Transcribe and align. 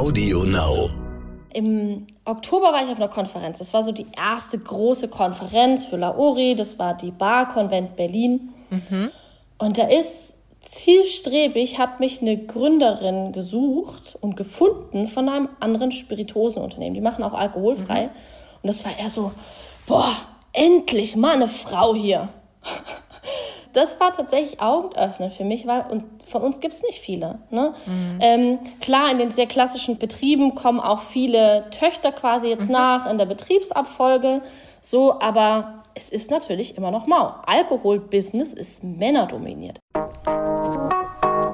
Audio 0.00 0.44
Now. 0.44 0.88
Im 1.52 2.06
Oktober 2.24 2.72
war 2.72 2.82
ich 2.82 2.90
auf 2.90 2.96
einer 2.96 3.08
Konferenz. 3.08 3.58
Das 3.58 3.74
war 3.74 3.84
so 3.84 3.92
die 3.92 4.06
erste 4.16 4.58
große 4.58 5.08
Konferenz 5.08 5.84
für 5.84 5.98
Laori. 5.98 6.54
Das 6.54 6.78
war 6.78 6.94
die 6.94 7.10
Bar-Konvent 7.10 7.96
Berlin. 7.96 8.48
Und 9.58 9.76
da 9.76 9.88
ist 9.88 10.36
zielstrebig, 10.62 11.78
hat 11.78 12.00
mich 12.00 12.22
eine 12.22 12.38
Gründerin 12.38 13.32
gesucht 13.32 14.16
und 14.22 14.36
gefunden 14.36 15.06
von 15.06 15.28
einem 15.28 15.50
anderen 15.60 15.92
Spirituosenunternehmen. 15.92 16.94
Die 16.94 17.02
machen 17.02 17.22
auch 17.22 17.34
alkoholfrei. 17.34 18.04
Und 18.62 18.68
das 18.68 18.86
war 18.86 18.98
eher 18.98 19.10
so, 19.10 19.32
boah, 19.86 20.10
endlich 20.54 21.14
mal 21.14 21.34
eine 21.34 21.48
Frau 21.48 21.94
hier. 21.94 22.30
Das 23.72 24.00
war 24.00 24.12
tatsächlich 24.12 24.60
Augenöffnen 24.60 25.30
für 25.30 25.44
mich, 25.44 25.66
weil 25.66 25.84
und 25.90 26.04
von 26.24 26.42
uns 26.42 26.60
gibt 26.60 26.74
es 26.74 26.82
nicht 26.82 26.98
viele. 26.98 27.38
Ne? 27.50 27.72
Ähm, 28.20 28.58
klar, 28.80 29.10
in 29.10 29.18
den 29.18 29.30
sehr 29.30 29.46
klassischen 29.46 29.98
Betrieben 29.98 30.54
kommen 30.54 30.80
auch 30.80 31.00
viele 31.00 31.64
Töchter 31.70 32.12
quasi 32.12 32.48
jetzt 32.48 32.70
nach 32.70 33.10
in 33.10 33.18
der 33.18 33.26
Betriebsabfolge. 33.26 34.42
So, 34.80 35.20
aber 35.20 35.82
es 35.94 36.08
ist 36.08 36.30
natürlich 36.30 36.76
immer 36.76 36.90
noch 36.90 37.06
mau. 37.06 37.34
Alkoholbusiness 37.46 38.52
ist 38.52 38.82
männerdominiert. 38.82 39.78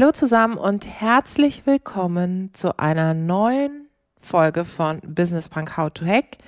Hallo 0.00 0.12
zusammen 0.12 0.58
und 0.58 0.86
herzlich 0.86 1.66
willkommen 1.66 2.54
zu 2.54 2.78
einer 2.78 3.14
neuen 3.14 3.88
Folge 4.20 4.64
von 4.64 5.00
Business 5.00 5.48
Punk 5.48 5.76
How 5.76 5.90
to 5.92 6.06
Hack 6.06 6.38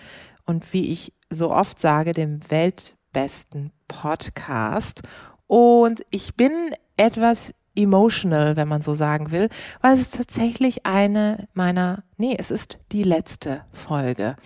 und 0.47 0.73
wie 0.73 0.93
ich 0.93 1.13
so 1.31 1.51
oft 1.51 1.81
sage, 1.81 2.13
dem 2.13 2.39
weltbesten 2.49 3.73
Podcast. 3.89 5.03
Und 5.49 6.07
ich 6.11 6.37
bin 6.37 6.53
etwas 6.97 7.53
emotional, 7.83 8.57
wenn 8.57 8.69
man 8.69 8.83
so 8.83 8.95
sagen 8.95 9.31
will, 9.31 9.49
weil 9.81 9.95
es 9.95 10.01
ist 10.01 10.17
tatsächlich 10.17 10.87
eine 10.87 11.49
meiner, 11.55 12.03
nee, 12.17 12.35
es 12.39 12.51
ist 12.51 12.79
die 12.93 13.03
letzte 13.03 13.63
Folge. 13.73 14.37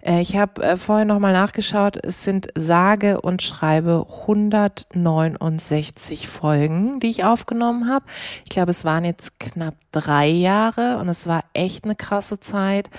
Äh, 0.00 0.20
Ich 0.20 0.36
habe 0.36 0.62
äh, 0.62 0.76
vorher 0.76 1.04
nochmal 1.04 1.32
nachgeschaut, 1.32 1.98
es 2.04 2.24
sind 2.24 2.48
sage 2.54 3.20
und 3.20 3.42
schreibe 3.42 4.06
169 4.22 6.28
Folgen, 6.28 7.00
die 7.00 7.10
ich 7.10 7.24
aufgenommen 7.24 7.88
habe. 7.88 8.04
Ich 8.44 8.50
glaube, 8.50 8.70
es 8.70 8.84
waren 8.84 9.04
jetzt 9.04 9.38
knapp 9.40 9.74
drei 9.92 10.28
Jahre 10.28 10.98
und 10.98 11.08
es 11.08 11.26
war 11.26 11.44
echt 11.52 11.84
eine 11.84 11.96
krasse 11.96 12.40
Zeit. 12.40 12.90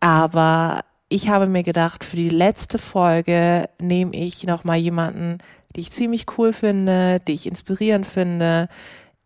Aber 0.00 0.80
ich 1.08 1.28
habe 1.28 1.46
mir 1.46 1.62
gedacht, 1.62 2.04
für 2.04 2.16
die 2.16 2.30
letzte 2.30 2.78
Folge 2.78 3.68
nehme 3.78 4.14
ich 4.16 4.44
nochmal 4.44 4.78
jemanden, 4.78 5.38
die 5.76 5.80
ich 5.80 5.90
ziemlich 5.90 6.26
cool 6.38 6.52
finde, 6.52 7.20
die 7.20 7.34
ich 7.34 7.46
inspirierend 7.46 8.06
finde, 8.06 8.68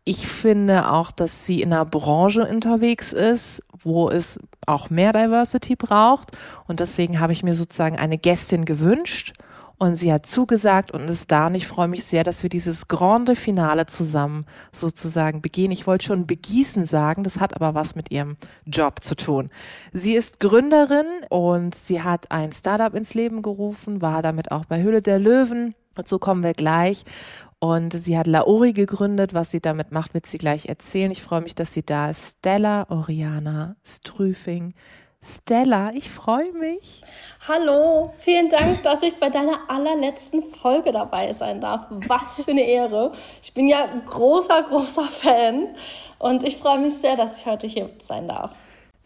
ich 0.08 0.28
finde 0.28 0.92
auch, 0.92 1.10
dass 1.10 1.46
sie 1.46 1.60
in 1.60 1.72
einer 1.72 1.84
Branche 1.84 2.46
unterwegs 2.46 3.12
ist, 3.12 3.60
wo 3.82 4.08
es 4.08 4.38
auch 4.64 4.88
mehr 4.88 5.12
Diversity 5.12 5.74
braucht. 5.74 6.30
Und 6.68 6.78
deswegen 6.78 7.18
habe 7.18 7.32
ich 7.32 7.42
mir 7.42 7.54
sozusagen 7.54 7.98
eine 7.98 8.16
Gästin 8.16 8.64
gewünscht 8.64 9.32
und 9.78 9.96
sie 9.96 10.12
hat 10.12 10.24
zugesagt 10.24 10.92
und 10.92 11.10
ist 11.10 11.32
da. 11.32 11.48
Und 11.48 11.56
ich 11.56 11.66
freue 11.66 11.88
mich 11.88 12.04
sehr, 12.04 12.22
dass 12.22 12.44
wir 12.44 12.48
dieses 12.48 12.86
Grande 12.86 13.34
Finale 13.34 13.86
zusammen 13.86 14.44
sozusagen 14.70 15.42
begehen. 15.42 15.72
Ich 15.72 15.88
wollte 15.88 16.06
schon 16.06 16.24
begießen 16.24 16.84
sagen, 16.84 17.24
das 17.24 17.40
hat 17.40 17.56
aber 17.56 17.74
was 17.74 17.96
mit 17.96 18.12
ihrem 18.12 18.36
Job 18.64 19.02
zu 19.02 19.16
tun. 19.16 19.50
Sie 19.92 20.14
ist 20.14 20.38
Gründerin 20.38 21.06
und 21.30 21.74
sie 21.74 22.04
hat 22.04 22.30
ein 22.30 22.52
Startup 22.52 22.94
ins 22.94 23.14
Leben 23.14 23.42
gerufen, 23.42 24.00
war 24.00 24.22
damit 24.22 24.52
auch 24.52 24.66
bei 24.66 24.80
Höhle 24.82 25.02
der 25.02 25.18
Löwen. 25.18 25.74
Dazu 25.96 26.18
kommen 26.18 26.44
wir 26.44 26.54
gleich. 26.54 27.04
Und 27.66 27.94
sie 27.94 28.16
hat 28.16 28.28
Laori 28.28 28.72
gegründet. 28.72 29.34
Was 29.34 29.50
sie 29.50 29.60
damit 29.60 29.90
macht, 29.90 30.14
wird 30.14 30.26
sie 30.26 30.38
gleich 30.38 30.66
erzählen. 30.66 31.10
Ich 31.10 31.20
freue 31.20 31.40
mich, 31.40 31.56
dass 31.56 31.72
sie 31.72 31.84
da 31.84 32.10
ist. 32.10 32.38
Stella 32.38 32.86
Oriana 32.90 33.74
Strüfing. 33.84 34.72
Stella, 35.20 35.90
ich 35.92 36.08
freue 36.08 36.52
mich. 36.52 37.02
Hallo, 37.48 38.12
vielen 38.20 38.48
Dank, 38.50 38.84
dass 38.84 39.02
ich 39.02 39.14
bei 39.14 39.30
deiner 39.30 39.68
allerletzten 39.68 40.44
Folge 40.44 40.92
dabei 40.92 41.32
sein 41.32 41.60
darf. 41.60 41.86
Was 41.90 42.44
für 42.44 42.52
eine 42.52 42.62
Ehre. 42.62 43.10
Ich 43.42 43.52
bin 43.52 43.66
ja 43.66 43.84
großer, 44.04 44.62
großer 44.62 45.02
Fan 45.02 45.74
und 46.20 46.44
ich 46.44 46.58
freue 46.58 46.78
mich 46.78 46.94
sehr, 46.94 47.16
dass 47.16 47.40
ich 47.40 47.46
heute 47.46 47.66
hier 47.66 47.90
sein 47.98 48.28
darf. 48.28 48.52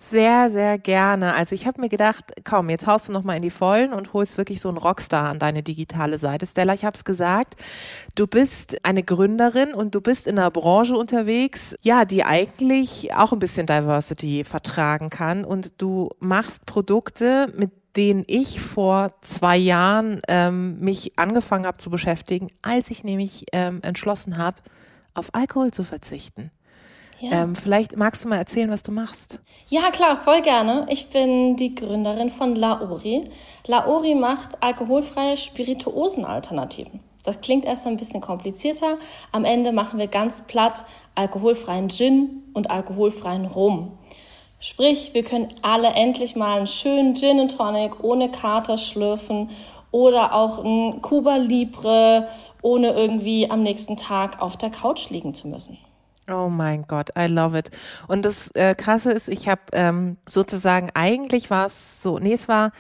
Sehr, 0.03 0.51
sehr 0.51 0.79
gerne. 0.79 1.35
Also 1.35 1.55
ich 1.55 1.67
habe 1.67 1.79
mir 1.79 1.91
gedacht, 1.91 2.33
komm, 2.45 2.71
jetzt 2.71 2.87
haust 2.87 3.09
du 3.09 3.13
noch 3.13 3.23
mal 3.23 3.37
in 3.37 3.43
die 3.43 3.51
Vollen 3.51 3.93
und 3.93 4.15
holst 4.15 4.39
wirklich 4.39 4.61
so 4.61 4.71
einen 4.71 4.79
Rockstar 4.79 5.29
an 5.29 5.39
deine 5.39 5.63
digitale 5.63 6.19
Seite. 6.19 6.47
Stella, 6.47 6.73
ich 6.73 6.87
habe 6.87 6.97
es 6.97 7.05
gesagt, 7.05 7.57
du 8.15 8.27
bist 8.27 8.79
eine 8.83 9.03
Gründerin 9.03 9.75
und 9.75 9.95
du 9.95 10.01
bist 10.01 10.27
in 10.27 10.39
einer 10.39 10.51
Branche 10.51 10.97
unterwegs, 10.97 11.77
ja, 11.83 12.07
die 12.07 12.25
eigentlich 12.25 13.15
auch 13.15 13.33
ein 13.33 13.39
bisschen 13.41 13.67
Diversity 13.67 14.43
vertragen 14.43 15.11
kann 15.11 15.45
und 15.45 15.75
du 15.77 16.09
machst 16.19 16.65
Produkte, 16.65 17.53
mit 17.55 17.71
denen 17.95 18.25
ich 18.27 18.59
vor 18.59 19.13
zwei 19.21 19.59
Jahren 19.59 20.23
ähm, 20.29 20.81
mich 20.81 21.19
angefangen 21.19 21.67
habe 21.67 21.77
zu 21.77 21.91
beschäftigen, 21.91 22.49
als 22.63 22.91
ich 22.91 23.05
nämlich 23.05 23.45
ähm, 23.53 23.81
entschlossen 23.83 24.39
habe, 24.39 24.57
auf 25.13 25.35
Alkohol 25.35 25.73
zu 25.73 25.85
verzichten. 25.85 26.51
Ja. 27.21 27.43
Ähm, 27.43 27.55
vielleicht 27.55 27.97
magst 27.97 28.25
du 28.25 28.29
mal 28.29 28.39
erzählen, 28.39 28.71
was 28.71 28.83
du 28.83 28.93
machst. 28.93 29.41
Ja, 29.69 29.91
klar, 29.91 30.17
voll 30.17 30.41
gerne. 30.41 30.87
Ich 30.89 31.11
bin 31.11 31.57
die 31.57 31.75
Gründerin 31.75 32.31
von 32.31 32.57
Laori. 32.57 33.25
Laori 33.67 34.15
macht 34.15 34.63
alkoholfreie 34.63 35.37
Spirituosenalternativen. 35.37 37.01
Das 37.23 37.43
klingt 37.43 37.67
erst 37.67 37.87
ein 37.87 37.99
bisschen 37.99 38.23
komplizierter. 38.23 38.97
Am 39.33 39.45
Ende 39.45 39.73
machen 39.73 39.99
wir 39.99 40.07
ganz 40.07 40.43
platt 40.47 40.85
alkoholfreien 41.15 41.91
Gin 41.91 42.43
und 42.55 42.71
alkoholfreien 42.71 43.45
Rum. 43.45 43.93
Sprich, 44.59 45.13
wir 45.13 45.23
können 45.23 45.49
alle 45.61 45.89
endlich 45.89 46.37
mal 46.37 46.59
einen 46.59 46.67
schönen 46.67 47.15
Gin 47.15 47.41
and 47.41 47.57
Tonic 47.57 48.03
ohne 48.03 48.31
Kater 48.31 48.79
schlürfen 48.79 49.51
oder 49.91 50.35
auch 50.35 50.65
ein 50.65 51.03
Cuba 51.03 51.37
Libre, 51.37 52.29
ohne 52.63 52.91
irgendwie 52.91 53.51
am 53.51 53.63
nächsten 53.63 53.97
Tag 53.97 54.41
auf 54.41 54.57
der 54.57 54.71
Couch 54.71 55.11
liegen 55.11 55.35
zu 55.35 55.49
müssen. 55.49 55.79
Oh 56.33 56.49
mein 56.49 56.85
Gott, 56.87 57.11
I 57.19 57.27
love 57.27 57.59
it. 57.59 57.71
Und 58.09 58.25
das 58.25 58.51
äh, 58.55 58.75
Krasse 58.75 59.13
ist, 59.13 59.29
ich 59.29 59.49
habe 59.49 59.63
ähm, 59.73 60.17
sozusagen, 60.27 60.91
eigentlich 60.95 61.51
war 61.51 61.67
es 61.67 62.03
so, 62.03 62.19
nee, 62.19 62.33
es 62.33 62.49
war, 62.49 62.73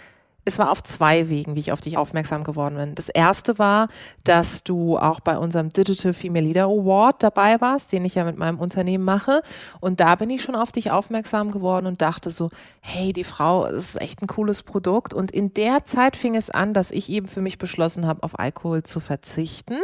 es 0.45 0.59
war 0.59 0.71
auf 0.71 0.83
zwei 0.83 1.29
Wegen, 1.29 1.55
wie 1.55 1.61
ich 1.61 1.73
auf 1.73 1.81
dich 1.81 1.97
aufmerksam 1.97 2.45
geworden 2.45 2.77
bin. 2.77 2.95
Das 2.95 3.09
erste 3.09 3.59
war, 3.59 3.89
dass 4.25 4.65
du 4.65 4.99
auch 4.99 5.21
bei 5.21 5.37
unserem 5.37 5.71
Digital 5.73 6.15
Female 6.15 6.45
Leader 6.45 6.65
Award 6.65 7.23
dabei 7.23 7.61
warst, 7.61 7.93
den 7.93 8.05
ich 8.05 8.15
ja 8.15 8.25
mit 8.25 8.39
meinem 8.39 8.59
Unternehmen 8.59 9.05
mache. 9.05 9.43
Und 9.81 10.01
da 10.01 10.15
bin 10.15 10.31
ich 10.31 10.43
schon 10.43 10.55
auf 10.55 10.73
dich 10.73 10.91
aufmerksam 10.91 11.51
geworden 11.51 11.87
und 11.87 12.01
dachte 12.01 12.31
so, 12.31 12.51
hey, 12.81 13.13
die 13.13 13.25
Frau, 13.25 13.67
ist 13.67 14.01
echt 14.01 14.23
ein 14.23 14.27
cooles 14.27 14.63
Produkt. 14.63 15.13
Und 15.13 15.31
in 15.31 15.53
der 15.53 15.85
Zeit 15.85 16.17
fing 16.17 16.35
es 16.35 16.51
an, 16.51 16.73
dass 16.73 16.91
ich 16.91 17.11
eben 17.11 17.27
für 17.27 17.43
mich 17.43 17.59
beschlossen 17.59 18.07
habe, 18.07 18.23
auf 18.23 18.39
Alkohol 18.39 18.83
zu 18.83 19.01
verzichten. 19.01 19.77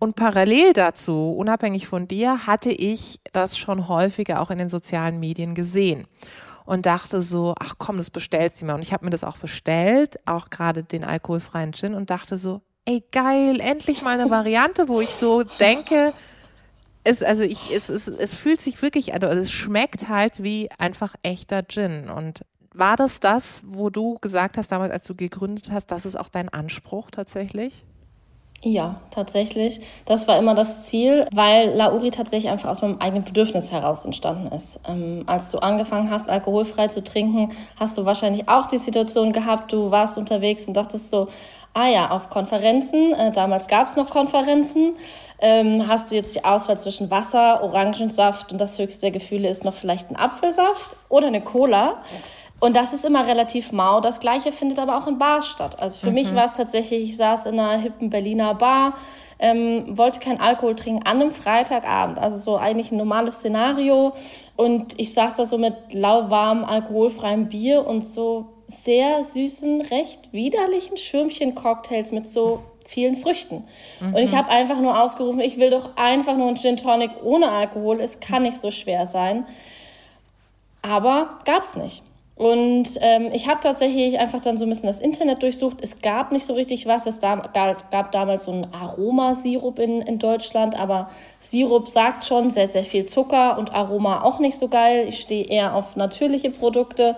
Und 0.00 0.16
parallel 0.16 0.72
dazu, 0.72 1.36
unabhängig 1.38 1.86
von 1.86 2.08
dir, 2.08 2.46
hatte 2.46 2.70
ich 2.70 3.20
das 3.32 3.58
schon 3.58 3.86
häufiger 3.86 4.40
auch 4.40 4.50
in 4.50 4.56
den 4.56 4.70
sozialen 4.70 5.20
Medien 5.20 5.54
gesehen 5.54 6.06
und 6.64 6.86
dachte 6.86 7.20
so, 7.20 7.54
ach 7.58 7.74
komm, 7.76 7.98
das 7.98 8.08
bestellt 8.08 8.54
sie 8.54 8.64
mir. 8.64 8.74
Und 8.74 8.80
ich 8.80 8.94
habe 8.94 9.04
mir 9.04 9.10
das 9.10 9.24
auch 9.24 9.36
bestellt, 9.36 10.18
auch 10.24 10.48
gerade 10.48 10.84
den 10.84 11.04
alkoholfreien 11.04 11.74
Gin 11.74 11.92
und 11.92 12.08
dachte 12.08 12.38
so, 12.38 12.62
ey 12.86 13.04
geil, 13.12 13.60
endlich 13.60 14.00
mal 14.00 14.18
eine 14.18 14.30
Variante, 14.30 14.88
wo 14.88 15.02
ich 15.02 15.10
so 15.10 15.42
denke, 15.42 16.14
es, 17.04 17.22
also 17.22 17.44
ich, 17.44 17.70
es, 17.70 17.90
es, 17.90 18.08
es 18.08 18.34
fühlt 18.34 18.62
sich 18.62 18.80
wirklich, 18.80 19.12
also 19.12 19.26
es 19.26 19.52
schmeckt 19.52 20.08
halt 20.08 20.42
wie 20.42 20.70
einfach 20.78 21.14
echter 21.22 21.62
Gin. 21.62 22.08
Und 22.08 22.46
war 22.72 22.96
das 22.96 23.20
das, 23.20 23.60
wo 23.66 23.90
du 23.90 24.18
gesagt 24.18 24.56
hast 24.56 24.72
damals, 24.72 24.92
als 24.92 25.04
du 25.04 25.14
gegründet 25.14 25.70
hast, 25.70 25.88
das 25.88 26.06
ist 26.06 26.16
auch 26.16 26.30
dein 26.30 26.48
Anspruch 26.48 27.10
tatsächlich? 27.10 27.84
Ja, 28.62 28.96
tatsächlich. 29.10 29.80
Das 30.04 30.28
war 30.28 30.38
immer 30.38 30.54
das 30.54 30.84
Ziel, 30.84 31.24
weil 31.32 31.70
Lauri 31.70 32.10
tatsächlich 32.10 32.52
einfach 32.52 32.68
aus 32.68 32.82
meinem 32.82 32.98
eigenen 32.98 33.24
Bedürfnis 33.24 33.72
heraus 33.72 34.04
entstanden 34.04 34.54
ist. 34.54 34.80
Ähm, 34.86 35.22
als 35.24 35.50
du 35.50 35.58
angefangen 35.58 36.10
hast, 36.10 36.28
alkoholfrei 36.28 36.88
zu 36.88 37.02
trinken, 37.02 37.48
hast 37.76 37.96
du 37.96 38.04
wahrscheinlich 38.04 38.50
auch 38.50 38.66
die 38.66 38.76
Situation 38.76 39.32
gehabt, 39.32 39.72
du 39.72 39.90
warst 39.90 40.18
unterwegs 40.18 40.68
und 40.68 40.74
dachtest 40.74 41.08
so, 41.08 41.28
ah 41.72 41.88
ja, 41.88 42.10
auf 42.10 42.28
Konferenzen, 42.28 43.14
äh, 43.14 43.32
damals 43.32 43.66
gab 43.66 43.86
es 43.86 43.96
noch 43.96 44.10
Konferenzen, 44.10 44.92
ähm, 45.38 45.88
hast 45.88 46.10
du 46.10 46.16
jetzt 46.16 46.34
die 46.34 46.44
Auswahl 46.44 46.78
zwischen 46.78 47.10
Wasser, 47.10 47.62
Orangensaft 47.62 48.52
und 48.52 48.60
das 48.60 48.78
höchste 48.78 49.00
der 49.00 49.10
Gefühle 49.10 49.48
ist 49.48 49.64
noch 49.64 49.74
vielleicht 49.74 50.10
ein 50.10 50.16
Apfelsaft 50.16 50.96
oder 51.08 51.28
eine 51.28 51.40
Cola. 51.40 51.94
Und 52.60 52.76
das 52.76 52.92
ist 52.92 53.04
immer 53.06 53.26
relativ 53.26 53.72
mau. 53.72 54.00
Das 54.00 54.20
gleiche 54.20 54.52
findet 54.52 54.78
aber 54.78 54.98
auch 54.98 55.06
in 55.06 55.18
Bars 55.18 55.48
statt. 55.48 55.80
Also 55.80 55.98
für 55.98 56.08
mhm. 56.08 56.14
mich 56.14 56.34
war 56.34 56.44
es 56.44 56.54
tatsächlich, 56.54 57.10
ich 57.10 57.16
saß 57.16 57.46
in 57.46 57.58
einer 57.58 57.80
hippen 57.80 58.10
Berliner 58.10 58.54
Bar, 58.54 58.94
ähm, 59.38 59.96
wollte 59.96 60.20
kein 60.20 60.38
Alkohol 60.38 60.76
trinken 60.76 61.06
an 61.06 61.20
einem 61.20 61.30
Freitagabend. 61.30 62.18
Also 62.18 62.36
so 62.36 62.56
eigentlich 62.56 62.92
ein 62.92 62.98
normales 62.98 63.36
Szenario. 63.36 64.12
Und 64.56 65.00
ich 65.00 65.14
saß 65.14 65.36
da 65.36 65.46
so 65.46 65.56
mit 65.56 65.74
lauwarmem, 65.92 66.64
alkoholfreiem 66.64 67.48
Bier 67.48 67.86
und 67.86 68.04
so 68.04 68.46
sehr 68.66 69.24
süßen, 69.24 69.80
recht 69.80 70.32
widerlichen 70.32 70.98
Schirmchen-Cocktails 70.98 72.12
mit 72.12 72.28
so 72.28 72.62
vielen 72.86 73.16
Früchten. 73.16 73.64
Mhm. 74.00 74.14
Und 74.14 74.22
ich 74.22 74.34
habe 74.34 74.50
einfach 74.50 74.80
nur 74.80 75.00
ausgerufen, 75.00 75.40
ich 75.40 75.58
will 75.58 75.70
doch 75.70 75.96
einfach 75.96 76.36
nur 76.36 76.48
einen 76.48 76.56
Gin 76.56 76.76
Tonic 76.76 77.10
ohne 77.22 77.50
Alkohol. 77.50 78.00
Es 78.00 78.20
kann 78.20 78.42
nicht 78.42 78.58
so 78.58 78.70
schwer 78.70 79.06
sein. 79.06 79.46
Aber 80.82 81.38
gab's 81.46 81.76
nicht. 81.76 82.02
Und 82.40 82.98
ähm, 83.02 83.28
ich 83.34 83.48
habe 83.48 83.60
tatsächlich 83.60 84.18
einfach 84.18 84.40
dann 84.40 84.56
so 84.56 84.64
ein 84.64 84.70
bisschen 84.70 84.86
das 84.86 84.98
Internet 84.98 85.42
durchsucht. 85.42 85.82
Es 85.82 86.00
gab 86.00 86.32
nicht 86.32 86.46
so 86.46 86.54
richtig 86.54 86.86
was. 86.86 87.06
Es 87.06 87.20
da, 87.20 87.36
gab, 87.36 87.90
gab 87.90 88.12
damals 88.12 88.44
so 88.44 88.52
einen 88.52 88.72
Aromasirup 88.72 89.78
in, 89.78 90.00
in 90.00 90.18
Deutschland, 90.18 90.74
aber 90.74 91.08
Sirup 91.40 91.86
sagt 91.86 92.24
schon 92.24 92.50
sehr, 92.50 92.66
sehr 92.66 92.84
viel 92.84 93.04
Zucker 93.04 93.58
und 93.58 93.74
Aroma 93.74 94.22
auch 94.22 94.38
nicht 94.38 94.56
so 94.56 94.68
geil. 94.68 95.04
Ich 95.06 95.20
stehe 95.20 95.44
eher 95.44 95.74
auf 95.74 95.96
natürliche 95.96 96.50
Produkte 96.50 97.14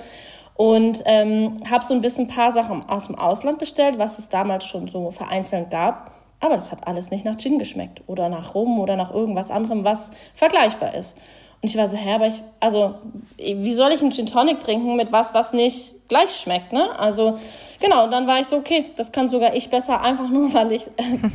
und 0.56 1.04
ähm, 1.04 1.58
habe 1.70 1.84
so 1.84 1.94
ein 1.94 2.00
bisschen 2.00 2.24
ein 2.24 2.34
paar 2.34 2.50
Sachen 2.50 2.88
aus 2.88 3.06
dem 3.06 3.14
Ausland 3.14 3.60
bestellt, 3.60 3.98
was 3.98 4.19
es 4.19 4.28
damals 4.28 4.64
schon 4.64 4.88
so 4.88 5.12
vereinzelt 5.12 5.70
gab. 5.70 6.10
Aber 6.40 6.56
das 6.56 6.72
hat 6.72 6.88
alles 6.88 7.12
nicht 7.12 7.24
nach 7.24 7.36
Gin 7.36 7.60
geschmeckt 7.60 8.02
oder 8.08 8.28
nach 8.28 8.56
Rum 8.56 8.80
oder 8.80 8.96
nach 8.96 9.14
irgendwas 9.14 9.52
anderem, 9.52 9.84
was 9.84 10.10
vergleichbar 10.34 10.94
ist. 10.94 11.16
Und 11.62 11.68
ich 11.68 11.76
war 11.76 11.88
so, 11.88 11.96
hä, 11.96 12.14
aber 12.14 12.26
ich, 12.26 12.42
also, 12.58 12.96
wie 13.38 13.72
soll 13.72 13.92
ich 13.92 14.00
einen 14.00 14.10
Gin 14.10 14.26
Tonic 14.26 14.58
trinken 14.58 14.96
mit 14.96 15.12
was, 15.12 15.32
was 15.32 15.52
nicht 15.52 15.92
gleich 16.08 16.34
schmeckt, 16.34 16.72
ne? 16.72 16.98
Also, 16.98 17.38
genau, 17.80 18.04
und 18.04 18.10
dann 18.10 18.26
war 18.26 18.40
ich 18.40 18.48
so, 18.48 18.56
okay, 18.56 18.86
das 18.96 19.12
kann 19.12 19.28
sogar 19.28 19.54
ich 19.54 19.70
besser, 19.70 20.00
einfach 20.00 20.28
nur, 20.28 20.52
weil 20.54 20.72
ich 20.72 20.82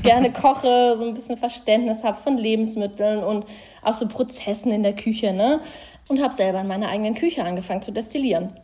gerne 0.03 0.33
koche, 0.33 0.95
so 0.97 1.03
ein 1.03 1.13
bisschen 1.13 1.38
Verständnis 1.38 2.03
habe 2.03 2.18
von 2.18 2.38
Lebensmitteln 2.38 3.24
und 3.24 3.45
auch 3.81 3.94
so 3.94 4.09
Prozessen 4.09 4.69
in 4.74 4.83
der 4.83 4.94
Küche, 4.94 5.31
ne? 5.31 5.62
Und 6.09 6.21
habe 6.21 6.33
selber 6.33 6.59
in 6.59 6.68
meiner 6.68 6.89
eigenen 6.89 7.15
Küche 7.15 7.45
angefangen 7.45 7.81
zu 7.81 7.94
destillieren. 7.94 8.57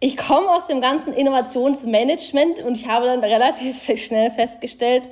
Ich 0.00 0.16
komme 0.16 0.50
aus 0.50 0.66
dem 0.66 0.80
ganzen 0.80 1.12
Innovationsmanagement 1.12 2.64
und 2.64 2.76
ich 2.76 2.88
habe 2.88 3.06
dann 3.06 3.20
relativ 3.20 3.88
schnell 4.04 4.32
festgestellt, 4.32 5.08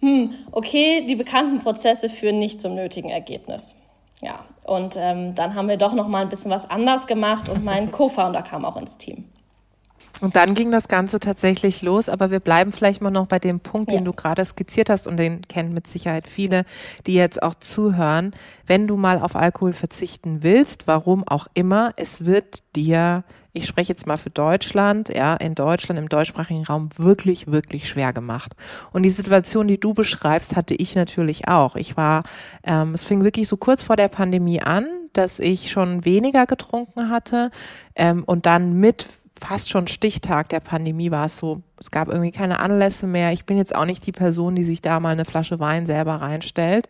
hm, 0.00 0.34
okay, 0.52 1.06
die 1.06 1.16
bekannten 1.16 1.58
Prozesse 1.60 2.10
führen 2.10 2.38
nicht 2.38 2.60
zum 2.60 2.74
nötigen 2.74 3.08
Ergebnis. 3.08 3.76
Ja, 4.22 4.44
und 4.64 4.94
ähm, 4.96 5.34
dann 5.34 5.54
haben 5.54 5.68
wir 5.68 5.76
doch 5.76 5.92
noch 5.94 6.08
mal 6.08 6.22
ein 6.22 6.28
bisschen 6.28 6.50
was 6.50 6.70
anders 6.70 7.06
gemacht 7.06 7.48
und 7.48 7.64
mein 7.64 7.90
Co-Founder 7.90 8.42
kam 8.42 8.64
auch 8.64 8.76
ins 8.76 8.96
Team. 8.96 9.24
Und 10.20 10.36
dann 10.36 10.54
ging 10.54 10.70
das 10.70 10.86
Ganze 10.86 11.18
tatsächlich 11.18 11.82
los, 11.82 12.08
aber 12.08 12.30
wir 12.30 12.38
bleiben 12.38 12.70
vielleicht 12.70 13.02
mal 13.02 13.10
noch 13.10 13.26
bei 13.26 13.40
dem 13.40 13.58
Punkt, 13.58 13.90
den 13.90 13.98
ja. 13.98 14.04
du 14.04 14.12
gerade 14.12 14.44
skizziert 14.44 14.88
hast 14.88 15.08
und 15.08 15.16
den 15.16 15.42
kennen 15.42 15.74
mit 15.74 15.88
Sicherheit 15.88 16.28
viele, 16.28 16.64
die 17.08 17.14
jetzt 17.14 17.42
auch 17.42 17.56
zuhören. 17.56 18.32
Wenn 18.64 18.86
du 18.86 18.96
mal 18.96 19.20
auf 19.20 19.34
Alkohol 19.34 19.72
verzichten 19.72 20.44
willst, 20.44 20.86
warum 20.86 21.26
auch 21.26 21.48
immer, 21.54 21.92
es 21.96 22.24
wird 22.24 22.62
dir, 22.76 23.24
ich 23.52 23.66
spreche 23.66 23.92
jetzt 23.92 24.06
mal 24.06 24.16
für 24.16 24.30
Deutschland, 24.30 25.10
ja, 25.10 25.34
in 25.34 25.54
Deutschland, 25.54 25.98
im 25.98 26.08
deutschsprachigen 26.08 26.64
Raum 26.64 26.88
wirklich, 26.96 27.46
wirklich 27.48 27.88
schwer 27.88 28.12
gemacht. 28.12 28.52
Und 28.92 29.02
die 29.02 29.10
Situation, 29.10 29.68
die 29.68 29.78
du 29.78 29.92
beschreibst, 29.92 30.56
hatte 30.56 30.74
ich 30.74 30.94
natürlich 30.94 31.48
auch. 31.48 31.76
Ich 31.76 31.96
war, 31.96 32.22
ähm, 32.64 32.94
es 32.94 33.04
fing 33.04 33.24
wirklich 33.24 33.48
so 33.48 33.56
kurz 33.56 33.82
vor 33.82 33.96
der 33.96 34.08
Pandemie 34.08 34.62
an, 34.62 34.86
dass 35.12 35.38
ich 35.38 35.70
schon 35.70 36.04
weniger 36.04 36.46
getrunken 36.46 37.10
hatte 37.10 37.50
ähm, 37.94 38.24
und 38.24 38.46
dann 38.46 38.74
mit 38.74 39.06
fast 39.38 39.70
schon 39.70 39.88
Stichtag 39.88 40.48
der 40.48 40.60
Pandemie 40.60 41.10
war 41.10 41.26
es 41.26 41.36
so, 41.36 41.62
es 41.78 41.90
gab 41.90 42.08
irgendwie 42.08 42.30
keine 42.30 42.60
Anlässe 42.60 43.06
mehr. 43.06 43.32
Ich 43.32 43.44
bin 43.44 43.56
jetzt 43.56 43.74
auch 43.74 43.84
nicht 43.84 44.06
die 44.06 44.12
Person, 44.12 44.54
die 44.54 44.62
sich 44.62 44.80
da 44.80 45.00
mal 45.00 45.10
eine 45.10 45.24
Flasche 45.24 45.58
Wein 45.58 45.84
selber 45.84 46.14
reinstellt. 46.14 46.88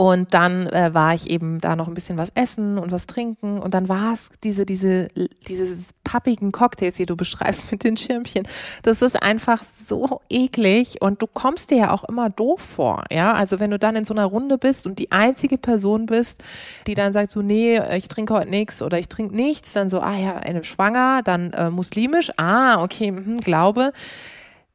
Und 0.00 0.32
dann 0.32 0.68
äh, 0.68 0.94
war 0.94 1.12
ich 1.12 1.28
eben 1.28 1.58
da 1.58 1.74
noch 1.74 1.88
ein 1.88 1.94
bisschen 1.94 2.18
was 2.18 2.30
essen 2.36 2.78
und 2.78 2.92
was 2.92 3.06
trinken. 3.06 3.58
Und 3.58 3.74
dann 3.74 3.88
war 3.88 4.12
es 4.12 4.28
diese, 4.44 4.64
diese, 4.64 5.08
diese 5.48 5.92
pappigen 6.04 6.52
Cocktails, 6.52 6.94
die 6.94 7.04
du 7.04 7.16
beschreibst 7.16 7.72
mit 7.72 7.82
den 7.82 7.96
Schirmchen. 7.96 8.46
Das 8.84 9.02
ist 9.02 9.20
einfach 9.20 9.64
so 9.64 10.20
eklig 10.30 11.02
und 11.02 11.20
du 11.20 11.26
kommst 11.26 11.72
dir 11.72 11.78
ja 11.78 11.90
auch 11.90 12.04
immer 12.04 12.28
doof 12.28 12.60
vor. 12.60 13.06
Ja, 13.10 13.32
also 13.32 13.58
wenn 13.58 13.72
du 13.72 13.78
dann 13.80 13.96
in 13.96 14.04
so 14.04 14.14
einer 14.14 14.26
Runde 14.26 14.56
bist 14.56 14.86
und 14.86 15.00
die 15.00 15.10
einzige 15.10 15.58
Person 15.58 16.06
bist, 16.06 16.44
die 16.86 16.94
dann 16.94 17.12
sagt 17.12 17.32
so, 17.32 17.42
nee, 17.42 17.80
ich 17.96 18.06
trinke 18.06 18.34
heute 18.34 18.50
nichts 18.50 18.82
oder 18.82 19.00
ich 19.00 19.08
trinke 19.08 19.34
nichts, 19.34 19.72
dann 19.72 19.88
so, 19.88 19.98
ah 19.98 20.16
ja, 20.16 20.36
eine 20.36 20.62
Schwanger, 20.62 21.22
dann 21.24 21.52
äh, 21.54 21.70
muslimisch, 21.70 22.30
ah, 22.36 22.84
okay, 22.84 23.10
mh, 23.10 23.38
glaube. 23.38 23.92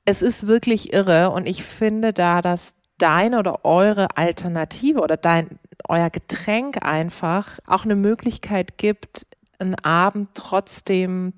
Es 0.04 0.22
ist 0.22 0.48
wirklich 0.48 0.92
irre 0.92 1.30
und 1.30 1.48
ich 1.48 1.64
finde 1.64 2.12
da, 2.12 2.42
dass 2.42 2.76
deine 3.04 3.38
oder 3.38 3.66
eure 3.66 4.16
Alternative 4.16 5.02
oder 5.02 5.18
dein, 5.18 5.60
euer 5.90 6.10
Getränk 6.10 6.86
einfach 6.86 7.60
auch 7.68 7.84
eine 7.84 7.96
Möglichkeit 7.96 8.78
gibt, 8.78 9.26
einen 9.60 9.76
Abend 9.76 10.30
trotzdem 10.36 11.34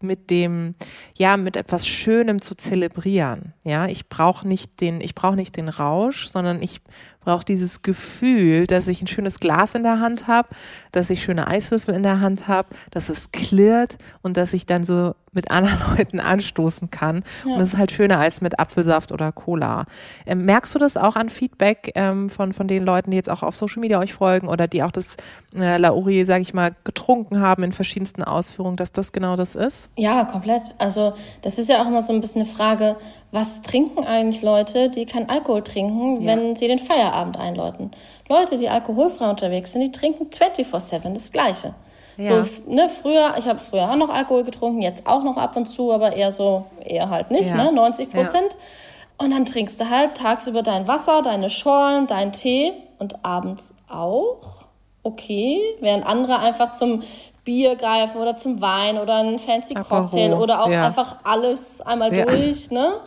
mit 0.00 0.30
dem, 0.30 0.74
ja, 1.16 1.36
mit 1.36 1.56
etwas 1.56 1.88
Schönem 1.88 2.42
zu 2.42 2.54
zelebrieren. 2.54 3.54
Ja, 3.64 3.86
ich 3.86 4.08
brauche 4.08 4.46
nicht 4.46 4.80
den, 4.82 5.00
ich 5.00 5.14
brauche 5.14 5.34
nicht 5.34 5.56
den 5.56 5.70
Rausch, 5.70 6.28
sondern 6.28 6.62
ich 6.62 6.80
brauche 7.20 7.44
dieses 7.44 7.82
Gefühl, 7.82 8.66
dass 8.66 8.88
ich 8.88 9.02
ein 9.02 9.06
schönes 9.06 9.38
Glas 9.38 9.74
in 9.74 9.82
der 9.82 10.00
Hand 10.00 10.26
habe, 10.26 10.48
dass 10.92 11.10
ich 11.10 11.22
schöne 11.22 11.46
Eiswürfel 11.46 11.94
in 11.94 12.02
der 12.02 12.20
Hand 12.20 12.48
habe, 12.48 12.68
dass 12.90 13.08
es 13.08 13.32
klirrt 13.32 13.98
und 14.22 14.36
dass 14.36 14.52
ich 14.52 14.66
dann 14.66 14.84
so 14.84 15.14
mit 15.32 15.50
anderen 15.50 15.78
Leuten 15.96 16.20
anstoßen 16.20 16.90
kann. 16.90 17.22
Ja. 17.44 17.52
Und 17.52 17.60
das 17.60 17.68
ist 17.70 17.78
halt 17.78 17.92
schöner 17.92 18.18
als 18.18 18.40
mit 18.40 18.58
Apfelsaft 18.58 19.12
oder 19.12 19.32
Cola. 19.32 19.84
Ähm, 20.26 20.44
merkst 20.44 20.74
du 20.74 20.78
das 20.78 20.96
auch 20.96 21.16
an 21.16 21.30
Feedback 21.30 21.92
ähm, 21.94 22.30
von, 22.30 22.52
von 22.52 22.66
den 22.66 22.84
Leuten, 22.84 23.10
die 23.10 23.16
jetzt 23.16 23.30
auch 23.30 23.42
auf 23.42 23.56
Social 23.56 23.80
Media 23.80 23.98
euch 23.98 24.14
folgen 24.14 24.48
oder 24.48 24.66
die 24.66 24.82
auch 24.82 24.92
das 24.92 25.16
äh, 25.54 25.78
Lauri, 25.78 26.24
sage 26.24 26.42
ich 26.42 26.54
mal, 26.54 26.74
getrunken 26.84 27.40
haben 27.40 27.62
in 27.62 27.72
verschiedensten 27.72 28.22
Ausführungen, 28.22 28.76
dass 28.76 28.92
das 28.92 29.12
genau 29.12 29.36
das 29.36 29.54
ist? 29.54 29.90
Ja, 29.96 30.24
komplett. 30.24 30.62
Also 30.78 31.14
das 31.42 31.58
ist 31.58 31.68
ja 31.68 31.82
auch 31.82 31.86
immer 31.86 32.02
so 32.02 32.12
ein 32.12 32.20
bisschen 32.20 32.42
eine 32.42 32.50
Frage, 32.50 32.96
was 33.30 33.62
trinken 33.62 34.04
eigentlich 34.04 34.42
Leute, 34.42 34.88
die 34.88 35.06
keinen 35.06 35.28
Alkohol 35.28 35.62
trinken, 35.62 36.20
ja. 36.20 36.28
wenn 36.28 36.56
sie 36.56 36.66
den 36.66 36.78
Feierabend 37.08 37.38
einläuten? 37.38 37.90
Leute, 38.28 38.56
die 38.56 38.68
alkoholfrei 38.68 39.28
unterwegs 39.30 39.72
sind, 39.72 39.82
die 39.82 39.92
trinken 39.92 40.26
24-7 40.26 41.12
das 41.12 41.32
Gleiche. 41.32 41.74
Ja. 42.16 42.44
So, 42.44 42.50
ne, 42.66 42.88
früher, 42.88 43.34
ich 43.38 43.46
habe 43.46 43.60
früher 43.60 43.90
auch 43.90 43.96
noch 43.96 44.10
Alkohol 44.10 44.44
getrunken, 44.44 44.82
jetzt 44.82 45.06
auch 45.06 45.22
noch 45.22 45.36
ab 45.36 45.56
und 45.56 45.66
zu, 45.66 45.92
aber 45.92 46.14
eher 46.14 46.32
so, 46.32 46.64
eher 46.84 47.10
halt 47.10 47.30
nicht, 47.30 47.48
ja. 47.48 47.56
ne, 47.56 47.72
90 47.72 48.10
Prozent. 48.10 48.54
Ja. 48.54 49.24
Und 49.24 49.30
dann 49.30 49.44
trinkst 49.44 49.80
du 49.80 49.88
halt 49.88 50.16
tagsüber 50.16 50.62
dein 50.62 50.86
Wasser, 50.88 51.22
deine 51.22 51.50
Schorlen, 51.50 52.06
deinen 52.06 52.32
Tee 52.32 52.72
und 52.98 53.24
abends 53.24 53.74
auch. 53.88 54.64
Okay, 55.02 55.60
während 55.80 56.04
andere 56.06 56.40
einfach 56.40 56.72
zum 56.72 57.02
Bier 57.44 57.76
greifen 57.76 58.20
oder 58.20 58.36
zum 58.36 58.60
Wein 58.60 58.98
oder 58.98 59.14
einen 59.14 59.38
fancy 59.38 59.74
Cocktail 59.74 60.34
oder 60.34 60.62
auch 60.62 60.68
ja. 60.68 60.86
einfach 60.86 61.16
alles 61.24 61.80
einmal 61.80 62.10
durch, 62.10 62.70
ne? 62.70 63.00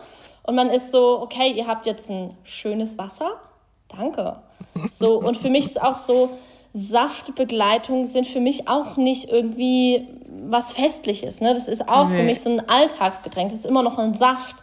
Und 0.44 0.56
man 0.56 0.68
ist 0.70 0.90
so, 0.90 1.20
okay, 1.20 1.52
ihr 1.52 1.66
habt 1.66 1.86
jetzt 1.86 2.10
ein 2.10 2.36
schönes 2.42 2.98
Wasser. 2.98 3.30
Danke. 3.96 4.36
So, 4.90 5.18
und 5.20 5.36
für 5.36 5.50
mich 5.50 5.66
ist 5.66 5.82
auch 5.82 5.94
so, 5.94 6.30
Saftbegleitungen 6.74 8.06
sind 8.06 8.26
für 8.26 8.40
mich 8.40 8.68
auch 8.68 8.96
nicht 8.96 9.28
irgendwie 9.30 10.08
was 10.48 10.72
Festliches. 10.72 11.40
Ne? 11.40 11.52
Das 11.52 11.68
ist 11.68 11.88
auch 11.88 12.08
nee. 12.08 12.16
für 12.16 12.22
mich 12.22 12.40
so 12.40 12.50
ein 12.50 12.68
Alltagsgetränk. 12.68 13.50
Das 13.50 13.60
ist 13.60 13.66
immer 13.66 13.82
noch 13.82 13.98
ein 13.98 14.14
Saft. 14.14 14.56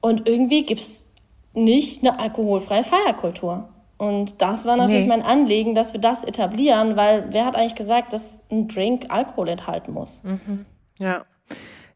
Und 0.00 0.28
irgendwie 0.28 0.64
gibt 0.64 0.80
es 0.80 1.06
nicht 1.52 2.02
eine 2.02 2.18
alkoholfreie 2.18 2.84
Feierkultur. 2.84 3.68
Und 3.98 4.40
das 4.40 4.64
war 4.64 4.76
natürlich 4.76 5.02
nee. 5.02 5.08
mein 5.08 5.22
Anliegen, 5.22 5.74
dass 5.74 5.92
wir 5.92 6.00
das 6.00 6.24
etablieren, 6.24 6.96
weil 6.96 7.26
wer 7.30 7.44
hat 7.44 7.54
eigentlich 7.54 7.74
gesagt, 7.74 8.14
dass 8.14 8.42
ein 8.50 8.66
Drink 8.66 9.06
Alkohol 9.10 9.50
enthalten 9.50 9.92
muss? 9.92 10.22
Mhm. 10.22 10.64
Ja. 10.98 11.26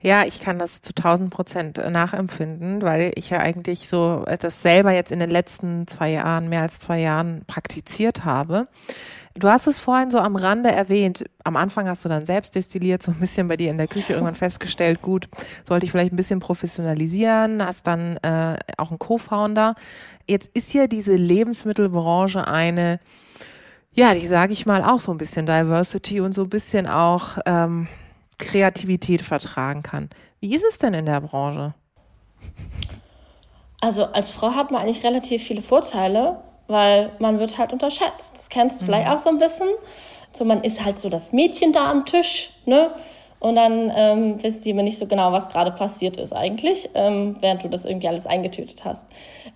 Ja, 0.04 0.26
ich 0.26 0.38
kann 0.38 0.58
das 0.58 0.82
zu 0.82 0.90
1000 0.94 1.30
Prozent 1.30 1.78
nachempfinden, 1.78 2.82
weil 2.82 3.12
ich 3.14 3.30
ja 3.30 3.38
eigentlich 3.38 3.88
so 3.88 4.22
das 4.38 4.60
selber 4.60 4.92
jetzt 4.92 5.10
in 5.10 5.18
den 5.18 5.30
letzten 5.30 5.86
zwei 5.86 6.10
Jahren, 6.10 6.50
mehr 6.50 6.60
als 6.60 6.78
zwei 6.78 7.00
Jahren 7.00 7.42
praktiziert 7.46 8.22
habe. 8.26 8.68
Du 9.34 9.48
hast 9.48 9.66
es 9.66 9.78
vorhin 9.78 10.10
so 10.10 10.18
am 10.18 10.36
Rande 10.36 10.70
erwähnt. 10.70 11.24
Am 11.42 11.56
Anfang 11.56 11.88
hast 11.88 12.04
du 12.04 12.10
dann 12.10 12.26
selbst 12.26 12.54
destilliert, 12.54 13.02
so 13.02 13.12
ein 13.12 13.18
bisschen 13.18 13.48
bei 13.48 13.56
dir 13.56 13.70
in 13.70 13.78
der 13.78 13.88
Küche 13.88 14.12
irgendwann 14.12 14.34
festgestellt, 14.34 15.00
gut, 15.00 15.26
sollte 15.66 15.86
ich 15.86 15.90
vielleicht 15.90 16.12
ein 16.12 16.16
bisschen 16.16 16.38
professionalisieren, 16.38 17.64
hast 17.64 17.86
dann 17.86 18.18
äh, 18.18 18.58
auch 18.76 18.90
einen 18.90 18.98
Co-Founder. 18.98 19.74
Jetzt 20.28 20.50
ist 20.52 20.74
ja 20.74 20.86
diese 20.86 21.14
Lebensmittelbranche 21.14 22.46
eine, 22.46 23.00
ja, 23.94 24.12
die 24.12 24.28
sage 24.28 24.52
ich 24.52 24.66
mal 24.66 24.84
auch 24.84 25.00
so 25.00 25.12
ein 25.12 25.18
bisschen 25.18 25.46
Diversity 25.46 26.20
und 26.20 26.34
so 26.34 26.42
ein 26.42 26.50
bisschen 26.50 26.86
auch 26.86 27.38
ähm, 27.46 27.88
Kreativität 28.38 29.22
vertragen 29.22 29.82
kann. 29.82 30.10
Wie 30.40 30.54
ist 30.54 30.64
es 30.64 30.78
denn 30.78 30.94
in 30.94 31.06
der 31.06 31.20
Branche? 31.20 31.74
Also 33.80 34.04
als 34.04 34.30
Frau 34.30 34.54
hat 34.54 34.70
man 34.70 34.82
eigentlich 34.82 35.04
relativ 35.04 35.42
viele 35.42 35.62
Vorteile 35.62 36.42
weil 36.66 37.12
man 37.18 37.38
wird 37.38 37.58
halt 37.58 37.72
unterschätzt. 37.72 38.36
Das 38.36 38.48
kennst 38.48 38.80
du 38.80 38.84
mhm. 38.84 38.86
vielleicht 38.86 39.08
auch 39.08 39.18
so 39.18 39.30
ein 39.30 39.38
bisschen. 39.38 39.68
So, 40.32 40.44
man 40.44 40.62
ist 40.62 40.84
halt 40.84 40.98
so 40.98 41.08
das 41.08 41.32
Mädchen 41.32 41.72
da 41.72 41.90
am 41.90 42.06
Tisch, 42.06 42.50
ne? 42.66 42.90
Und 43.40 43.56
dann 43.56 43.92
ähm, 43.94 44.42
wissen 44.42 44.62
die 44.62 44.70
immer 44.70 44.82
nicht 44.82 44.98
so 44.98 45.06
genau, 45.06 45.32
was 45.32 45.48
gerade 45.48 45.70
passiert 45.70 46.16
ist 46.16 46.32
eigentlich, 46.32 46.88
ähm, 46.94 47.36
während 47.40 47.62
du 47.62 47.68
das 47.68 47.84
irgendwie 47.84 48.08
alles 48.08 48.26
eingetötet 48.26 48.84
hast. 48.84 49.04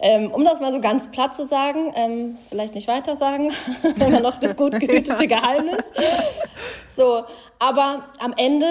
Ähm, 0.01 0.31
um 0.31 0.45
das 0.45 0.61
mal 0.61 0.73
so 0.73 0.81
ganz 0.81 1.11
platt 1.11 1.35
zu 1.35 1.45
sagen, 1.45 1.93
ähm, 1.95 2.37
vielleicht 2.49 2.75
nicht 2.75 2.89
weiter 2.89 3.17
sagen, 3.17 3.51
immer 4.01 4.21
noch 4.21 4.39
das 4.39 4.57
gut 4.57 4.79
gehütete 4.79 5.27
Geheimnis. 5.29 5.91
So, 6.95 7.25
aber 7.59 8.05
am 8.19 8.35
Ende, 8.37 8.67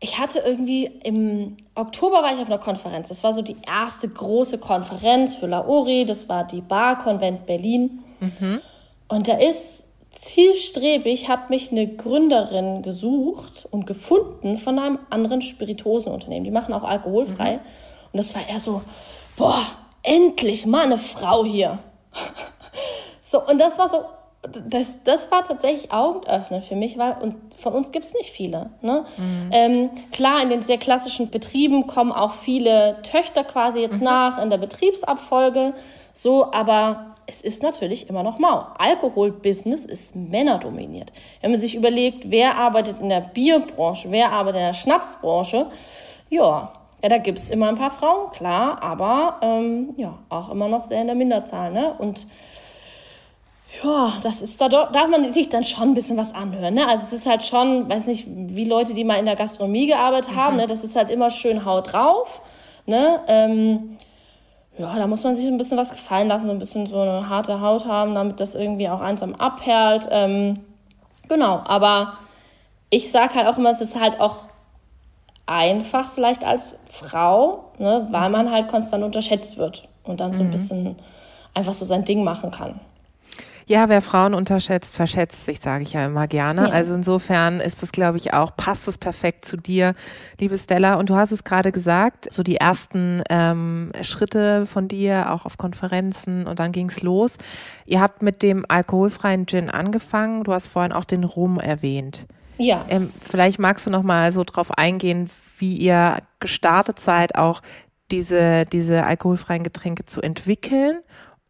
ich 0.00 0.18
hatte 0.18 0.38
irgendwie 0.38 0.86
im 1.04 1.56
Oktober 1.74 2.22
war 2.22 2.34
ich 2.34 2.40
auf 2.40 2.48
einer 2.48 2.58
Konferenz. 2.58 3.08
Das 3.08 3.22
war 3.22 3.34
so 3.34 3.42
die 3.42 3.56
erste 3.66 4.08
große 4.08 4.58
Konferenz 4.58 5.34
für 5.34 5.46
Laori. 5.46 6.06
Das 6.06 6.28
war 6.28 6.44
die 6.44 6.60
Bar 6.60 6.98
Konvent 6.98 7.46
Berlin. 7.46 8.02
Mhm. 8.20 8.60
Und 9.08 9.28
da 9.28 9.36
ist 9.36 9.85
zielstrebig 10.16 11.28
hat 11.28 11.50
mich 11.50 11.70
eine 11.70 11.86
Gründerin 11.86 12.82
gesucht 12.82 13.68
und 13.70 13.86
gefunden 13.86 14.56
von 14.56 14.78
einem 14.78 14.98
anderen 15.10 15.42
Spirituosenunternehmen. 15.42 16.44
Die 16.44 16.50
machen 16.50 16.72
auch 16.72 16.84
alkoholfrei. 16.84 17.52
Mhm. 17.52 17.60
Und 18.12 18.18
das 18.18 18.34
war 18.34 18.48
eher 18.48 18.58
so, 18.58 18.80
boah, 19.36 19.60
endlich 20.02 20.64
mal 20.66 20.84
eine 20.84 20.98
Frau 20.98 21.44
hier. 21.44 21.78
so, 23.20 23.42
und 23.42 23.60
das 23.60 23.78
war 23.78 23.88
so, 23.90 24.04
das, 24.66 24.98
das 25.04 25.30
war 25.30 25.44
tatsächlich 25.44 25.92
Augenöffnen 25.92 26.62
für 26.62 26.76
mich, 26.76 26.96
weil 26.96 27.16
und 27.20 27.36
von 27.56 27.74
uns 27.74 27.92
gibt 27.92 28.06
es 28.06 28.14
nicht 28.14 28.30
viele. 28.30 28.70
Ne? 28.80 29.04
Mhm. 29.16 29.50
Ähm, 29.50 29.90
klar, 30.12 30.42
in 30.42 30.48
den 30.48 30.62
sehr 30.62 30.78
klassischen 30.78 31.30
Betrieben 31.30 31.86
kommen 31.86 32.12
auch 32.12 32.32
viele 32.32 32.96
Töchter 33.02 33.44
quasi 33.44 33.80
jetzt 33.80 33.98
mhm. 33.98 34.06
nach 34.06 34.42
in 34.42 34.48
der 34.48 34.58
Betriebsabfolge. 34.58 35.74
So, 36.12 36.50
aber 36.52 37.15
es 37.26 37.40
ist 37.40 37.62
natürlich 37.62 38.08
immer 38.08 38.22
noch 38.22 38.38
mau. 38.38 38.66
Alkoholbusiness 38.78 39.84
ist 39.84 40.14
männerdominiert. 40.14 41.12
Wenn 41.40 41.50
man 41.50 41.60
sich 41.60 41.74
überlegt, 41.74 42.30
wer 42.30 42.56
arbeitet 42.56 43.00
in 43.00 43.08
der 43.08 43.20
Bierbranche, 43.20 44.10
wer 44.10 44.30
arbeitet 44.30 44.60
in 44.60 44.66
der 44.66 44.74
Schnapsbranche, 44.74 45.66
ja, 46.30 46.72
ja 47.02 47.08
da 47.08 47.18
gibt 47.18 47.38
es 47.38 47.48
immer 47.48 47.68
ein 47.68 47.76
paar 47.76 47.90
Frauen, 47.90 48.30
klar, 48.30 48.82
aber 48.82 49.38
ähm, 49.42 49.94
ja, 49.96 50.18
auch 50.28 50.50
immer 50.50 50.68
noch 50.68 50.84
sehr 50.84 51.00
in 51.00 51.08
der 51.08 51.16
Minderzahl. 51.16 51.72
Ne? 51.72 51.94
Und 51.98 52.26
ja, 53.82 54.14
das 54.22 54.40
ist, 54.40 54.60
da 54.60 54.68
darf 54.68 55.08
man 55.08 55.30
sich 55.30 55.48
dann 55.48 55.64
schon 55.64 55.90
ein 55.90 55.94
bisschen 55.94 56.16
was 56.16 56.32
anhören. 56.32 56.74
Ne? 56.74 56.86
Also 56.86 57.04
es 57.06 57.12
ist 57.12 57.26
halt 57.26 57.42
schon, 57.42 57.88
weiß 57.88 58.06
nicht, 58.06 58.26
wie 58.28 58.64
Leute, 58.64 58.94
die 58.94 59.04
mal 59.04 59.18
in 59.18 59.26
der 59.26 59.36
Gastronomie 59.36 59.88
gearbeitet 59.88 60.34
haben, 60.36 60.54
mhm. 60.54 60.60
ne? 60.60 60.66
das 60.68 60.84
ist 60.84 60.94
halt 60.94 61.10
immer 61.10 61.30
schön 61.30 61.64
Haut 61.64 61.92
drauf. 61.92 62.40
Ne? 62.86 63.20
Ähm, 63.26 63.98
ja, 64.78 64.94
da 64.96 65.06
muss 65.06 65.24
man 65.24 65.36
sich 65.36 65.46
ein 65.46 65.56
bisschen 65.56 65.78
was 65.78 65.90
gefallen 65.90 66.28
lassen, 66.28 66.50
ein 66.50 66.58
bisschen 66.58 66.86
so 66.86 67.00
eine 67.00 67.28
harte 67.28 67.60
Haut 67.60 67.86
haben, 67.86 68.14
damit 68.14 68.40
das 68.40 68.54
irgendwie 68.54 68.88
auch 68.88 69.00
einsam 69.00 69.34
abperlt. 69.34 70.08
Ähm, 70.10 70.60
genau, 71.28 71.62
aber 71.66 72.14
ich 72.90 73.10
sage 73.10 73.34
halt 73.34 73.46
auch 73.46 73.58
immer, 73.58 73.70
es 73.70 73.80
ist 73.80 73.98
halt 73.98 74.20
auch 74.20 74.44
einfach 75.46 76.10
vielleicht 76.10 76.44
als 76.44 76.78
Frau, 76.90 77.70
ne, 77.78 78.06
weil 78.10 78.30
man 78.30 78.50
halt 78.50 78.68
konstant 78.68 79.04
unterschätzt 79.04 79.56
wird 79.56 79.88
und 80.04 80.20
dann 80.20 80.34
so 80.34 80.42
ein 80.42 80.48
mhm. 80.48 80.52
bisschen 80.52 80.96
einfach 81.54 81.72
so 81.72 81.84
sein 81.84 82.04
Ding 82.04 82.22
machen 82.22 82.50
kann. 82.50 82.80
Ja, 83.68 83.88
wer 83.88 84.00
Frauen 84.00 84.32
unterschätzt, 84.34 84.94
verschätzt 84.94 85.44
sich, 85.44 85.58
sage 85.58 85.82
ich 85.82 85.92
ja 85.92 86.06
immer 86.06 86.28
gerne. 86.28 86.68
Ja. 86.68 86.68
Also 86.68 86.94
insofern 86.94 87.58
ist 87.58 87.82
es, 87.82 87.90
glaube 87.90 88.16
ich, 88.16 88.32
auch, 88.32 88.54
passt 88.56 88.86
es 88.86 88.96
perfekt 88.96 89.44
zu 89.44 89.56
dir, 89.56 89.96
liebe 90.38 90.56
Stella. 90.56 90.94
Und 90.94 91.10
du 91.10 91.16
hast 91.16 91.32
es 91.32 91.42
gerade 91.42 91.72
gesagt, 91.72 92.32
so 92.32 92.44
die 92.44 92.58
ersten 92.58 93.24
ähm, 93.28 93.90
Schritte 94.02 94.66
von 94.66 94.86
dir, 94.86 95.32
auch 95.32 95.46
auf 95.46 95.58
Konferenzen 95.58 96.46
und 96.46 96.60
dann 96.60 96.70
ging's 96.70 97.02
los. 97.02 97.38
Ihr 97.86 98.00
habt 98.00 98.22
mit 98.22 98.40
dem 98.42 98.64
alkoholfreien 98.68 99.48
Gin 99.48 99.68
angefangen. 99.68 100.44
Du 100.44 100.52
hast 100.52 100.68
vorhin 100.68 100.92
auch 100.92 101.04
den 101.04 101.24
Rum 101.24 101.58
erwähnt. 101.58 102.26
Ja. 102.58 102.84
Ähm, 102.88 103.10
vielleicht 103.20 103.58
magst 103.58 103.84
du 103.84 103.90
noch 103.90 104.04
mal 104.04 104.30
so 104.30 104.44
drauf 104.44 104.78
eingehen, 104.78 105.28
wie 105.58 105.74
ihr 105.74 106.18
gestartet 106.38 107.00
seid, 107.00 107.34
auch 107.34 107.62
diese, 108.12 108.64
diese 108.66 109.04
alkoholfreien 109.04 109.64
Getränke 109.64 110.04
zu 110.04 110.22
entwickeln 110.22 111.00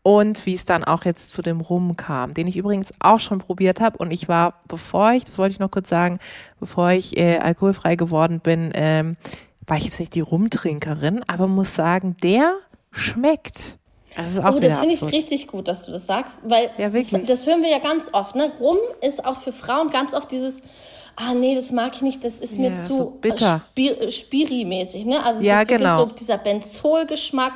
und 0.07 0.47
wie 0.47 0.55
es 0.55 0.65
dann 0.65 0.85
auch 0.85 1.05
jetzt 1.05 1.33
zu 1.33 1.43
dem 1.43 1.61
Rum 1.61 1.97
kam, 1.97 2.33
den 2.33 2.47
ich 2.47 2.57
übrigens 2.57 2.95
auch 3.01 3.19
schon 3.19 3.41
probiert 3.41 3.81
habe. 3.81 3.99
Und 3.99 4.13
ich 4.13 4.29
war, 4.29 4.61
bevor 4.69 5.11
ich, 5.15 5.25
das 5.25 5.37
wollte 5.37 5.55
ich 5.55 5.59
noch 5.59 5.73
kurz 5.73 5.89
sagen, 5.89 6.21
bevor 6.61 6.93
ich 6.93 7.17
äh, 7.17 7.39
alkoholfrei 7.39 7.97
geworden 7.97 8.39
bin, 8.39 8.71
ähm, 8.75 9.17
war 9.67 9.77
ich 9.77 9.83
jetzt 9.83 9.99
nicht 9.99 10.15
die 10.15 10.21
Rumtrinkerin, 10.21 11.25
aber 11.27 11.49
muss 11.49 11.75
sagen, 11.75 12.17
der 12.23 12.55
schmeckt. 12.93 13.79
Also 14.15 14.43
oh, 14.45 14.61
das 14.61 14.79
finde 14.79 14.95
ich 14.95 15.03
richtig 15.07 15.49
gut, 15.49 15.67
dass 15.67 15.87
du 15.87 15.91
das 15.91 16.07
sagst, 16.07 16.39
weil 16.45 16.71
ja, 16.79 16.89
das, 16.89 17.11
das, 17.27 17.47
hören 17.49 17.63
wir 17.63 17.71
ja 17.71 17.81
ganz 17.81 18.11
oft. 18.13 18.37
Ne? 18.37 18.49
Rum 18.61 18.79
ist 19.01 19.25
auch 19.25 19.39
für 19.39 19.53
Frauen 19.53 19.91
ganz 19.91 20.15
oft 20.15 20.31
dieses, 20.31 20.61
ah 21.17 21.35
nee, 21.35 21.57
das 21.57 21.73
mag 21.73 21.97
ich 21.97 22.03
nicht, 22.03 22.23
das 22.23 22.35
ist 22.35 22.61
mir 22.61 22.77
zu 22.77 22.97
so 22.97 23.05
bitter. 23.21 23.61
Spiri-mäßig. 23.77 25.05
Ne? 25.05 25.25
Also 25.25 25.41
es 25.41 25.47
ja, 25.47 25.63
ist 25.63 25.69
wirklich 25.69 25.81
genau. 25.81 25.99
so 25.99 26.07
dieser 26.07 26.39
Benzol-Geschmack, 26.39 27.55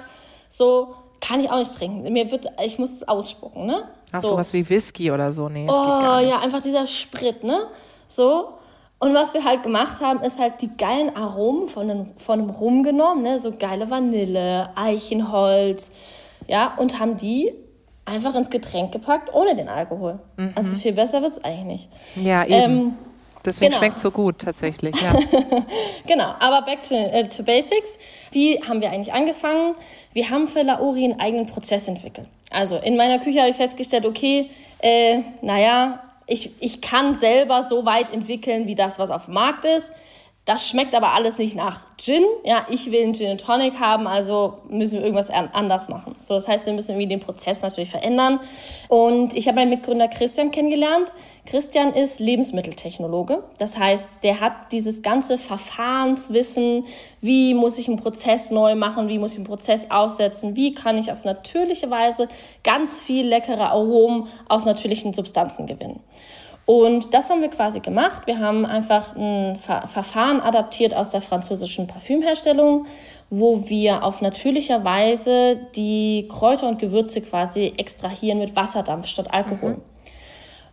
so 0.49 0.97
kann 1.21 1.41
ich 1.41 1.51
auch 1.51 1.59
nicht 1.59 1.75
trinken. 1.75 2.11
Mir 2.13 2.31
wird, 2.31 2.47
ich 2.65 2.79
muss 2.79 2.91
es 2.93 3.09
ausspucken, 3.09 3.67
ne? 3.67 3.85
Ach, 4.13 4.23
so. 4.23 4.29
sowas 4.31 4.53
wie 4.53 4.69
Whisky 4.69 5.11
oder 5.11 5.33
so, 5.33 5.49
nee. 5.49 5.67
Oh, 5.69 6.19
ja, 6.19 6.41
einfach 6.43 6.63
dieser 6.63 6.87
Sprit, 6.87 7.45
ne? 7.45 7.67
So. 8.09 8.55
Und 8.99 9.15
was 9.15 9.33
wir 9.33 9.45
halt 9.45 9.63
gemacht 9.63 10.01
haben, 10.03 10.21
ist 10.23 10.39
halt 10.39 10.61
die 10.61 10.77
geilen 10.77 11.17
Aromen 11.17 11.69
von 11.69 11.89
dem, 11.89 12.07
von 12.19 12.39
dem 12.39 12.51
Rum 12.51 12.83
genommen, 12.83 13.23
ne? 13.23 13.41
So 13.41 13.53
geile 13.59 13.91
Vanille, 13.91 14.71
Eichenholz, 14.75 15.91
ja, 16.49 16.75
und 16.77 16.99
haben 16.99 17.17
die 17.17 17.53
einfach 18.05 18.35
ins 18.35 18.51
Getränk 18.51 18.93
gepackt, 18.93 19.33
ohne 19.33 19.55
den 19.55 19.69
Alkohol. 19.69 20.19
Mhm. 20.37 20.53
Also 20.55 20.75
viel 20.75 20.93
besser 20.93 21.23
wird 21.23 21.33
es 21.33 21.45
eigentlich 21.45 21.65
nicht. 21.65 21.89
Ja, 22.17 22.45
eben. 22.45 22.55
Ähm, 22.55 22.95
Deswegen 23.45 23.71
genau. 23.71 23.79
schmeckt 23.79 24.01
so 24.01 24.11
gut 24.11 24.39
tatsächlich, 24.39 24.95
ja. 25.01 25.15
genau, 26.07 26.35
aber 26.39 26.63
back 26.63 26.83
to, 26.83 26.95
äh, 26.95 27.27
to 27.27 27.43
basics. 27.43 27.99
Wie 28.33 28.61
haben 28.63 28.81
wir 28.81 28.91
eigentlich 28.91 29.13
angefangen? 29.13 29.75
Wir 30.13 30.29
haben 30.31 30.47
für 30.47 30.63
Laori 30.63 31.05
einen 31.05 31.21
eigenen 31.21 31.47
Prozess 31.47 31.89
entwickelt. 31.89 32.27
Also 32.51 32.77
in 32.77 32.97
meiner 32.97 33.19
Küche 33.19 33.41
habe 33.41 33.51
ich 33.51 33.57
festgestellt, 33.57 34.05
okay, 34.05 34.51
äh, 34.81 35.21
naja, 35.41 36.01
ich, 36.27 36.53
ich 36.61 36.81
kann 36.81 37.15
selber 37.15 37.63
so 37.63 37.85
weit 37.85 38.13
entwickeln, 38.13 38.67
wie 38.67 38.75
das, 38.75 38.99
was 38.99 39.11
auf 39.11 39.25
dem 39.25 39.35
Markt 39.35 39.65
ist. 39.65 39.93
Das 40.47 40.67
schmeckt 40.67 40.95
aber 40.95 41.13
alles 41.15 41.39
nicht 41.39 41.55
nach 41.55 41.87
Gin. 41.99 42.25
Ja, 42.45 42.67
ich 42.71 42.91
will 42.91 43.03
einen 43.03 43.15
Gin 43.15 43.37
Tonic 43.37 43.79
haben, 43.79 44.07
also 44.07 44.59
müssen 44.69 44.95
wir 44.95 45.03
irgendwas 45.03 45.29
anders 45.31 45.91
machen. 45.91 46.17
So, 46.27 46.35
das 46.35 46.49
heißt, 46.49 46.65
wir 46.65 46.73
müssen 46.73 46.93
irgendwie 46.93 47.09
den 47.09 47.21
Prozess 47.21 47.61
natürlich 47.61 47.91
verändern. 47.91 48.41
Und 48.89 49.35
ich 49.35 49.47
habe 49.47 49.57
meinen 49.57 49.69
Mitgründer 49.69 50.09
Christian 50.09 50.51
kennengelernt. 50.51 51.13
Christian 51.45 51.93
ist 51.93 52.21
Lebensmitteltechnologe. 52.21 53.45
Das 53.59 53.79
heißt, 53.79 54.21
der 54.23 54.41
hat 54.41 54.73
dieses 54.73 55.03
ganze 55.03 55.37
Verfahrenswissen. 55.37 56.85
Wie 57.21 57.53
muss 57.53 57.77
ich 57.77 57.87
einen 57.87 57.99
Prozess 57.99 58.51
neu 58.51 58.75
machen? 58.75 59.09
Wie 59.09 59.19
muss 59.19 59.33
ich 59.33 59.39
einen 59.39 59.47
Prozess 59.47 59.91
aussetzen? 59.91 60.57
Wie 60.57 60.73
kann 60.73 60.97
ich 60.97 61.13
auf 61.13 61.25
natürliche 61.25 61.91
Weise 61.91 62.29
ganz 62.65 63.01
viel 63.01 63.27
leckere 63.27 63.71
Aromen 63.71 64.27
aus 64.49 64.65
natürlichen 64.65 65.13
Substanzen 65.13 65.67
gewinnen? 65.67 66.01
Und 66.71 67.15
das 67.15 67.31
haben 67.31 67.41
wir 67.41 67.49
quasi 67.49 67.81
gemacht. 67.81 68.29
Wir 68.29 68.39
haben 68.39 68.65
einfach 68.65 69.17
ein 69.17 69.57
Ver 69.57 69.89
Verfahren 69.89 70.41
adaptiert 70.41 70.95
aus 70.95 71.11
der 71.11 71.21
französischen 71.21 71.89
Parfümherstellung, 71.89 72.87
wo 73.29 73.69
wir 73.69 74.05
auf 74.05 74.23
natürlicher 74.23 74.85
Weise 74.85 75.59
die 75.75 76.29
Kräuter 76.29 76.69
und 76.69 76.79
Gewürze 76.79 77.23
quasi 77.23 77.73
extrahieren 77.77 78.39
mit 78.39 78.55
Wasserdampf 78.55 79.09
statt 79.09 79.35
Alkohol. 79.35 79.73
Mhm. 79.73 79.83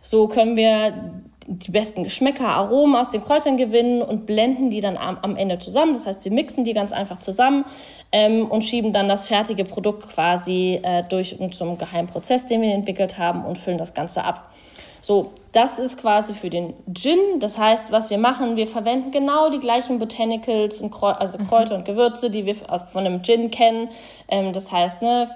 So 0.00 0.28
können 0.28 0.56
wir 0.56 1.24
die 1.48 1.72
besten 1.72 2.04
Geschmäcker, 2.04 2.46
Aromen 2.46 2.94
aus 2.94 3.08
den 3.08 3.20
Kräutern 3.20 3.56
gewinnen 3.56 4.00
und 4.00 4.24
blenden 4.24 4.70
die 4.70 4.80
dann 4.80 4.96
am, 4.96 5.18
am 5.22 5.34
Ende 5.34 5.58
zusammen. 5.58 5.94
Das 5.94 6.06
heißt, 6.06 6.24
wir 6.24 6.30
mixen 6.30 6.62
die 6.62 6.74
ganz 6.74 6.92
einfach 6.92 7.18
zusammen 7.18 7.64
ähm, 8.12 8.46
und 8.46 8.62
schieben 8.62 8.92
dann 8.92 9.08
das 9.08 9.26
fertige 9.26 9.64
Produkt 9.64 10.08
quasi 10.08 10.78
äh, 10.80 11.02
durch 11.08 11.36
so 11.50 11.64
einen 11.64 11.76
geheimen 11.76 12.08
Prozess, 12.08 12.46
den 12.46 12.62
wir 12.62 12.72
entwickelt 12.72 13.18
haben 13.18 13.44
und 13.44 13.58
füllen 13.58 13.78
das 13.78 13.94
Ganze 13.94 14.22
ab. 14.22 14.52
So, 15.00 15.32
das 15.52 15.78
ist 15.78 15.98
quasi 15.98 16.34
für 16.34 16.50
den 16.50 16.74
Gin. 16.92 17.18
Das 17.40 17.58
heißt, 17.58 17.92
was 17.92 18.10
wir 18.10 18.18
machen, 18.18 18.56
wir 18.56 18.66
verwenden 18.66 19.10
genau 19.10 19.50
die 19.50 19.60
gleichen 19.60 19.98
Botanicals, 19.98 20.80
und 20.80 20.90
Kräu 20.90 21.10
also 21.10 21.38
mhm. 21.38 21.48
Kräuter 21.48 21.74
und 21.74 21.84
Gewürze, 21.84 22.30
die 22.30 22.46
wir 22.46 22.54
von 22.54 23.06
einem 23.06 23.22
Gin 23.22 23.50
kennen. 23.50 23.88
Ähm, 24.28 24.52
das 24.52 24.70
heißt, 24.70 25.02
ne, 25.02 25.28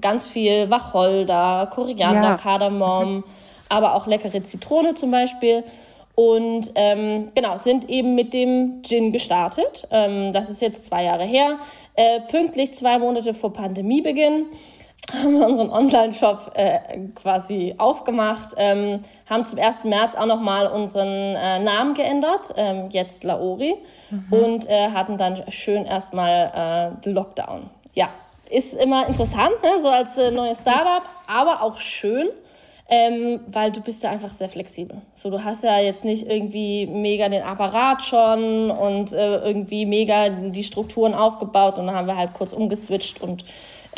ganz 0.00 0.28
viel 0.28 0.70
Wacholder, 0.70 1.68
Koriander, 1.72 2.30
ja. 2.30 2.36
Kardamom, 2.36 3.16
mhm. 3.16 3.24
aber 3.68 3.94
auch 3.94 4.06
leckere 4.06 4.42
Zitrone 4.42 4.94
zum 4.94 5.10
Beispiel. 5.10 5.64
Und 6.14 6.72
ähm, 6.76 7.30
genau, 7.34 7.58
sind 7.58 7.90
eben 7.90 8.14
mit 8.14 8.32
dem 8.32 8.82
Gin 8.82 9.12
gestartet. 9.12 9.86
Ähm, 9.90 10.32
das 10.32 10.48
ist 10.48 10.62
jetzt 10.62 10.84
zwei 10.84 11.04
Jahre 11.04 11.24
her, 11.24 11.58
äh, 11.94 12.20
pünktlich 12.30 12.72
zwei 12.72 12.98
Monate 12.98 13.34
vor 13.34 13.52
Pandemiebeginn 13.52 14.46
haben 15.12 15.38
wir 15.38 15.46
unseren 15.46 15.70
Online-Shop 15.70 16.52
äh, 16.54 16.78
quasi 17.14 17.74
aufgemacht, 17.78 18.54
ähm, 18.56 19.00
haben 19.28 19.44
zum 19.44 19.58
1. 19.58 19.84
März 19.84 20.14
auch 20.14 20.26
nochmal 20.26 20.66
unseren 20.66 21.06
äh, 21.08 21.60
Namen 21.60 21.94
geändert, 21.94 22.52
ähm, 22.56 22.88
jetzt 22.90 23.24
Laori, 23.24 23.76
mhm. 24.10 24.32
und 24.32 24.68
äh, 24.68 24.90
hatten 24.90 25.16
dann 25.16 25.42
schön 25.50 25.84
erstmal 25.84 26.98
äh, 27.04 27.10
Lockdown. 27.10 27.70
Ja, 27.94 28.08
ist 28.50 28.74
immer 28.74 29.06
interessant, 29.08 29.62
ne? 29.62 29.80
so 29.80 29.88
als 29.88 30.16
äh, 30.16 30.30
neues 30.30 30.62
Startup, 30.62 31.02
aber 31.26 31.62
auch 31.62 31.78
schön, 31.78 32.28
ähm, 32.88 33.40
weil 33.48 33.72
du 33.72 33.80
bist 33.80 34.02
ja 34.02 34.10
einfach 34.10 34.28
sehr 34.28 34.48
flexibel. 34.48 35.00
So, 35.14 35.30
du 35.30 35.42
hast 35.42 35.64
ja 35.64 35.80
jetzt 35.80 36.04
nicht 36.04 36.28
irgendwie 36.28 36.86
mega 36.86 37.28
den 37.28 37.42
Apparat 37.42 38.02
schon 38.02 38.70
und 38.70 39.12
äh, 39.12 39.38
irgendwie 39.38 39.86
mega 39.86 40.28
die 40.28 40.64
Strukturen 40.64 41.14
aufgebaut 41.14 41.78
und 41.78 41.86
dann 41.86 41.96
haben 41.96 42.06
wir 42.06 42.16
halt 42.16 42.34
kurz 42.34 42.52
umgeswitcht 42.52 43.20
und 43.20 43.44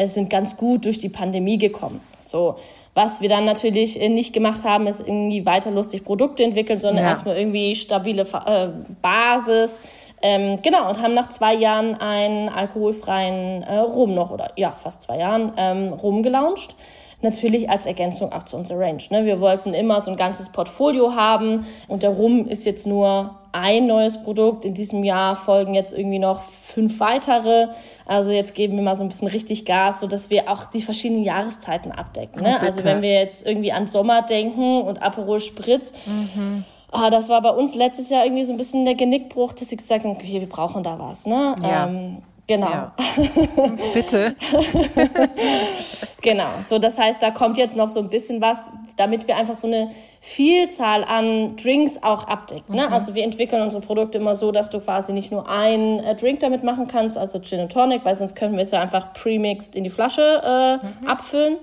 sind 0.06 0.30
ganz 0.30 0.56
gut 0.56 0.84
durch 0.84 0.98
die 0.98 1.08
Pandemie 1.08 1.58
gekommen. 1.58 2.00
So, 2.20 2.54
was 2.94 3.20
wir 3.20 3.28
dann 3.28 3.44
natürlich 3.44 4.00
äh, 4.00 4.08
nicht 4.08 4.32
gemacht 4.32 4.64
haben, 4.64 4.86
ist 4.86 5.00
irgendwie 5.00 5.44
weiter 5.44 5.70
lustig 5.70 6.04
Produkte 6.04 6.44
entwickeln, 6.44 6.80
sondern 6.80 7.04
ja. 7.04 7.10
erstmal 7.10 7.36
irgendwie 7.36 7.74
stabile 7.74 8.22
äh, 8.22 8.68
Basis. 9.02 9.80
Ähm, 10.20 10.60
genau, 10.62 10.88
und 10.88 11.00
haben 11.00 11.14
nach 11.14 11.28
zwei 11.28 11.54
Jahren 11.54 11.94
einen 11.94 12.48
alkoholfreien 12.48 13.62
äh, 13.62 13.78
Rum 13.78 14.14
noch, 14.14 14.30
oder 14.30 14.50
ja, 14.56 14.72
fast 14.72 15.02
zwei 15.02 15.18
Jahren, 15.18 15.52
ähm, 15.56 15.92
Rum 15.92 16.22
gelauncht 16.22 16.74
natürlich 17.20 17.68
als 17.68 17.86
Ergänzung 17.86 18.32
auch 18.32 18.44
zu 18.44 18.56
unserer 18.56 18.80
Range. 18.80 19.02
Ne? 19.10 19.24
Wir 19.24 19.40
wollten 19.40 19.74
immer 19.74 20.00
so 20.00 20.10
ein 20.10 20.16
ganzes 20.16 20.50
Portfolio 20.50 21.14
haben 21.14 21.66
und 21.88 22.02
der 22.02 22.10
Rum 22.10 22.46
ist 22.46 22.64
jetzt 22.64 22.86
nur 22.86 23.38
ein 23.52 23.86
neues 23.86 24.22
Produkt. 24.22 24.64
In 24.64 24.74
diesem 24.74 25.02
Jahr 25.02 25.34
folgen 25.34 25.74
jetzt 25.74 25.96
irgendwie 25.96 26.18
noch 26.18 26.42
fünf 26.42 27.00
weitere. 27.00 27.68
Also 28.06 28.30
jetzt 28.30 28.54
geben 28.54 28.76
wir 28.76 28.84
mal 28.84 28.94
so 28.94 29.02
ein 29.02 29.08
bisschen 29.08 29.28
richtig 29.28 29.64
Gas, 29.64 30.00
sodass 30.00 30.30
wir 30.30 30.48
auch 30.48 30.66
die 30.66 30.82
verschiedenen 30.82 31.24
Jahreszeiten 31.24 31.90
abdecken. 31.90 32.42
Ne? 32.42 32.58
Oh, 32.60 32.64
also 32.64 32.84
wenn 32.84 33.02
wir 33.02 33.14
jetzt 33.14 33.44
irgendwie 33.44 33.72
an 33.72 33.86
Sommer 33.86 34.22
denken 34.22 34.82
und 34.82 35.02
Aperol 35.02 35.40
Spritz, 35.40 35.92
mhm. 36.06 36.64
Oh, 36.90 37.10
das 37.10 37.28
war 37.28 37.42
bei 37.42 37.50
uns 37.50 37.74
letztes 37.74 38.08
Jahr 38.08 38.24
irgendwie 38.24 38.44
so 38.44 38.52
ein 38.52 38.56
bisschen 38.56 38.86
der 38.86 38.94
Genickbruch, 38.94 39.52
dass 39.52 39.68
sie 39.68 39.76
gesagt 39.76 40.04
haben, 40.04 40.12
okay, 40.12 40.40
wir 40.40 40.48
brauchen 40.48 40.82
da 40.82 40.98
was. 40.98 41.26
Ne? 41.26 41.54
Ja. 41.62 41.86
Ähm, 41.86 42.22
Genau. 42.48 42.70
Ja. 42.70 42.94
Bitte. 43.94 44.34
genau. 46.22 46.48
So, 46.62 46.78
das 46.78 46.98
heißt, 46.98 47.22
da 47.22 47.30
kommt 47.30 47.58
jetzt 47.58 47.76
noch 47.76 47.90
so 47.90 48.00
ein 48.00 48.08
bisschen 48.08 48.40
was, 48.40 48.62
damit 48.96 49.28
wir 49.28 49.36
einfach 49.36 49.54
so 49.54 49.66
eine 49.66 49.90
Vielzahl 50.22 51.04
an 51.04 51.56
Drinks 51.56 52.02
auch 52.02 52.26
abdecken. 52.26 52.74
Ne? 52.74 52.86
Mhm. 52.86 52.92
Also 52.92 53.14
wir 53.14 53.22
entwickeln 53.22 53.62
unsere 53.62 53.82
Produkte 53.82 54.16
immer 54.16 54.34
so, 54.34 54.50
dass 54.50 54.70
du 54.70 54.80
quasi 54.80 55.12
nicht 55.12 55.30
nur 55.30 55.48
einen 55.48 56.02
äh, 56.02 56.16
Drink 56.16 56.40
damit 56.40 56.64
machen 56.64 56.88
kannst, 56.88 57.18
also 57.18 57.38
Gin 57.38 57.60
und 57.60 57.70
Tonic, 57.70 58.04
weil 58.06 58.16
sonst 58.16 58.34
könnten 58.34 58.56
wir 58.56 58.62
es 58.62 58.70
ja 58.70 58.80
einfach 58.80 59.12
premixed 59.12 59.76
in 59.76 59.84
die 59.84 59.90
Flasche 59.90 60.42
äh, 60.42 60.76
mhm. 60.76 61.06
abfüllen 61.06 61.58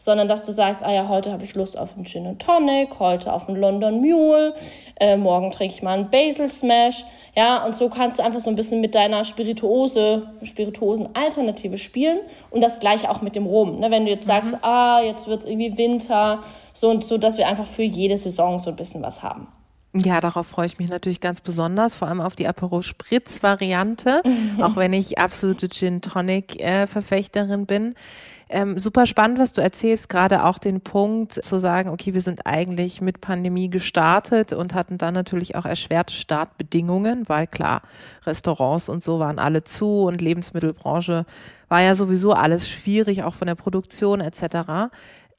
sondern 0.00 0.28
dass 0.28 0.42
du 0.42 0.50
sagst, 0.50 0.82
ah 0.82 0.92
ja, 0.92 1.08
heute 1.08 1.30
habe 1.30 1.44
ich 1.44 1.54
Lust 1.54 1.78
auf 1.78 1.94
einen 1.94 2.06
Gin 2.06 2.26
and 2.26 2.42
Tonic, 2.42 2.98
heute 2.98 3.32
auf 3.32 3.48
einen 3.48 3.60
London 3.60 4.00
Mule, 4.00 4.54
äh, 4.98 5.16
morgen 5.16 5.50
trinke 5.50 5.74
ich 5.74 5.82
mal 5.82 5.92
einen 5.92 6.10
Basil 6.10 6.48
Smash, 6.48 7.04
ja, 7.36 7.64
und 7.64 7.74
so 7.74 7.90
kannst 7.90 8.18
du 8.18 8.24
einfach 8.24 8.40
so 8.40 8.48
ein 8.48 8.56
bisschen 8.56 8.80
mit 8.80 8.94
deiner 8.94 9.24
Spirituose, 9.24 10.26
Spirituosen-Alternative 10.42 11.76
spielen 11.76 12.18
und 12.50 12.62
das 12.62 12.80
gleiche 12.80 13.10
auch 13.10 13.20
mit 13.20 13.36
dem 13.36 13.44
Rum, 13.44 13.78
ne? 13.78 13.90
wenn 13.90 14.06
du 14.06 14.10
jetzt 14.10 14.24
sagst, 14.24 14.54
mhm. 14.54 14.58
ah, 14.62 15.02
jetzt 15.02 15.28
wird 15.28 15.40
es 15.40 15.46
irgendwie 15.46 15.76
Winter, 15.76 16.42
so 16.72 16.88
und 16.88 17.04
so, 17.04 17.18
dass 17.18 17.36
wir 17.36 17.46
einfach 17.46 17.66
für 17.66 17.82
jede 17.82 18.16
Saison 18.16 18.58
so 18.58 18.70
ein 18.70 18.76
bisschen 18.76 19.02
was 19.02 19.22
haben. 19.22 19.48
Ja, 19.92 20.20
darauf 20.20 20.46
freue 20.46 20.66
ich 20.66 20.78
mich 20.78 20.88
natürlich 20.88 21.20
ganz 21.20 21.40
besonders, 21.40 21.96
vor 21.96 22.06
allem 22.06 22.20
auf 22.20 22.36
die 22.36 22.46
Aperol 22.46 22.82
Spritz 22.82 23.42
Variante, 23.42 24.22
mhm. 24.24 24.62
auch 24.62 24.76
wenn 24.76 24.92
ich 24.92 25.18
absolute 25.18 25.68
Gin 25.68 26.00
Tonic 26.00 26.60
äh, 26.60 26.86
Verfechterin 26.86 27.66
bin. 27.66 27.94
Ähm, 28.52 28.80
super 28.80 29.06
spannend, 29.06 29.38
was 29.38 29.52
du 29.52 29.60
erzählst, 29.60 30.08
gerade 30.08 30.44
auch 30.44 30.58
den 30.58 30.80
Punkt 30.80 31.32
zu 31.32 31.58
sagen, 31.58 31.88
okay, 31.88 32.14
wir 32.14 32.20
sind 32.20 32.46
eigentlich 32.46 33.00
mit 33.00 33.20
Pandemie 33.20 33.70
gestartet 33.70 34.52
und 34.52 34.74
hatten 34.74 34.98
dann 34.98 35.14
natürlich 35.14 35.54
auch 35.54 35.64
erschwerte 35.64 36.12
Startbedingungen, 36.12 37.28
weil 37.28 37.46
klar, 37.46 37.82
Restaurants 38.26 38.88
und 38.88 39.04
so 39.04 39.20
waren 39.20 39.38
alle 39.38 39.62
zu 39.62 40.02
und 40.02 40.20
Lebensmittelbranche 40.20 41.26
war 41.68 41.80
ja 41.80 41.94
sowieso 41.94 42.32
alles 42.32 42.68
schwierig, 42.68 43.22
auch 43.22 43.34
von 43.34 43.46
der 43.46 43.54
Produktion 43.54 44.20
etc. 44.20 44.90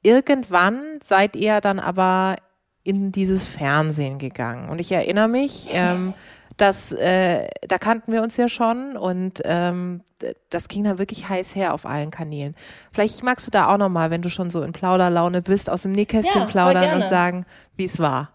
Irgendwann 0.02 0.80
seid 1.02 1.36
ihr 1.36 1.60
dann 1.60 1.80
aber 1.80 2.36
in 2.82 3.12
dieses 3.12 3.44
Fernsehen 3.44 4.16
gegangen. 4.16 4.70
Und 4.70 4.80
ich 4.80 4.90
erinnere 4.90 5.28
mich, 5.28 5.68
ähm, 5.72 6.14
das, 6.56 6.92
äh, 6.92 7.48
da 7.66 7.78
kannten 7.78 8.12
wir 8.12 8.22
uns 8.22 8.36
ja 8.36 8.48
schon 8.48 8.96
und 8.96 9.40
ähm, 9.44 10.02
das 10.50 10.68
ging 10.68 10.84
dann 10.84 10.98
wirklich 10.98 11.28
heiß 11.28 11.54
her 11.54 11.74
auf 11.74 11.86
allen 11.86 12.10
Kanälen. 12.10 12.54
Vielleicht 12.92 13.22
magst 13.22 13.46
du 13.46 13.50
da 13.50 13.72
auch 13.72 13.78
nochmal, 13.78 14.10
wenn 14.10 14.22
du 14.22 14.28
schon 14.28 14.50
so 14.50 14.62
in 14.62 14.72
Plauderlaune 14.72 15.42
bist, 15.42 15.70
aus 15.70 15.82
dem 15.82 15.92
Nähkästchen 15.92 16.42
ja, 16.42 16.46
plaudern 16.46 17.02
und 17.02 17.08
sagen, 17.08 17.46
wie 17.76 17.84
es 17.84 17.98
war. 17.98 18.30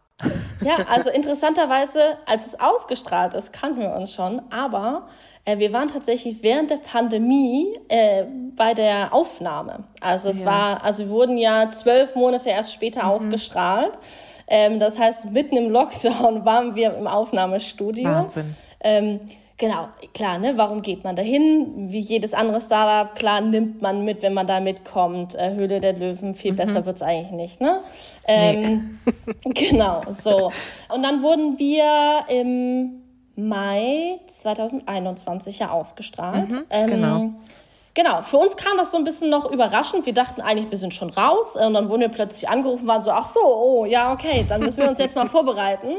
Ja, 0.62 0.78
also 0.90 1.12
interessanterweise, 1.12 2.00
als 2.26 2.48
es 2.48 2.60
ausgestrahlt 2.60 3.36
ist, 3.36 3.54
kannten 3.54 3.82
wir 3.82 3.92
uns 3.92 4.14
schon, 4.14 4.42
aber 4.50 5.08
äh, 5.46 5.60
wir 5.60 5.72
waren 5.74 5.88
tatsächlich 5.88 6.42
während 6.42 6.72
der 6.72 6.78
Pandemie 6.78 7.78
äh, 7.88 8.24
bei 8.56 8.74
der 8.74 9.14
Aufnahme. 9.14 9.84
Also 10.02 10.30
es 10.30 10.40
ja. 10.40 10.46
war, 10.48 10.84
also 10.84 11.04
wir 11.04 11.10
wurden 11.10 11.38
ja 11.38 11.70
zwölf 11.70 12.16
Monate 12.16 12.50
erst 12.50 12.74
später 12.74 13.04
mhm. 13.04 13.10
ausgestrahlt. 13.10 14.00
Ähm, 14.48 14.80
das 14.80 14.98
heißt, 14.98 15.32
mitten 15.32 15.58
im 15.58 15.70
Lockdown 15.70 16.46
waren 16.46 16.76
wir 16.76 16.96
im 16.96 17.08
Aufnahmestudio. 17.08 18.06
Wahnsinn. 18.06 18.56
Ähm, 18.80 19.20
genau, 19.58 19.90
klar, 20.14 20.38
ne? 20.38 20.54
Warum 20.56 20.82
geht 20.82 21.04
man 21.04 21.16
dahin? 21.16 21.92
Wie 21.92 22.00
jedes 22.00 22.34
andere 22.34 22.62
Startup, 22.62 23.14
klar, 23.16 23.42
nimmt 23.42 23.82
man 23.82 24.06
mit, 24.06 24.22
wenn 24.22 24.34
man 24.34 24.48
da 24.48 24.60
mitkommt. 24.60 25.36
Äh, 25.36 25.56
Höhle 25.56 25.80
der 25.80 25.94
Löwen, 25.94 26.34
viel 26.34 26.54
mhm. 26.54 26.58
besser 26.58 26.86
wird's 26.86 27.02
eigentlich 27.02 27.32
nicht, 27.32 27.62
ne? 27.62 27.80
Ähm, 28.28 29.00
nee. 29.06 29.54
genau, 29.70 30.04
so. 30.10 30.52
Und 30.94 31.04
dann 31.04 31.22
wurden 31.22 31.60
wir 31.60 32.26
im 32.30 33.04
Mai 33.36 34.20
2021 34.28 35.60
ja 35.60 35.70
ausgestrahlt. 35.70 36.52
Mhm, 36.52 36.66
ähm, 36.72 37.36
genau. 37.98 38.22
Für 38.22 38.38
uns 38.38 38.56
kam 38.56 38.78
das 38.78 38.92
so 38.92 38.98
ein 38.98 39.04
bisschen 39.04 39.30
noch 39.30 39.52
überraschend. 39.52 40.06
Wir 40.06 40.14
dachten 40.14 40.40
eigentlich, 40.40 40.72
wir 40.72 40.78
sind 40.78 40.94
schon 40.94 41.10
raus. 41.10 41.56
Und 41.58 41.74
dann 41.74 41.90
wurden 41.90 42.02
wir 42.02 42.10
plötzlich 42.10 42.48
angerufen, 42.48 42.88
waren 42.88 43.02
so, 43.02 43.12
ach 43.12 43.26
so, 43.26 43.42
oh, 43.44 43.86
ja, 43.86 44.14
okay, 44.14 44.46
dann 44.48 44.62
müssen 44.62 44.84
wir 44.84 44.88
uns 44.88 45.00
jetzt 45.00 45.16
mal 45.16 45.28
vorbereiten. 45.28 45.98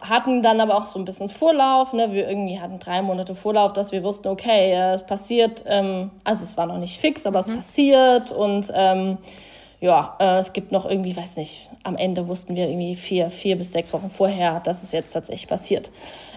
Hatten 0.00 0.42
dann 0.42 0.60
aber 0.60 0.76
auch 0.76 0.88
so 0.88 0.98
ein 0.98 1.04
bisschen 1.04 1.28
Vorlauf. 1.28 1.92
Ne? 1.92 2.12
Wir 2.12 2.28
irgendwie 2.28 2.58
hatten 2.58 2.78
drei 2.78 3.02
Monate 3.02 3.34
Vorlauf, 3.34 3.72
dass 3.74 3.92
wir 3.92 4.02
wussten, 4.02 4.28
okay, 4.28 4.72
äh, 4.72 4.94
es 4.94 5.04
passiert, 5.04 5.64
ähm, 5.66 6.10
also 6.24 6.42
es 6.42 6.56
war 6.56 6.66
noch 6.66 6.78
nicht 6.78 6.98
fix, 6.98 7.24
aber 7.26 7.42
mhm. 7.42 7.50
es 7.50 7.56
passiert. 7.56 8.32
Und 8.32 8.72
ähm, 8.74 9.18
ja, 9.80 10.16
äh, 10.18 10.38
es 10.38 10.54
gibt 10.54 10.72
noch 10.72 10.88
irgendwie, 10.88 11.16
weiß 11.16 11.36
nicht, 11.36 11.68
am 11.82 11.96
Ende 11.96 12.28
wussten 12.28 12.56
wir 12.56 12.68
irgendwie 12.68 12.96
vier, 12.96 13.30
vier 13.30 13.56
bis 13.56 13.72
sechs 13.72 13.92
Wochen 13.92 14.10
vorher, 14.10 14.60
dass 14.60 14.82
es 14.82 14.92
jetzt 14.92 15.12
tatsächlich 15.12 15.48
passiert. 15.48 15.90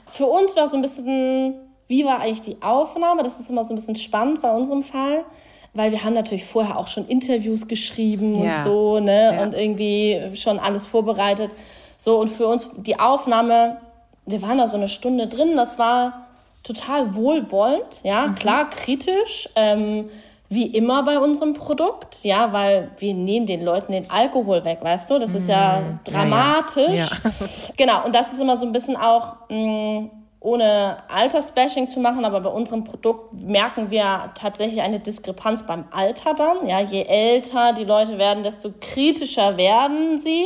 Für 0.06 0.26
uns 0.26 0.56
war 0.58 0.68
so 0.68 0.76
ein 0.76 0.82
bisschen 0.82 1.69
wie 1.90 2.06
war 2.06 2.22
eigentlich 2.22 2.42
die 2.42 2.62
Aufnahme? 2.62 3.24
Das 3.24 3.40
ist 3.40 3.50
immer 3.50 3.66
so 3.66 3.74
ein 3.74 3.76
bisschen 3.76 3.96
spannend 3.96 4.42
bei 4.42 4.52
unserem 4.52 4.84
Fall, 4.84 5.26
weil 5.74 5.92
wir 5.92 6.04
haben 6.04 6.14
natürlich 6.14 6.46
vorher 6.46 6.78
auch 6.78 6.88
schon 6.88 7.08
Interviews 7.08 7.68
geschrieben 7.68 8.42
ja. 8.42 8.60
und 8.60 8.64
so, 8.64 9.00
ne? 9.00 9.34
Ja. 9.34 9.44
Und 9.44 9.56
irgendwie 9.56 10.36
schon 10.36 10.60
alles 10.60 10.86
vorbereitet. 10.86 11.50
So, 11.98 12.20
und 12.20 12.30
für 12.30 12.48
uns 12.48 12.70
die 12.78 13.00
Aufnahme, 13.00 13.82
wir 14.28 14.42
waren 14.44 14.60
da 14.60 14.68
so 14.68 14.78
eine 14.78 14.88
Stunde 14.88 15.28
drin, 15.28 15.58
das 15.58 15.80
war 15.80 16.28
total 16.62 17.16
wohlwollend, 17.16 18.02
ja, 18.04 18.28
mhm. 18.28 18.36
klar, 18.36 18.70
kritisch, 18.70 19.50
ähm, 19.56 20.10
wie 20.48 20.68
immer 20.68 21.04
bei 21.04 21.20
unserem 21.20 21.54
Produkt, 21.54 22.24
ja, 22.24 22.54
weil 22.54 22.92
wir 23.00 23.16
nehmen 23.16 23.48
den 23.48 23.64
Leuten 23.64 23.94
den 23.94 24.10
Alkohol 24.12 24.64
weg, 24.64 24.80
weißt 24.82 25.10
du? 25.10 25.18
Das 25.18 25.34
ist 25.34 25.50
ja 25.50 25.82
mhm. 25.82 26.00
dramatisch. 26.04 27.10
Ja, 27.24 27.30
ja. 27.30 27.32
genau, 27.78 28.06
und 28.06 28.14
das 28.14 28.32
ist 28.32 28.42
immer 28.42 28.58
so 28.58 28.66
ein 28.66 28.72
bisschen 28.72 28.96
auch, 28.96 29.34
mh, 29.50 29.58
mm, 29.58 30.19
ohne 30.42 30.98
Altersbashing 31.10 31.88
zu 31.88 32.00
machen, 32.00 32.24
aber 32.24 32.40
bei 32.42 32.50
unserem 32.50 32.86
Produkt 32.86 33.34
merken 33.34 33.92
wir 33.92 34.32
tatsächlich 34.36 34.82
eine 34.82 35.00
Diskrepanz 35.00 35.66
beim 35.66 35.86
Alter 35.92 36.34
dann. 36.34 36.68
Ja, 36.68 36.80
je 36.80 37.04
älter 37.04 37.74
die 37.74 37.84
Leute 37.84 38.18
werden, 38.18 38.44
desto 38.44 38.72
kritischer 38.80 39.58
werden 39.58 40.18
sie. 40.18 40.46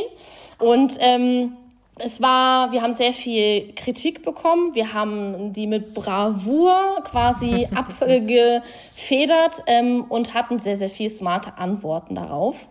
Und 0.58 0.96
ähm, 0.98 1.56
es 1.96 2.20
war, 2.20 2.72
wir 2.72 2.82
haben 2.82 2.92
sehr 2.92 3.12
viel 3.12 3.72
Kritik 3.74 4.24
bekommen. 4.24 4.74
Wir 4.74 4.92
haben 4.92 5.52
die 5.52 5.68
mit 5.68 5.94
Bravour 5.94 6.76
quasi 7.04 7.68
abgefedert 7.74 9.62
ähm, 9.68 10.04
und 10.08 10.34
hatten 10.34 10.58
sehr, 10.58 10.76
sehr 10.76 10.90
viel 10.90 11.08
smarte 11.08 11.56
Antworten 11.56 12.16
darauf 12.16 12.66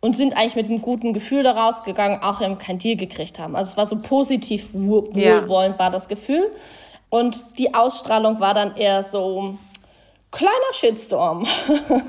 und 0.00 0.16
sind 0.16 0.36
eigentlich 0.36 0.56
mit 0.56 0.66
einem 0.66 0.80
guten 0.80 1.12
Gefühl 1.12 1.42
daraus 1.42 1.82
gegangen, 1.82 2.22
auch 2.22 2.40
wenn 2.40 2.52
wir 2.52 2.58
kein 2.58 2.78
Deal 2.78 2.96
gekriegt 2.96 3.38
haben. 3.38 3.54
Also 3.54 3.72
es 3.72 3.76
war 3.76 3.86
so 3.86 3.96
positiv 3.96 4.70
wohlwollend 4.72 5.74
ja. 5.74 5.78
war 5.78 5.90
das 5.90 6.08
Gefühl. 6.08 6.50
Und 7.10 7.58
die 7.58 7.74
Ausstrahlung 7.74 8.40
war 8.40 8.54
dann 8.54 8.76
eher 8.76 9.04
so 9.04 9.54
kleiner 10.30 10.72
Shitstorm. 10.72 11.44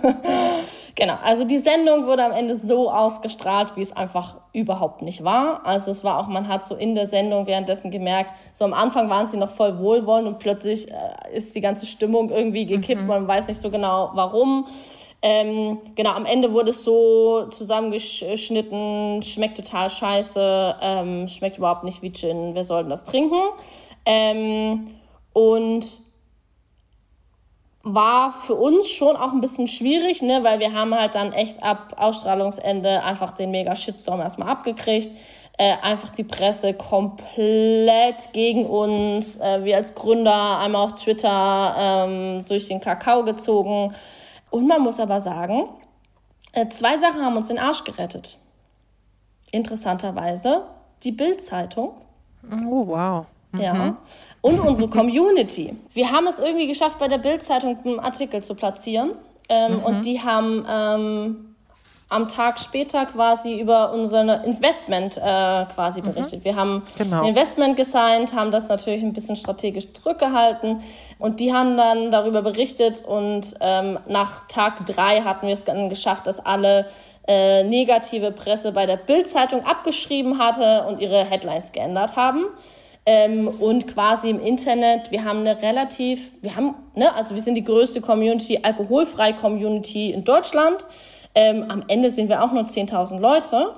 genau, 0.95 1.15
also 1.23 1.43
die 1.43 1.57
Sendung 1.57 2.05
wurde 2.05 2.23
am 2.23 2.31
Ende 2.31 2.55
so 2.55 2.89
ausgestrahlt, 2.91 3.75
wie 3.75 3.81
es 3.81 3.95
einfach 3.95 4.37
überhaupt 4.53 5.01
nicht 5.01 5.23
war. 5.23 5.65
Also 5.65 5.91
es 5.91 6.03
war 6.03 6.19
auch, 6.19 6.27
man 6.27 6.47
hat 6.47 6.65
so 6.65 6.75
in 6.75 6.95
der 6.95 7.07
Sendung 7.07 7.47
währenddessen 7.47 7.91
gemerkt, 7.91 8.31
so 8.53 8.63
am 8.63 8.73
Anfang 8.73 9.09
waren 9.09 9.25
sie 9.25 9.37
noch 9.37 9.49
voll 9.49 9.79
wohlwollend 9.79 10.27
und 10.27 10.39
plötzlich 10.39 10.89
äh, 10.91 10.95
ist 11.33 11.55
die 11.55 11.61
ganze 11.61 11.87
Stimmung 11.87 12.29
irgendwie 12.29 12.65
gekippt, 12.65 13.01
mhm. 13.01 13.07
man 13.07 13.27
weiß 13.27 13.47
nicht 13.47 13.59
so 13.59 13.69
genau 13.69 14.11
warum. 14.13 14.65
Ähm, 15.23 15.77
genau, 15.95 16.11
am 16.11 16.25
Ende 16.25 16.51
wurde 16.51 16.71
es 16.71 16.83
so 16.83 17.45
zusammengeschnitten, 17.51 19.21
schmeckt 19.21 19.57
total 19.57 19.89
scheiße, 19.89 20.75
ähm, 20.81 21.27
schmeckt 21.27 21.57
überhaupt 21.57 21.83
nicht 21.83 22.01
wie 22.01 22.11
Gin, 22.11 22.55
wer 22.55 22.63
soll 22.63 22.81
denn 22.81 22.89
das 22.89 23.03
trinken? 23.03 23.39
Ähm, 24.05 24.95
und 25.33 26.01
war 27.83 28.31
für 28.31 28.55
uns 28.55 28.89
schon 28.89 29.15
auch 29.15 29.31
ein 29.31 29.41
bisschen 29.41 29.67
schwierig, 29.67 30.21
ne, 30.21 30.43
weil 30.43 30.59
wir 30.59 30.73
haben 30.73 30.93
halt 30.93 31.15
dann 31.15 31.33
echt 31.33 31.61
ab 31.63 31.95
Ausstrahlungsende 31.97 33.03
einfach 33.03 33.31
den 33.31 33.51
mega 33.51 33.75
Shitstorm 33.75 34.21
erstmal 34.21 34.49
abgekriegt. 34.49 35.09
Äh, 35.57 35.73
einfach 35.81 36.09
die 36.09 36.23
Presse 36.23 36.73
komplett 36.73 38.33
gegen 38.33 38.65
uns. 38.65 39.37
Äh, 39.37 39.63
wir 39.63 39.77
als 39.77 39.93
Gründer 39.93 40.59
einmal 40.59 40.85
auf 40.85 40.95
Twitter 40.95 41.75
ähm, 41.77 42.45
durch 42.47 42.67
den 42.67 42.79
Kakao 42.79 43.23
gezogen. 43.23 43.93
Und 44.51 44.67
man 44.67 44.81
muss 44.81 44.99
aber 44.99 45.19
sagen, 45.19 45.69
äh, 46.53 46.67
zwei 46.69 46.97
Sachen 46.97 47.25
haben 47.25 47.35
uns 47.35 47.47
den 47.47 47.57
Arsch 47.57 47.83
gerettet. 47.83 48.37
Interessanterweise 49.51 50.65
die 51.03 51.11
Bild-Zeitung. 51.11 51.93
Oh, 52.67 52.87
wow. 52.87 53.25
Mhm. 53.51 53.59
Ja. 53.59 53.97
Und 54.41 54.59
unsere 54.59 54.87
Community. 54.89 55.75
Wir 55.93 56.11
haben 56.11 56.27
es 56.27 56.39
irgendwie 56.39 56.67
geschafft, 56.67 56.99
bei 56.99 57.07
der 57.07 57.17
Bild-Zeitung 57.17 57.77
einen 57.83 57.99
Artikel 57.99 58.43
zu 58.43 58.55
platzieren. 58.55 59.11
Ähm, 59.49 59.77
mhm. 59.77 59.83
Und 59.83 60.05
die 60.05 60.21
haben 60.21 60.65
ähm, 60.69 61.50
am 62.11 62.27
Tag 62.27 62.59
später 62.59 63.05
quasi 63.05 63.59
über 63.59 63.93
unser 63.93 64.43
Investment 64.43 65.17
äh, 65.17 65.65
quasi 65.65 66.01
mhm. 66.01 66.07
berichtet. 66.07 66.39
Mhm. 66.39 66.43
Wir 66.43 66.55
haben 66.55 66.83
genau. 66.97 67.21
ein 67.21 67.29
Investment 67.29 67.77
gesigned, 67.77 68.35
haben 68.35 68.51
das 68.51 68.67
natürlich 68.67 69.01
ein 69.01 69.13
bisschen 69.13 69.35
strategisch 69.35 69.91
zurückgehalten 69.93 70.81
und 71.19 71.39
die 71.39 71.53
haben 71.53 71.77
dann 71.77 72.11
darüber 72.11 72.41
berichtet 72.41 73.03
und 73.05 73.55
ähm, 73.61 73.97
nach 74.07 74.47
Tag 74.47 74.85
drei 74.85 75.21
hatten 75.21 75.47
wir 75.47 75.53
es 75.53 75.63
dann 75.63 75.89
geschafft, 75.89 76.27
dass 76.27 76.45
alle 76.45 76.87
äh, 77.27 77.63
negative 77.63 78.31
Presse 78.31 78.73
bei 78.73 78.85
der 78.85 78.97
Bild-Zeitung 78.97 79.63
abgeschrieben 79.63 80.37
hatte 80.37 80.85
und 80.87 80.99
ihre 80.99 81.23
Headlines 81.23 81.71
geändert 81.71 82.17
haben. 82.17 82.45
Ähm, 83.05 83.47
und 83.47 83.87
quasi 83.87 84.29
im 84.29 84.39
Internet, 84.39 85.11
wir 85.11 85.23
haben 85.23 85.39
eine 85.39 85.61
relativ, 85.61 86.33
wir 86.41 86.55
haben, 86.55 86.75
ne, 86.93 87.13
also 87.15 87.33
wir 87.33 87.41
sind 87.41 87.55
die 87.55 87.63
größte 87.63 88.01
Community, 88.01 88.59
alkoholfreie 88.61 89.33
Community 89.33 90.11
in 90.11 90.23
Deutschland. 90.23 90.85
Ähm, 91.35 91.65
am 91.69 91.83
Ende 91.87 92.09
sind 92.09 92.29
wir 92.29 92.43
auch 92.43 92.51
nur 92.51 92.63
10.000 92.63 93.19
Leute, 93.19 93.73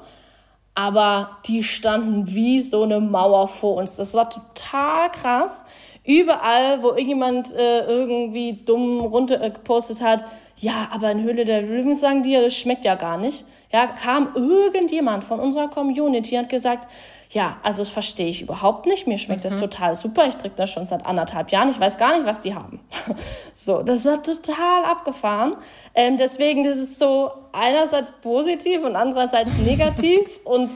aber 0.75 1.37
die 1.45 1.63
standen 1.63 2.33
wie 2.33 2.59
so 2.59 2.83
eine 2.83 2.99
Mauer 2.99 3.47
vor 3.47 3.75
uns. 3.75 3.95
Das 3.95 4.13
war 4.13 4.29
total 4.29 5.11
krass. 5.11 5.63
Überall, 6.03 6.81
wo 6.81 6.89
irgendjemand 6.89 7.53
äh, 7.53 7.85
irgendwie 7.85 8.53
dumm 8.65 8.99
runtergepostet 9.01 10.01
hat, 10.01 10.25
ja, 10.57 10.89
aber 10.91 11.11
in 11.11 11.23
Höhle 11.23 11.45
der 11.45 11.61
Löwen 11.61 11.95
sagen 11.95 12.23
die 12.23 12.31
ja, 12.31 12.41
das 12.41 12.55
schmeckt 12.55 12.85
ja 12.85 12.95
gar 12.95 13.17
nicht. 13.17 13.45
Ja, 13.71 13.87
kam 13.87 14.29
irgendjemand 14.35 15.23
von 15.23 15.39
unserer 15.39 15.67
Community 15.67 16.35
und 16.35 16.43
hat 16.43 16.49
gesagt, 16.49 16.87
ja, 17.33 17.57
also 17.63 17.81
das 17.81 17.89
verstehe 17.89 18.27
ich 18.27 18.43
überhaupt 18.43 18.85
nicht. 18.85 19.07
Mir 19.07 19.17
schmeckt 19.17 19.43
mhm. 19.43 19.49
das 19.49 19.59
total 19.59 19.95
super. 19.95 20.27
Ich 20.27 20.35
trinke 20.35 20.55
das 20.55 20.69
schon 20.69 20.85
seit 20.85 21.05
anderthalb 21.05 21.51
Jahren. 21.51 21.69
Ich 21.69 21.79
weiß 21.79 21.97
gar 21.97 22.15
nicht, 22.15 22.27
was 22.27 22.41
die 22.41 22.53
haben. 22.53 22.79
so, 23.55 23.81
das 23.81 24.05
ist 24.05 24.25
total 24.25 24.85
abgefahren. 24.85 25.55
Ähm, 25.95 26.17
deswegen, 26.17 26.63
das 26.63 26.77
ist 26.77 26.99
so 26.99 27.31
einerseits 27.51 28.11
positiv 28.21 28.83
und 28.83 28.95
andererseits 28.95 29.57
negativ. 29.57 30.39
und 30.43 30.69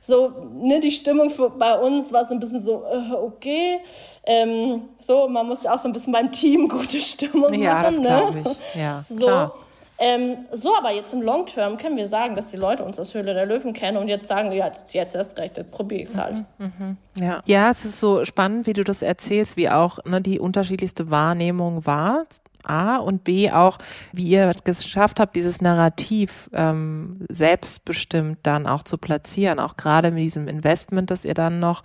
so, 0.00 0.32
ne, 0.54 0.80
die 0.80 0.92
Stimmung 0.92 1.28
für, 1.28 1.50
bei 1.50 1.78
uns 1.78 2.10
war 2.10 2.24
so 2.24 2.32
ein 2.32 2.40
bisschen 2.40 2.62
so, 2.62 2.84
äh, 2.90 3.12
okay. 3.12 3.80
Ähm, 4.24 4.88
so, 4.98 5.28
man 5.28 5.46
muss 5.46 5.64
ja 5.64 5.74
auch 5.74 5.78
so 5.78 5.88
ein 5.88 5.92
bisschen 5.92 6.14
beim 6.14 6.32
Team 6.32 6.68
gute 6.68 7.00
Stimmung 7.02 7.52
ja, 7.52 7.74
machen. 7.74 7.84
Ja, 7.84 7.90
das 7.90 8.00
glaube 8.00 8.42
ich. 8.46 8.80
Ja, 8.80 9.04
so. 9.10 9.26
Klar. 9.26 9.54
Ähm, 10.00 10.46
so, 10.52 10.76
aber 10.76 10.92
jetzt 10.92 11.12
im 11.12 11.22
Long 11.22 11.46
Term 11.46 11.76
können 11.76 11.96
wir 11.96 12.06
sagen, 12.06 12.36
dass 12.36 12.50
die 12.50 12.56
Leute 12.56 12.84
uns 12.84 13.00
aus 13.00 13.14
Höhle 13.14 13.34
der 13.34 13.46
Löwen 13.46 13.72
kennen 13.72 13.96
und 13.96 14.08
jetzt 14.08 14.28
sagen, 14.28 14.52
ja, 14.52 14.66
jetzt, 14.66 14.94
jetzt 14.94 15.14
erst 15.14 15.38
recht, 15.38 15.56
jetzt 15.56 15.72
probiere 15.72 16.02
ich 16.02 16.08
es 16.08 16.16
halt. 16.16 16.44
Mhm, 16.58 16.72
mhm. 16.78 16.96
Ja. 17.20 17.42
ja, 17.46 17.70
es 17.70 17.84
ist 17.84 17.98
so 17.98 18.24
spannend, 18.24 18.66
wie 18.66 18.74
du 18.74 18.84
das 18.84 19.02
erzählst, 19.02 19.56
wie 19.56 19.68
auch 19.68 20.04
ne, 20.04 20.20
die 20.20 20.38
unterschiedlichste 20.38 21.10
Wahrnehmung 21.10 21.84
war 21.84 22.26
A 22.64 22.96
und 22.96 23.24
B 23.24 23.50
auch, 23.50 23.78
wie 24.12 24.24
ihr 24.24 24.52
geschafft 24.64 25.20
habt, 25.20 25.36
dieses 25.36 25.60
Narrativ 25.60 26.50
ähm, 26.52 27.26
selbstbestimmt 27.28 28.38
dann 28.42 28.66
auch 28.66 28.82
zu 28.82 28.98
platzieren, 28.98 29.58
auch 29.58 29.76
gerade 29.76 30.10
mit 30.10 30.22
diesem 30.22 30.48
Investment, 30.48 31.10
das 31.10 31.24
ihr 31.24 31.34
dann 31.34 31.60
noch 31.60 31.82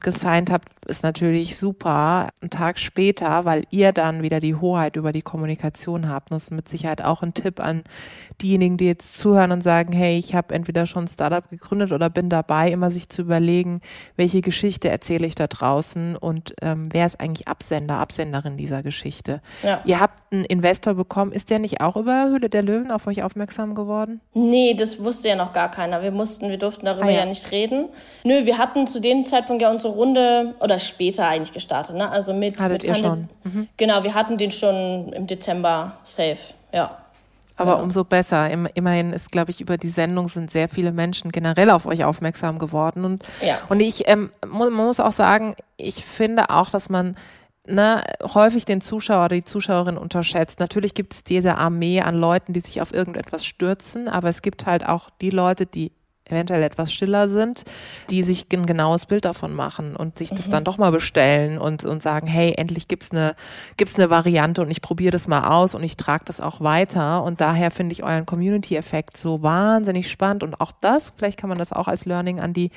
gesigned 0.00 0.50
habt, 0.50 0.68
ist 0.86 1.02
natürlich 1.02 1.56
super. 1.56 2.28
Ein 2.42 2.50
Tag 2.50 2.78
später, 2.78 3.44
weil 3.44 3.64
ihr 3.70 3.92
dann 3.92 4.22
wieder 4.22 4.40
die 4.40 4.54
Hoheit 4.54 4.96
über 4.96 5.12
die 5.12 5.22
Kommunikation 5.22 6.08
habt. 6.08 6.32
das 6.32 6.44
ist 6.44 6.50
mit 6.52 6.68
Sicherheit 6.68 7.02
auch 7.02 7.22
ein 7.22 7.34
Tipp 7.34 7.60
an 7.60 7.82
diejenigen, 8.42 8.76
die 8.76 8.86
jetzt 8.86 9.18
zuhören 9.18 9.52
und 9.52 9.62
sagen, 9.62 9.92
hey, 9.92 10.18
ich 10.18 10.34
habe 10.34 10.54
entweder 10.54 10.86
schon 10.86 11.04
ein 11.04 11.08
Startup 11.08 11.48
gegründet 11.48 11.92
oder 11.92 12.10
bin 12.10 12.28
dabei, 12.28 12.70
immer 12.70 12.90
sich 12.90 13.08
zu 13.08 13.22
überlegen, 13.22 13.80
welche 14.16 14.40
Geschichte 14.40 14.88
erzähle 14.88 15.26
ich 15.26 15.34
da 15.34 15.46
draußen 15.46 16.16
und 16.16 16.54
ähm, 16.62 16.84
wer 16.92 17.06
ist 17.06 17.20
eigentlich 17.20 17.48
Absender, 17.48 17.98
Absenderin 17.98 18.56
dieser 18.56 18.82
Geschichte. 18.82 19.40
Ja. 19.62 19.80
Ihr 19.84 20.00
habt 20.00 20.32
einen 20.32 20.44
Investor 20.44 20.94
bekommen. 20.94 21.32
Ist 21.32 21.50
der 21.50 21.58
nicht 21.58 21.80
auch 21.80 21.96
über 21.96 22.28
Höhle 22.28 22.50
der 22.50 22.62
Löwen 22.62 22.90
auf 22.90 23.06
euch 23.06 23.22
aufmerksam 23.22 23.74
geworden? 23.74 24.20
Nee, 24.32 24.74
das 24.74 25.02
wusste 25.02 25.28
ja 25.28 25.36
noch 25.36 25.52
gar 25.52 25.70
keiner. 25.70 26.02
Wir 26.02 26.10
mussten, 26.10 26.50
wir 26.50 26.58
durften 26.58 26.86
darüber 26.86 27.06
ah, 27.06 27.10
ja. 27.10 27.20
ja 27.20 27.26
nicht 27.26 27.50
reden. 27.52 27.88
Nö, 28.24 28.44
wir 28.44 28.58
hatten 28.58 28.86
zu 28.86 29.00
dem 29.00 29.24
Zeitpunkt 29.24 29.62
ja 29.62 29.70
unsere 29.70 29.93
Runde 29.94 30.54
oder 30.60 30.78
später 30.78 31.28
eigentlich 31.28 31.52
gestartet, 31.52 31.96
ne? 31.96 32.10
Also 32.10 32.34
mit. 32.34 32.60
Hattet 32.60 32.82
mit 32.82 32.84
ihr 32.84 32.94
schon? 32.94 33.28
Mhm. 33.44 33.68
Genau, 33.76 34.02
wir 34.02 34.14
hatten 34.14 34.36
den 34.36 34.50
schon 34.50 35.12
im 35.12 35.26
Dezember 35.26 35.92
safe, 36.02 36.38
ja. 36.72 36.98
Aber 37.56 37.72
genau. 37.72 37.84
umso 37.84 38.04
besser. 38.04 38.50
Immerhin 38.50 39.12
ist, 39.12 39.30
glaube 39.30 39.52
ich, 39.52 39.60
über 39.60 39.76
die 39.76 39.88
Sendung 39.88 40.28
sind 40.28 40.50
sehr 40.50 40.68
viele 40.68 40.90
Menschen 40.90 41.30
generell 41.30 41.70
auf 41.70 41.86
euch 41.86 42.04
aufmerksam 42.04 42.58
geworden. 42.58 43.04
Und, 43.04 43.22
ja. 43.46 43.58
und 43.68 43.80
ich, 43.80 44.08
ähm, 44.08 44.30
man 44.44 44.72
muss 44.72 44.98
auch 44.98 45.12
sagen, 45.12 45.54
ich 45.76 46.04
finde 46.04 46.50
auch, 46.50 46.70
dass 46.70 46.88
man 46.88 47.14
ne, 47.66 48.02
häufig 48.34 48.64
den 48.64 48.80
Zuschauer 48.80 49.26
oder 49.26 49.36
die 49.36 49.44
Zuschauerin 49.44 49.96
unterschätzt. 49.96 50.60
Natürlich 50.60 50.94
gibt 50.94 51.14
es 51.14 51.24
diese 51.24 51.56
Armee 51.56 52.00
an 52.00 52.16
Leuten, 52.16 52.52
die 52.52 52.60
sich 52.60 52.80
auf 52.82 52.92
irgendetwas 52.92 53.44
stürzen, 53.44 54.08
aber 54.08 54.28
es 54.28 54.42
gibt 54.42 54.66
halt 54.66 54.86
auch 54.86 55.10
die 55.20 55.30
Leute, 55.30 55.66
die 55.66 55.92
eventuell 56.26 56.62
etwas 56.62 56.92
stiller 56.92 57.28
sind, 57.28 57.64
die 58.08 58.22
sich 58.22 58.46
ein 58.52 58.66
genaues 58.66 59.06
Bild 59.06 59.24
davon 59.24 59.52
machen 59.52 59.94
und 59.94 60.16
sich 60.16 60.30
das 60.30 60.46
mhm. 60.46 60.52
dann 60.52 60.64
doch 60.64 60.78
mal 60.78 60.90
bestellen 60.90 61.58
und, 61.58 61.84
und 61.84 62.02
sagen, 62.02 62.26
hey, 62.26 62.54
endlich 62.56 62.88
gibt's 62.88 63.10
eine, 63.10 63.34
gibt's 63.76 63.96
eine 63.96 64.08
Variante 64.08 64.62
und 64.62 64.70
ich 64.70 64.80
probiere 64.80 65.10
das 65.10 65.28
mal 65.28 65.48
aus 65.48 65.74
und 65.74 65.82
ich 65.82 65.96
trage 65.96 66.24
das 66.24 66.40
auch 66.40 66.60
weiter. 66.60 67.22
Und 67.24 67.40
daher 67.40 67.70
finde 67.70 67.92
ich 67.92 68.02
euren 68.02 68.24
Community-Effekt 68.24 69.16
so 69.16 69.42
wahnsinnig 69.42 70.10
spannend. 70.10 70.42
Und 70.42 70.60
auch 70.60 70.72
das, 70.72 71.12
vielleicht 71.16 71.38
kann 71.38 71.48
man 71.48 71.58
das 71.58 71.72
auch 71.72 71.88
als 71.88 72.06
Learning 72.06 72.40
an 72.40 72.54
die 72.54 72.70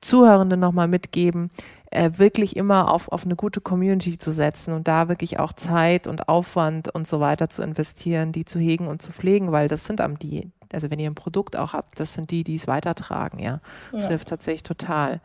Zuhörenden 0.00 0.60
nochmal 0.60 0.86
mitgeben, 0.88 1.50
äh, 1.90 2.10
wirklich 2.16 2.56
immer 2.56 2.90
auf, 2.90 3.10
auf 3.10 3.24
eine 3.24 3.36
gute 3.36 3.60
Community 3.60 4.16
zu 4.16 4.32
setzen 4.32 4.72
und 4.74 4.88
da 4.88 5.08
wirklich 5.08 5.38
auch 5.38 5.52
Zeit 5.52 6.06
und 6.06 6.28
Aufwand 6.28 6.88
und 6.88 7.06
so 7.06 7.20
weiter 7.20 7.48
zu 7.48 7.62
investieren, 7.62 8.32
die 8.32 8.44
zu 8.44 8.58
hegen 8.58 8.86
und 8.86 9.02
zu 9.02 9.12
pflegen, 9.12 9.52
weil 9.52 9.68
das 9.68 9.84
sind 9.86 10.00
am 10.00 10.18
die, 10.18 10.50
also 10.72 10.90
wenn 10.90 10.98
ihr 10.98 11.10
ein 11.10 11.14
Produkt 11.14 11.56
auch 11.56 11.72
habt, 11.72 11.98
das 12.00 12.14
sind 12.14 12.30
die, 12.30 12.44
die 12.44 12.54
es 12.54 12.66
weitertragen, 12.66 13.38
ja. 13.38 13.60
Das 13.92 14.04
ja. 14.04 14.08
hilft 14.10 14.28
tatsächlich 14.28 14.62
total. 14.62 15.20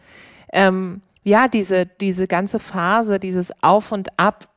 Ähm, 0.52 1.02
ja, 1.24 1.48
diese, 1.48 1.86
diese 1.86 2.28
ganze 2.28 2.60
Phase, 2.60 3.20
dieses 3.20 3.52
Auf 3.62 3.92
und 3.92 4.18
Ab, 4.18 4.48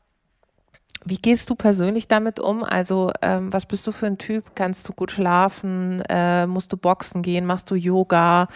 wie 1.04 1.16
gehst 1.16 1.48
du 1.48 1.54
persönlich 1.54 2.08
damit 2.08 2.38
um? 2.38 2.62
Also, 2.62 3.10
ähm, 3.22 3.52
was 3.52 3.66
bist 3.66 3.86
du 3.86 3.92
für 3.92 4.06
ein 4.06 4.18
Typ? 4.18 4.54
Kannst 4.54 4.88
du 4.88 4.92
gut 4.92 5.10
schlafen? 5.10 6.02
Äh, 6.08 6.46
musst 6.46 6.72
du 6.72 6.76
boxen 6.76 7.22
gehen? 7.22 7.46
Machst 7.46 7.70
du 7.70 7.74
Yoga? 7.74 8.48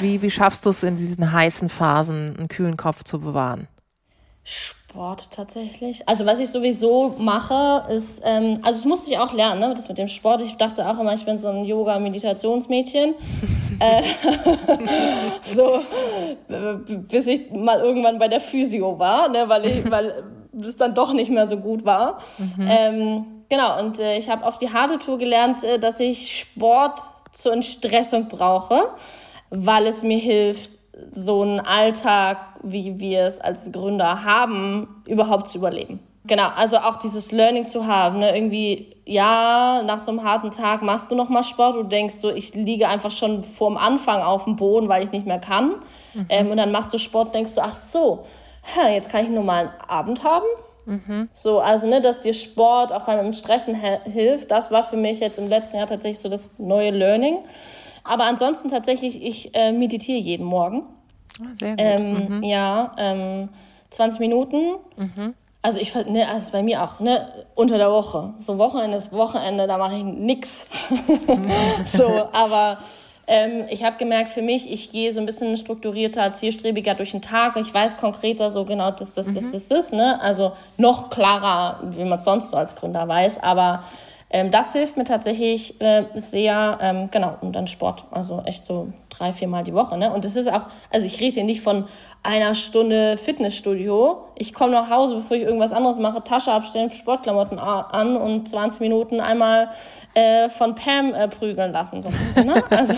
Wie, 0.00 0.20
wie 0.20 0.30
schaffst 0.30 0.66
du 0.66 0.70
es 0.70 0.82
in 0.82 0.94
diesen 0.94 1.32
heißen 1.32 1.70
Phasen, 1.70 2.36
einen 2.36 2.48
kühlen 2.48 2.76
Kopf 2.76 3.02
zu 3.02 3.20
bewahren? 3.20 3.66
Sport 4.90 5.30
tatsächlich. 5.30 6.08
Also 6.08 6.26
was 6.26 6.40
ich 6.40 6.48
sowieso 6.48 7.14
mache, 7.16 7.84
ist, 7.90 8.22
ähm, 8.24 8.58
also 8.62 8.80
das 8.80 8.84
musste 8.84 9.12
ich 9.12 9.18
auch 9.18 9.32
lernen, 9.32 9.60
ne? 9.60 9.72
das 9.72 9.88
mit 9.88 9.98
dem 9.98 10.08
Sport. 10.08 10.42
Ich 10.42 10.56
dachte 10.56 10.88
auch 10.88 10.98
immer, 10.98 11.14
ich 11.14 11.24
bin 11.24 11.38
so 11.38 11.48
ein 11.48 11.64
Yoga-Meditationsmädchen. 11.64 13.14
äh, 13.78 14.02
so, 15.54 15.80
bis 17.08 17.26
ich 17.28 17.52
mal 17.52 17.78
irgendwann 17.78 18.18
bei 18.18 18.26
der 18.26 18.40
Physio 18.40 18.98
war, 18.98 19.28
ne? 19.28 19.44
weil 19.46 19.66
ich, 19.66 19.88
weil 19.88 20.24
es 20.60 20.76
dann 20.76 20.92
doch 20.92 21.12
nicht 21.12 21.30
mehr 21.30 21.46
so 21.46 21.58
gut 21.58 21.84
war. 21.84 22.18
Mhm. 22.38 22.68
Ähm, 22.68 23.24
genau, 23.48 23.78
und 23.78 24.00
äh, 24.00 24.18
ich 24.18 24.28
habe 24.28 24.44
auf 24.44 24.56
die 24.56 24.72
harte 24.72 24.98
Tour 24.98 25.18
gelernt, 25.18 25.62
äh, 25.62 25.78
dass 25.78 26.00
ich 26.00 26.36
Sport 26.36 26.98
zur 27.30 27.52
Entstressung 27.52 28.26
brauche, 28.26 28.88
weil 29.50 29.86
es 29.86 30.02
mir 30.02 30.18
hilft, 30.18 30.79
so 31.10 31.42
einen 31.42 31.60
Alltag, 31.60 32.38
wie 32.62 32.98
wir 32.98 33.22
es 33.22 33.40
als 33.40 33.72
Gründer 33.72 34.24
haben, 34.24 35.02
überhaupt 35.06 35.48
zu 35.48 35.58
überleben. 35.58 36.00
Genau, 36.24 36.48
also 36.54 36.76
auch 36.76 36.96
dieses 36.96 37.32
Learning 37.32 37.64
zu 37.64 37.86
haben, 37.86 38.18
ne? 38.18 38.34
irgendwie, 38.36 38.94
ja, 39.06 39.82
nach 39.84 40.00
so 40.00 40.10
einem 40.10 40.22
harten 40.22 40.50
Tag 40.50 40.82
machst 40.82 41.10
du 41.10 41.14
noch 41.14 41.30
mal 41.30 41.42
Sport, 41.42 41.76
du 41.76 41.82
denkst 41.82 42.16
so, 42.16 42.30
ich 42.30 42.54
liege 42.54 42.88
einfach 42.88 43.10
schon 43.10 43.42
vorm 43.42 43.78
Anfang 43.78 44.20
auf 44.20 44.44
dem 44.44 44.56
Boden, 44.56 44.88
weil 44.88 45.02
ich 45.02 45.12
nicht 45.12 45.26
mehr 45.26 45.38
kann. 45.38 45.76
Mhm. 46.12 46.26
Ähm, 46.28 46.50
und 46.50 46.58
dann 46.58 46.72
machst 46.72 46.92
du 46.92 46.98
Sport, 46.98 47.34
denkst 47.34 47.54
du, 47.54 47.62
ach 47.62 47.74
so, 47.74 48.24
hä, 48.62 48.94
jetzt 48.94 49.08
kann 49.08 49.24
ich 49.24 49.30
nur 49.30 49.44
mal 49.44 49.68
einen 49.68 49.88
Abend 49.88 50.22
haben. 50.22 50.46
Mhm. 50.84 51.28
So, 51.32 51.60
also, 51.60 51.86
ne, 51.86 52.00
dass 52.00 52.20
dir 52.20 52.34
Sport 52.34 52.92
auch 52.92 53.02
beim 53.02 53.32
Stressen 53.32 53.74
hilft, 53.74 54.50
das 54.50 54.70
war 54.70 54.82
für 54.82 54.96
mich 54.96 55.20
jetzt 55.20 55.38
im 55.38 55.48
letzten 55.48 55.78
Jahr 55.78 55.86
tatsächlich 55.86 56.20
so 56.20 56.28
das 56.28 56.58
neue 56.58 56.90
Learning. 56.90 57.38
Aber 58.04 58.24
ansonsten 58.24 58.68
tatsächlich, 58.68 59.22
ich 59.22 59.54
äh, 59.54 59.72
meditiere 59.72 60.18
jeden 60.18 60.46
Morgen. 60.46 60.82
Ah, 61.40 61.46
sehr 61.58 61.70
gut. 61.70 61.78
Ähm, 61.78 62.28
mhm. 62.28 62.42
Ja, 62.42 62.92
ähm, 62.98 63.48
20 63.90 64.20
Minuten. 64.20 64.76
Mhm. 64.96 65.34
Also 65.62 65.78
ich 65.78 65.94
ne, 65.94 66.26
also 66.26 66.52
bei 66.52 66.62
mir 66.62 66.82
auch, 66.82 67.00
ne, 67.00 67.30
unter 67.54 67.76
der 67.76 67.90
Woche. 67.90 68.32
So 68.38 68.56
Wochenende 68.56 68.96
ist 68.96 69.12
Wochenende, 69.12 69.66
da 69.66 69.76
mache 69.76 69.96
ich 69.96 70.04
nix. 70.04 70.66
so, 71.84 72.28
aber 72.32 72.78
ähm, 73.26 73.66
ich 73.68 73.84
habe 73.84 73.96
gemerkt, 73.98 74.30
für 74.30 74.40
mich, 74.40 74.70
ich 74.70 74.90
gehe 74.90 75.12
so 75.12 75.20
ein 75.20 75.26
bisschen 75.26 75.56
strukturierter, 75.58 76.32
zielstrebiger 76.32 76.94
durch 76.94 77.10
den 77.10 77.20
Tag 77.20 77.56
ich 77.56 77.72
weiß 77.72 77.98
konkreter 77.98 78.50
so 78.50 78.64
genau, 78.64 78.90
dass 78.90 79.14
das, 79.14 79.26
das, 79.26 79.34
das, 79.34 79.68
das 79.68 79.78
ist, 79.86 79.92
ne? 79.92 80.20
Also 80.20 80.52
noch 80.78 81.10
klarer, 81.10 81.80
wie 81.90 82.04
man 82.04 82.18
es 82.18 82.24
sonst 82.24 82.50
so 82.50 82.56
als 82.56 82.74
Gründer 82.74 83.06
weiß, 83.06 83.42
aber 83.42 83.84
das 84.50 84.72
hilft 84.72 84.96
mir 84.96 85.04
tatsächlich 85.04 85.80
äh, 85.80 86.04
sehr, 86.14 86.78
ähm, 86.80 87.10
genau, 87.10 87.36
und 87.40 87.52
dann 87.52 87.66
Sport. 87.66 88.04
Also 88.10 88.42
echt 88.44 88.64
so 88.64 88.92
drei, 89.10 89.32
viermal 89.32 89.64
die 89.64 89.74
Woche. 89.74 89.98
Ne? 89.98 90.12
Und 90.12 90.24
das 90.24 90.36
ist 90.36 90.50
auch, 90.50 90.66
also 90.90 91.06
ich 91.06 91.20
rede 91.20 91.34
hier 91.34 91.44
nicht 91.44 91.60
von 91.60 91.84
einer 92.22 92.54
Stunde 92.54 93.16
Fitnessstudio. 93.16 94.26
Ich 94.36 94.52
komme 94.52 94.72
nach 94.72 94.90
Hause, 94.90 95.16
bevor 95.16 95.36
ich 95.36 95.42
irgendwas 95.42 95.72
anderes 95.72 95.98
mache, 95.98 96.22
Tasche 96.22 96.52
abstellen, 96.52 96.90
Sportklamotten 96.90 97.58
an 97.58 98.16
und 98.16 98.46
20 98.48 98.80
Minuten 98.80 99.20
einmal 99.20 99.70
äh, 100.14 100.50
von 100.50 100.74
Pam 100.74 101.14
äh, 101.14 101.28
prügeln 101.28 101.72
lassen. 101.72 102.02
So 102.02 102.08
ein 102.08 102.14
bisschen, 102.14 102.46
ne? 102.46 102.62
also 102.70 102.94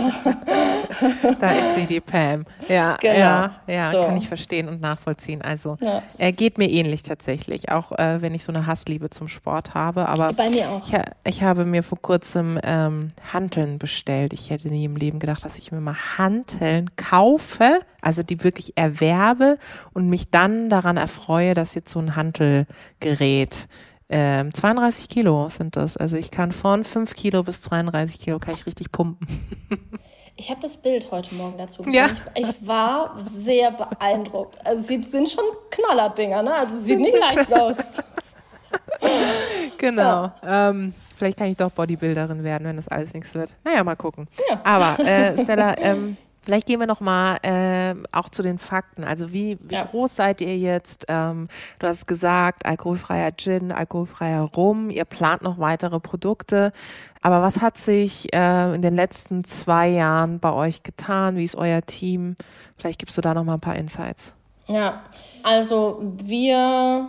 da 1.40 1.50
ist 1.52 1.74
sie, 1.76 1.86
die 1.86 2.00
Pam. 2.00 2.44
Ja, 2.68 2.96
genau. 2.96 3.14
ja, 3.16 3.50
ja 3.66 3.90
so. 3.90 4.04
kann 4.04 4.16
ich 4.16 4.26
verstehen 4.26 4.68
und 4.68 4.80
nachvollziehen. 4.80 5.42
Also 5.42 5.76
ja. 5.80 6.02
er 6.18 6.32
geht 6.32 6.58
mir 6.58 6.68
ähnlich 6.68 7.04
tatsächlich, 7.04 7.70
auch 7.70 7.92
äh, 7.92 8.20
wenn 8.22 8.34
ich 8.34 8.42
so 8.42 8.52
eine 8.52 8.66
Hassliebe 8.66 9.10
zum 9.10 9.28
Sport 9.28 9.74
habe. 9.74 10.08
Aber 10.08 10.32
Bei 10.32 10.50
mir 10.50 10.68
auch. 10.68 10.82
Ich, 10.88 10.94
ich 11.24 11.42
habe 11.42 11.64
mir 11.64 11.82
vor 11.82 12.00
kurzem 12.00 12.58
ähm, 12.64 13.12
Hanteln 13.32 13.78
bestellt. 13.78 14.32
Ich 14.32 14.50
hätte 14.50 14.68
nie 14.68 14.84
im 14.84 14.96
Leben 14.96 15.20
gedacht, 15.20 15.44
dass 15.44 15.58
ich 15.58 15.70
mir 15.70 15.80
mal 15.80 15.96
Hanteln 16.18 16.90
kaufe, 16.96 17.80
also 18.00 18.22
die 18.22 18.42
wirklich 18.44 18.76
erwerbe 18.76 19.58
und 19.92 20.08
mich 20.08 20.30
dann 20.30 20.68
daran 20.68 20.96
erfreue, 20.96 21.54
dass 21.54 21.74
jetzt 21.74 21.92
so 21.92 21.98
ein 21.98 22.16
Hantelgerät 22.16 23.68
ähm, 24.08 24.52
32 24.52 25.08
Kilo 25.08 25.48
sind 25.48 25.76
das. 25.76 25.96
Also 25.96 26.16
ich 26.16 26.30
kann 26.30 26.52
von 26.52 26.84
5 26.84 27.14
Kilo 27.14 27.42
bis 27.42 27.62
32 27.62 28.20
Kilo 28.20 28.38
kann 28.38 28.54
ich 28.54 28.66
richtig 28.66 28.92
pumpen. 28.92 29.26
Ich 30.34 30.48
habe 30.48 30.60
das 30.60 30.78
Bild 30.78 31.10
heute 31.10 31.34
Morgen 31.34 31.58
dazu 31.58 31.82
gesehen. 31.82 31.94
Ja. 31.94 32.08
Ich, 32.34 32.48
ich, 32.48 32.66
war 32.66 33.14
sehr 33.44 33.70
beeindruckt. 33.70 34.56
Also 34.64 34.82
sie 34.82 35.02
sind 35.02 35.28
schon 35.28 35.44
Knallerdinger, 35.70 36.42
ne? 36.42 36.54
Also 36.54 36.80
sieht 36.80 36.98
nicht 36.98 37.16
leicht 37.16 37.52
aus. 37.52 37.76
genau. 39.78 40.32
Ja. 40.42 40.70
Ähm, 40.70 40.94
vielleicht 41.16 41.38
kann 41.38 41.48
ich 41.48 41.56
doch 41.56 41.70
Bodybuilderin 41.70 42.44
werden, 42.44 42.66
wenn 42.66 42.76
das 42.76 42.88
alles 42.88 43.14
nichts 43.14 43.34
wird. 43.34 43.54
Naja, 43.64 43.84
mal 43.84 43.96
gucken. 43.96 44.28
Ja. 44.48 44.60
Aber 44.64 45.04
äh, 45.04 45.36
Stella, 45.42 45.76
ähm, 45.78 46.16
Vielleicht 46.44 46.66
gehen 46.66 46.80
wir 46.80 46.88
noch 46.88 47.00
mal 47.00 47.36
äh, 47.42 47.94
auch 48.10 48.28
zu 48.28 48.42
den 48.42 48.58
Fakten. 48.58 49.04
Also 49.04 49.32
wie, 49.32 49.56
wie 49.62 49.74
ja. 49.74 49.84
groß 49.84 50.16
seid 50.16 50.40
ihr 50.40 50.58
jetzt? 50.58 51.06
Ähm, 51.08 51.46
du 51.78 51.86
hast 51.86 52.08
gesagt, 52.08 52.66
alkoholfreier 52.66 53.30
Gin, 53.36 53.70
alkoholfreier 53.70 54.42
Rum. 54.42 54.90
Ihr 54.90 55.04
plant 55.04 55.42
noch 55.42 55.60
weitere 55.60 56.00
Produkte. 56.00 56.72
Aber 57.20 57.42
was 57.42 57.60
hat 57.60 57.78
sich 57.78 58.34
äh, 58.34 58.74
in 58.74 58.82
den 58.82 58.96
letzten 58.96 59.44
zwei 59.44 59.88
Jahren 59.88 60.40
bei 60.40 60.52
euch 60.52 60.82
getan? 60.82 61.36
Wie 61.36 61.44
ist 61.44 61.54
euer 61.54 61.82
Team? 61.82 62.34
Vielleicht 62.76 62.98
gibst 62.98 63.16
du 63.16 63.20
da 63.20 63.34
noch 63.34 63.44
mal 63.44 63.54
ein 63.54 63.60
paar 63.60 63.76
Insights. 63.76 64.34
Ja, 64.66 65.04
also 65.44 66.00
wir 66.02 67.08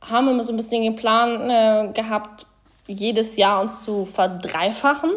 haben 0.00 0.28
immer 0.28 0.42
so 0.42 0.54
ein 0.54 0.56
bisschen 0.56 0.82
den 0.82 0.96
Plan 0.96 1.50
äh, 1.50 1.92
gehabt, 1.92 2.46
jedes 2.92 3.36
Jahr 3.36 3.60
uns 3.60 3.82
zu 3.82 4.04
verdreifachen. 4.04 5.10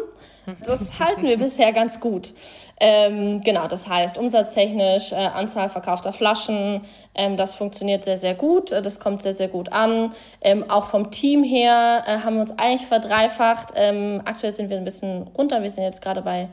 Das 0.66 0.98
halten 1.00 1.22
wir 1.22 1.38
bisher 1.38 1.72
ganz 1.72 2.00
gut. 2.00 2.32
Ähm, 2.80 3.40
genau, 3.40 3.66
das 3.66 3.88
heißt, 3.88 4.18
umsatztechnisch, 4.18 5.12
äh, 5.12 5.16
Anzahl 5.16 5.68
verkaufter 5.68 6.12
Flaschen, 6.12 6.82
ähm, 7.14 7.36
das 7.36 7.54
funktioniert 7.54 8.04
sehr, 8.04 8.16
sehr 8.16 8.34
gut. 8.34 8.72
Äh, 8.72 8.82
das 8.82 9.00
kommt 9.00 9.22
sehr, 9.22 9.34
sehr 9.34 9.48
gut 9.48 9.72
an. 9.72 10.12
Ähm, 10.40 10.68
auch 10.68 10.86
vom 10.86 11.10
Team 11.10 11.44
her 11.44 12.04
äh, 12.06 12.18
haben 12.18 12.34
wir 12.34 12.42
uns 12.42 12.58
eigentlich 12.58 12.86
verdreifacht. 12.86 13.68
Ähm, 13.74 14.22
aktuell 14.24 14.52
sind 14.52 14.70
wir 14.70 14.76
ein 14.76 14.84
bisschen 14.84 15.28
runter. 15.28 15.62
Wir 15.62 15.70
sind 15.70 15.84
jetzt 15.84 16.02
gerade 16.02 16.22
bei 16.22 16.48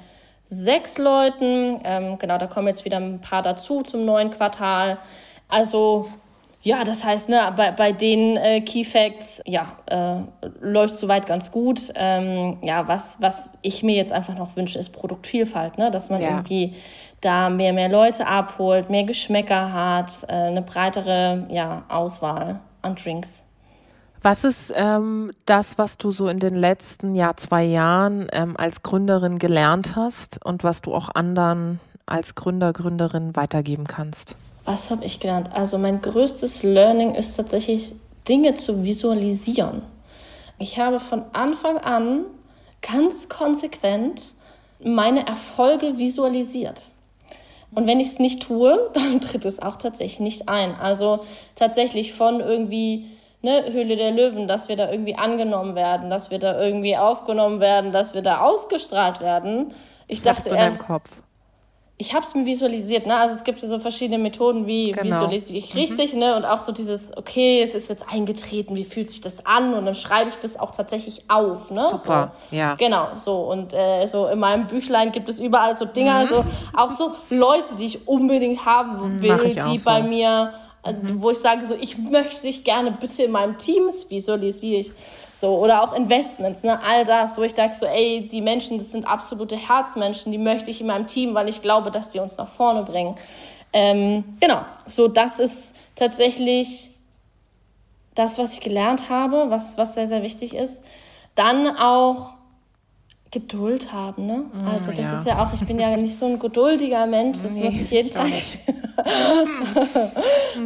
sechs 0.45 0.97
Leuten. 0.97 1.79
Ähm, 1.83 2.17
genau, 2.19 2.37
da 2.37 2.47
kommen 2.47 2.67
jetzt 2.67 2.85
wieder 2.85 2.97
ein 2.97 3.19
paar 3.19 3.41
dazu 3.41 3.81
zum 3.81 4.05
neuen 4.05 4.29
Quartal. 4.29 4.99
Also 5.49 6.07
ja, 6.63 6.83
das 6.83 7.03
heißt, 7.03 7.29
ne, 7.29 7.53
bei, 7.55 7.71
bei 7.71 7.91
den 7.91 8.37
äh, 8.37 8.61
Key 8.61 8.85
Facts, 8.85 9.41
ja, 9.45 9.77
äh, 9.87 10.17
läuft 10.59 10.95
soweit 10.95 11.25
ganz 11.25 11.51
gut. 11.51 11.91
Ähm, 11.95 12.59
ja, 12.61 12.87
was, 12.87 13.17
was 13.19 13.49
ich 13.63 13.81
mir 13.81 13.95
jetzt 13.95 14.13
einfach 14.13 14.35
noch 14.35 14.55
wünsche, 14.55 14.77
ist 14.77 14.89
Produktvielfalt, 14.89 15.79
ne? 15.79 15.89
dass 15.89 16.11
man 16.11 16.21
ja. 16.21 16.29
irgendwie 16.29 16.75
da 17.19 17.49
mehr, 17.49 17.73
mehr 17.73 17.89
Leute 17.89 18.27
abholt, 18.27 18.91
mehr 18.91 19.05
Geschmäcker 19.05 19.73
hat, 19.73 20.23
äh, 20.27 20.33
eine 20.33 20.61
breitere 20.61 21.47
ja, 21.49 21.83
Auswahl 21.89 22.59
an 22.83 22.95
Drinks. 22.95 23.43
Was 24.21 24.43
ist 24.43 24.71
ähm, 24.75 25.31
das, 25.47 25.79
was 25.79 25.97
du 25.97 26.11
so 26.11 26.27
in 26.27 26.37
den 26.37 26.53
letzten 26.53 27.15
ja, 27.15 27.35
zwei 27.35 27.63
Jahren 27.63 28.27
ähm, 28.31 28.55
als 28.55 28.83
Gründerin 28.83 29.39
gelernt 29.39 29.95
hast 29.95 30.45
und 30.45 30.63
was 30.63 30.83
du 30.83 30.93
auch 30.93 31.09
anderen 31.15 31.79
als 32.05 32.35
Gründer, 32.35 32.71
Gründerin 32.71 33.35
weitergeben 33.35 33.85
kannst? 33.85 34.35
Was 34.65 34.91
habe 34.91 35.05
ich 35.05 35.19
gelernt? 35.19 35.49
Also 35.53 35.77
mein 35.77 36.01
größtes 36.01 36.63
Learning 36.63 37.15
ist 37.15 37.35
tatsächlich 37.35 37.93
Dinge 38.27 38.55
zu 38.55 38.83
visualisieren. 38.83 39.81
Ich 40.59 40.77
habe 40.77 40.99
von 40.99 41.23
Anfang 41.33 41.77
an 41.77 42.25
ganz 42.81 43.27
konsequent 43.29 44.21
meine 44.83 45.25
Erfolge 45.27 45.97
visualisiert. 45.97 46.83
Und 47.73 47.87
wenn 47.87 47.99
ich 47.99 48.07
es 48.07 48.19
nicht 48.19 48.43
tue, 48.43 48.89
dann 48.93 49.21
tritt 49.21 49.45
es 49.45 49.61
auch 49.61 49.75
tatsächlich 49.75 50.19
nicht 50.19 50.49
ein. 50.49 50.75
Also 50.75 51.21
tatsächlich 51.55 52.13
von 52.13 52.39
irgendwie 52.39 53.07
ne, 53.41 53.65
Höhle 53.71 53.95
der 53.95 54.11
Löwen, 54.11 54.47
dass 54.47 54.69
wir 54.69 54.75
da 54.75 54.91
irgendwie 54.91 55.15
angenommen 55.15 55.75
werden, 55.75 56.09
dass 56.09 56.31
wir 56.31 56.39
da 56.39 56.61
irgendwie 56.61 56.97
aufgenommen 56.97 57.59
werden, 57.59 57.91
dass 57.91 58.13
wir 58.13 58.21
da 58.21 58.41
ausgestrahlt 58.41 59.21
werden. 59.21 59.73
Ich 60.07 60.21
das 60.21 60.37
dachte, 60.37 60.49
in 60.49 60.55
deinem 60.55 60.77
Kopf 60.77 61.21
ich 62.01 62.15
habe 62.15 62.25
es 62.25 62.33
mir 62.33 62.47
visualisiert, 62.47 63.05
ne? 63.05 63.15
Also 63.15 63.35
es 63.35 63.43
gibt 63.43 63.61
so 63.61 63.77
verschiedene 63.77 64.17
Methoden, 64.17 64.65
wie 64.65 64.91
genau. 64.91 65.17
visualisiere 65.17 65.59
ich 65.59 65.73
mhm. 65.75 65.79
richtig, 65.79 66.13
mhm. 66.13 66.19
ne? 66.19 66.35
Und 66.35 66.45
auch 66.45 66.59
so 66.59 66.71
dieses, 66.71 67.15
okay, 67.15 67.61
es 67.61 67.75
ist 67.75 67.89
jetzt 67.89 68.05
eingetreten, 68.11 68.75
wie 68.75 68.83
fühlt 68.83 69.11
sich 69.11 69.21
das 69.21 69.45
an? 69.45 69.75
Und 69.75 69.85
dann 69.85 69.93
schreibe 69.93 70.31
ich 70.31 70.37
das 70.37 70.59
auch 70.59 70.71
tatsächlich 70.71 71.21
auf, 71.27 71.69
ne? 71.69 71.87
Super, 71.87 72.31
so. 72.49 72.55
ja. 72.55 72.73
Genau, 72.73 73.09
so. 73.13 73.41
Und 73.41 73.73
äh, 73.73 74.07
so 74.07 74.25
in 74.27 74.39
meinem 74.39 74.65
Büchlein 74.65 75.11
gibt 75.11 75.29
es 75.29 75.39
überall 75.39 75.75
so 75.75 75.85
Dinger, 75.85 76.23
mhm. 76.23 76.29
so 76.29 76.45
auch 76.75 76.89
so 76.89 77.11
Leute, 77.29 77.75
die 77.77 77.85
ich 77.85 78.07
unbedingt 78.07 78.65
haben 78.65 79.17
mhm, 79.17 79.21
will, 79.21 79.61
die 79.63 79.77
so. 79.77 79.85
bei 79.85 80.01
mir 80.01 80.51
mhm. 80.85 81.21
wo 81.21 81.31
ich 81.31 81.37
sage, 81.37 81.65
so, 81.65 81.75
ich 81.75 81.97
möchte 81.97 82.43
dich 82.43 82.63
gerne 82.63 82.91
bitte 82.91 83.23
in 83.23 83.31
meinem 83.31 83.57
Team, 83.57 83.89
visualisiere 84.09 84.81
ich 84.81 84.91
so. 85.33 85.57
Oder 85.57 85.83
auch 85.83 85.93
Investments, 85.93 86.63
ne? 86.63 86.79
all 86.83 87.05
das, 87.05 87.37
wo 87.37 87.43
ich 87.43 87.53
sage, 87.55 87.73
so, 87.73 87.85
ey, 87.85 88.27
die 88.27 88.41
Menschen, 88.41 88.77
das 88.77 88.91
sind 88.91 89.07
absolute 89.07 89.57
Herzmenschen, 89.57 90.31
die 90.31 90.37
möchte 90.37 90.71
ich 90.71 90.81
in 90.81 90.87
meinem 90.87 91.07
Team, 91.07 91.33
weil 91.33 91.49
ich 91.49 91.61
glaube, 91.61 91.91
dass 91.91 92.09
die 92.09 92.19
uns 92.19 92.37
nach 92.37 92.49
vorne 92.49 92.83
bringen. 92.83 93.15
Ähm, 93.73 94.23
genau, 94.39 94.61
so, 94.87 95.07
das 95.07 95.39
ist 95.39 95.73
tatsächlich 95.95 96.91
das, 98.15 98.37
was 98.37 98.53
ich 98.53 98.61
gelernt 98.61 99.09
habe, 99.09 99.45
was, 99.49 99.77
was 99.77 99.93
sehr, 99.93 100.07
sehr 100.07 100.23
wichtig 100.23 100.53
ist. 100.53 100.83
Dann 101.35 101.77
auch 101.77 102.33
Geduld 103.31 103.93
haben, 103.93 104.25
ne? 104.25 104.45
Mm, 104.53 104.67
also 104.67 104.91
das 104.91 105.05
ja. 105.05 105.13
ist 105.13 105.25
ja 105.25 105.43
auch, 105.43 105.53
ich 105.53 105.65
bin 105.65 105.79
ja 105.79 105.95
nicht 105.97 106.17
so 106.17 106.25
ein 106.25 106.37
geduldiger 106.37 107.05
Mensch, 107.07 107.41
das 107.41 107.53
nee, 107.53 107.63
muss 107.63 107.75
ich 107.75 107.89
jeden 107.89 108.11
Tag 108.11 108.27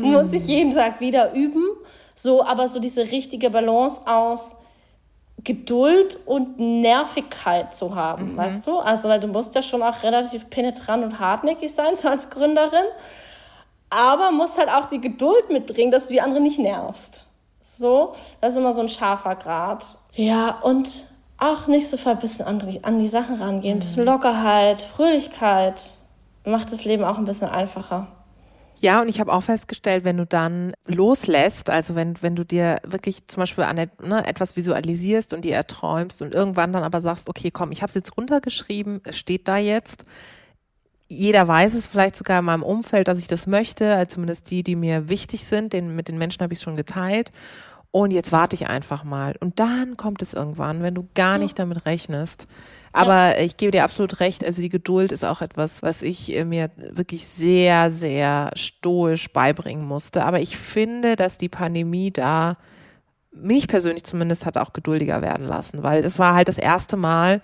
muss 0.02 0.34
ich 0.34 0.48
jeden 0.48 0.74
Tag 0.74 1.00
wieder 1.00 1.34
üben. 1.34 1.64
So, 2.16 2.44
aber 2.44 2.68
so 2.68 2.80
diese 2.80 3.12
richtige 3.12 3.50
Balance 3.50 4.02
aus 4.06 4.56
Geduld 5.44 6.18
und 6.26 6.58
Nervigkeit 6.60 7.76
zu 7.76 7.94
haben, 7.94 8.34
mhm. 8.34 8.38
weißt 8.38 8.66
du? 8.66 8.80
Also, 8.80 9.10
weil 9.10 9.20
du 9.20 9.28
musst 9.28 9.54
ja 9.54 9.62
schon 9.62 9.84
auch 9.84 10.02
relativ 10.02 10.50
penetrant 10.50 11.04
und 11.04 11.20
hartnäckig 11.20 11.74
sein, 11.74 11.96
so 11.96 12.08
als 12.08 12.30
Gründerin. 12.30 12.86
Aber 13.90 14.32
musst 14.32 14.58
halt 14.58 14.70
auch 14.70 14.86
die 14.86 15.00
Geduld 15.00 15.50
mitbringen, 15.50 15.92
dass 15.92 16.08
du 16.08 16.14
die 16.14 16.22
anderen 16.22 16.44
nicht 16.44 16.58
nervst. 16.58 17.26
So, 17.62 18.14
das 18.42 18.54
ist 18.54 18.60
immer 18.60 18.74
so 18.74 18.82
ein 18.82 18.90
scharfer 18.90 19.36
Grad. 19.36 19.86
Ja, 20.14 20.60
und 20.62 21.06
auch 21.38 21.68
nicht 21.68 21.90
so 21.90 21.98
verbissen 21.98 22.46
an 22.46 22.60
die, 22.60 22.84
an 22.84 23.00
die 23.00 23.08
Sachen 23.08 23.36
rangehen. 23.36 23.78
Ein 23.78 23.80
bisschen 23.80 24.04
mhm. 24.04 24.10
Lockerheit, 24.10 24.82
Fröhlichkeit 24.82 25.82
macht 26.46 26.72
das 26.72 26.86
Leben 26.86 27.04
auch 27.04 27.18
ein 27.18 27.26
bisschen 27.26 27.50
einfacher. 27.50 28.08
Ja, 28.80 29.02
und 29.02 29.08
ich 29.08 29.20
habe 29.20 29.32
auch 29.32 29.44
festgestellt, 29.44 30.04
wenn 30.04 30.18
du 30.18 30.26
dann 30.26 30.74
loslässt, 30.86 31.70
also 31.70 31.96
wenn, 31.96 32.22
wenn 32.22 32.36
du 32.36 32.46
dir 32.46 32.80
wirklich 32.84 33.26
zum 33.28 33.42
Beispiel 33.42 33.64
an, 33.64 33.78
ne, 33.78 34.28
etwas 34.28 34.58
visualisierst 34.58 35.34
und 35.34 35.46
dir 35.46 35.56
erträumst 35.56 36.22
und 36.22 36.36
irgendwann 36.36 36.74
dann 36.74 36.84
aber 36.84 37.02
sagst, 37.02 37.30
okay, 37.30 37.52
komm, 37.52 37.72
ich 37.72 37.82
habe 37.82 37.90
es 37.90 37.96
jetzt 37.96 38.18
runtergeschrieben, 38.18 39.02
es 39.06 39.18
steht 39.18 39.48
da 39.48 39.58
jetzt. 39.58 40.06
Jeder 41.08 41.48
weiß 41.48 41.74
es 41.76 41.88
vielleicht 41.88 42.16
sogar 42.16 42.40
in 42.40 42.46
meinem 42.46 42.64
Umfeld, 42.64 43.08
dass 43.08 43.20
ich 43.20 43.28
das 43.28 43.48
möchte, 43.48 43.96
also 43.96 44.16
zumindest 44.16 44.52
die, 44.52 44.64
die 44.64 44.76
mir 44.76 45.08
wichtig 45.08 45.46
sind, 45.46 45.72
den, 45.72 45.96
mit 45.96 46.08
den 46.08 46.18
Menschen 46.18 46.44
habe 46.44 46.52
ich 46.52 46.60
es 46.60 46.64
schon 46.64 46.76
geteilt. 46.76 47.32
Und 47.96 48.12
jetzt 48.12 48.34
warte 48.34 48.58
ich 48.58 48.68
einfach 48.68 49.06
mal. 49.06 49.36
Und 49.40 49.58
dann 49.58 49.96
kommt 49.96 50.22
es 50.22 50.34
irgendwann, 50.34 50.84
wenn 50.84 50.96
du 50.96 51.08
gar 51.14 51.38
nicht 51.38 51.58
damit 51.58 51.86
rechnest. 51.86 52.46
Aber 52.92 53.38
ja. 53.38 53.40
ich 53.40 53.56
gebe 53.56 53.72
dir 53.72 53.86
absolut 53.86 54.20
recht, 54.20 54.46
also 54.46 54.62
die 54.62 54.68
Geduld 54.68 55.14
ist 55.14 55.24
auch 55.24 55.42
etwas, 55.42 55.82
was 55.82 56.02
ich 56.02 56.36
äh, 56.36 56.44
mir 56.44 56.72
wirklich 56.76 57.26
sehr, 57.26 57.90
sehr 57.90 58.52
stoisch 58.56 59.32
beibringen 59.32 59.88
musste. 59.88 60.26
Aber 60.26 60.42
ich 60.42 60.58
finde, 60.58 61.16
dass 61.16 61.38
die 61.38 61.48
Pandemie 61.48 62.12
da 62.12 62.58
mich 63.32 63.70
persönlich 63.70 64.04
zumindest 64.04 64.46
hat 64.46 64.58
auch 64.58 64.74
geduldiger 64.74 65.22
werden 65.22 65.48
lassen, 65.48 65.82
weil 65.82 66.04
es 66.04 66.20
war 66.20 66.36
halt 66.36 66.50
das 66.50 66.58
erste 66.58 66.98
Mal, 66.98 67.42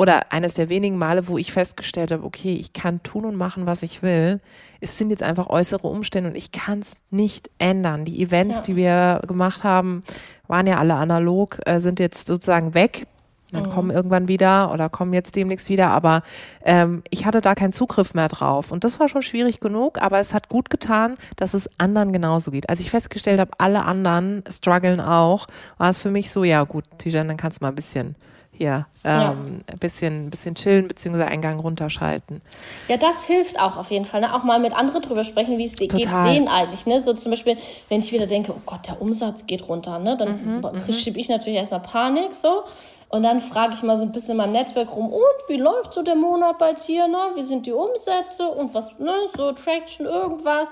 oder 0.00 0.32
eines 0.32 0.54
der 0.54 0.70
wenigen 0.70 0.96
Male, 0.96 1.28
wo 1.28 1.36
ich 1.36 1.52
festgestellt 1.52 2.10
habe, 2.10 2.24
okay, 2.24 2.54
ich 2.54 2.72
kann 2.72 3.02
tun 3.02 3.26
und 3.26 3.36
machen, 3.36 3.66
was 3.66 3.82
ich 3.82 4.02
will. 4.02 4.40
Es 4.80 4.96
sind 4.96 5.10
jetzt 5.10 5.22
einfach 5.22 5.48
äußere 5.50 5.86
Umstände 5.86 6.30
und 6.30 6.36
ich 6.36 6.52
kann 6.52 6.78
es 6.78 6.94
nicht 7.10 7.50
ändern. 7.58 8.06
Die 8.06 8.22
Events, 8.22 8.56
ja. 8.56 8.62
die 8.62 8.76
wir 8.76 9.20
gemacht 9.28 9.62
haben, 9.62 10.00
waren 10.48 10.66
ja 10.66 10.78
alle 10.78 10.94
analog, 10.94 11.58
äh, 11.66 11.80
sind 11.80 12.00
jetzt 12.00 12.28
sozusagen 12.28 12.72
weg. 12.72 13.06
Dann 13.52 13.64
mhm. 13.64 13.68
kommen 13.68 13.90
irgendwann 13.90 14.26
wieder 14.26 14.72
oder 14.72 14.88
kommen 14.88 15.12
jetzt 15.12 15.36
demnächst 15.36 15.68
wieder, 15.68 15.88
aber 15.88 16.22
ähm, 16.64 17.02
ich 17.10 17.26
hatte 17.26 17.42
da 17.42 17.54
keinen 17.54 17.74
Zugriff 17.74 18.14
mehr 18.14 18.28
drauf. 18.28 18.72
Und 18.72 18.84
das 18.84 19.00
war 19.00 19.08
schon 19.08 19.20
schwierig 19.20 19.60
genug, 19.60 20.00
aber 20.00 20.18
es 20.18 20.32
hat 20.32 20.48
gut 20.48 20.70
getan, 20.70 21.16
dass 21.36 21.52
es 21.52 21.68
anderen 21.76 22.14
genauso 22.14 22.52
geht. 22.52 22.70
Als 22.70 22.80
ich 22.80 22.88
festgestellt 22.88 23.38
habe, 23.38 23.50
alle 23.58 23.84
anderen 23.84 24.44
strugglen 24.50 25.00
auch, 25.00 25.46
war 25.76 25.90
es 25.90 25.98
für 25.98 26.10
mich 26.10 26.30
so, 26.30 26.42
ja 26.42 26.64
gut, 26.64 26.84
Tijan, 26.96 27.28
dann 27.28 27.36
kannst 27.36 27.60
du 27.60 27.66
mal 27.66 27.68
ein 27.68 27.74
bisschen 27.74 28.16
hier 28.60 28.86
ähm, 29.04 29.20
ja. 29.20 29.30
ein 29.72 29.78
bisschen, 29.78 30.26
ein 30.26 30.30
bisschen 30.30 30.54
chillen 30.54 30.86
bzw. 30.86 31.22
Eingang 31.22 31.60
runterschalten. 31.60 32.42
Ja, 32.88 32.98
das 32.98 33.24
hilft 33.24 33.58
auch 33.58 33.78
auf 33.78 33.90
jeden 33.90 34.04
Fall. 34.04 34.20
Ne? 34.20 34.34
Auch 34.34 34.44
mal 34.44 34.60
mit 34.60 34.74
anderen 34.76 35.00
drüber 35.00 35.24
sprechen, 35.24 35.56
wie 35.56 35.64
es 35.64 35.74
geht 35.76 35.92
denen 35.94 36.46
eigentlich. 36.46 36.84
Ne? 36.84 37.00
So 37.00 37.14
zum 37.14 37.30
Beispiel, 37.30 37.56
wenn 37.88 38.00
ich 38.00 38.12
wieder 38.12 38.26
denke, 38.26 38.52
oh 38.52 38.60
Gott, 38.66 38.86
der 38.86 39.00
Umsatz 39.00 39.46
geht 39.46 39.66
runter, 39.66 39.98
ne? 39.98 40.16
dann 40.16 40.60
mhm, 40.60 40.60
mhm. 40.60 40.92
schiebe 40.92 41.18
ich 41.18 41.30
natürlich 41.30 41.58
erstmal 41.58 41.80
Panik 41.80 42.34
so. 42.34 42.64
Und 43.08 43.22
dann 43.22 43.40
frage 43.40 43.74
ich 43.74 43.82
mal 43.82 43.96
so 43.96 44.04
ein 44.04 44.12
bisschen 44.12 44.32
in 44.32 44.36
meinem 44.36 44.52
Netzwerk 44.52 44.94
rum, 44.94 45.08
und 45.08 45.48
wie 45.48 45.56
läuft 45.56 45.94
so 45.94 46.02
der 46.02 46.14
Monat 46.14 46.58
bei 46.58 46.74
dir? 46.74 47.08
Ne? 47.08 47.18
Wie 47.34 47.42
sind 47.42 47.66
die 47.66 47.72
Umsätze 47.72 48.46
und 48.46 48.74
was, 48.74 48.86
ne? 48.98 49.12
so 49.34 49.52
Traction, 49.52 50.06
irgendwas. 50.06 50.68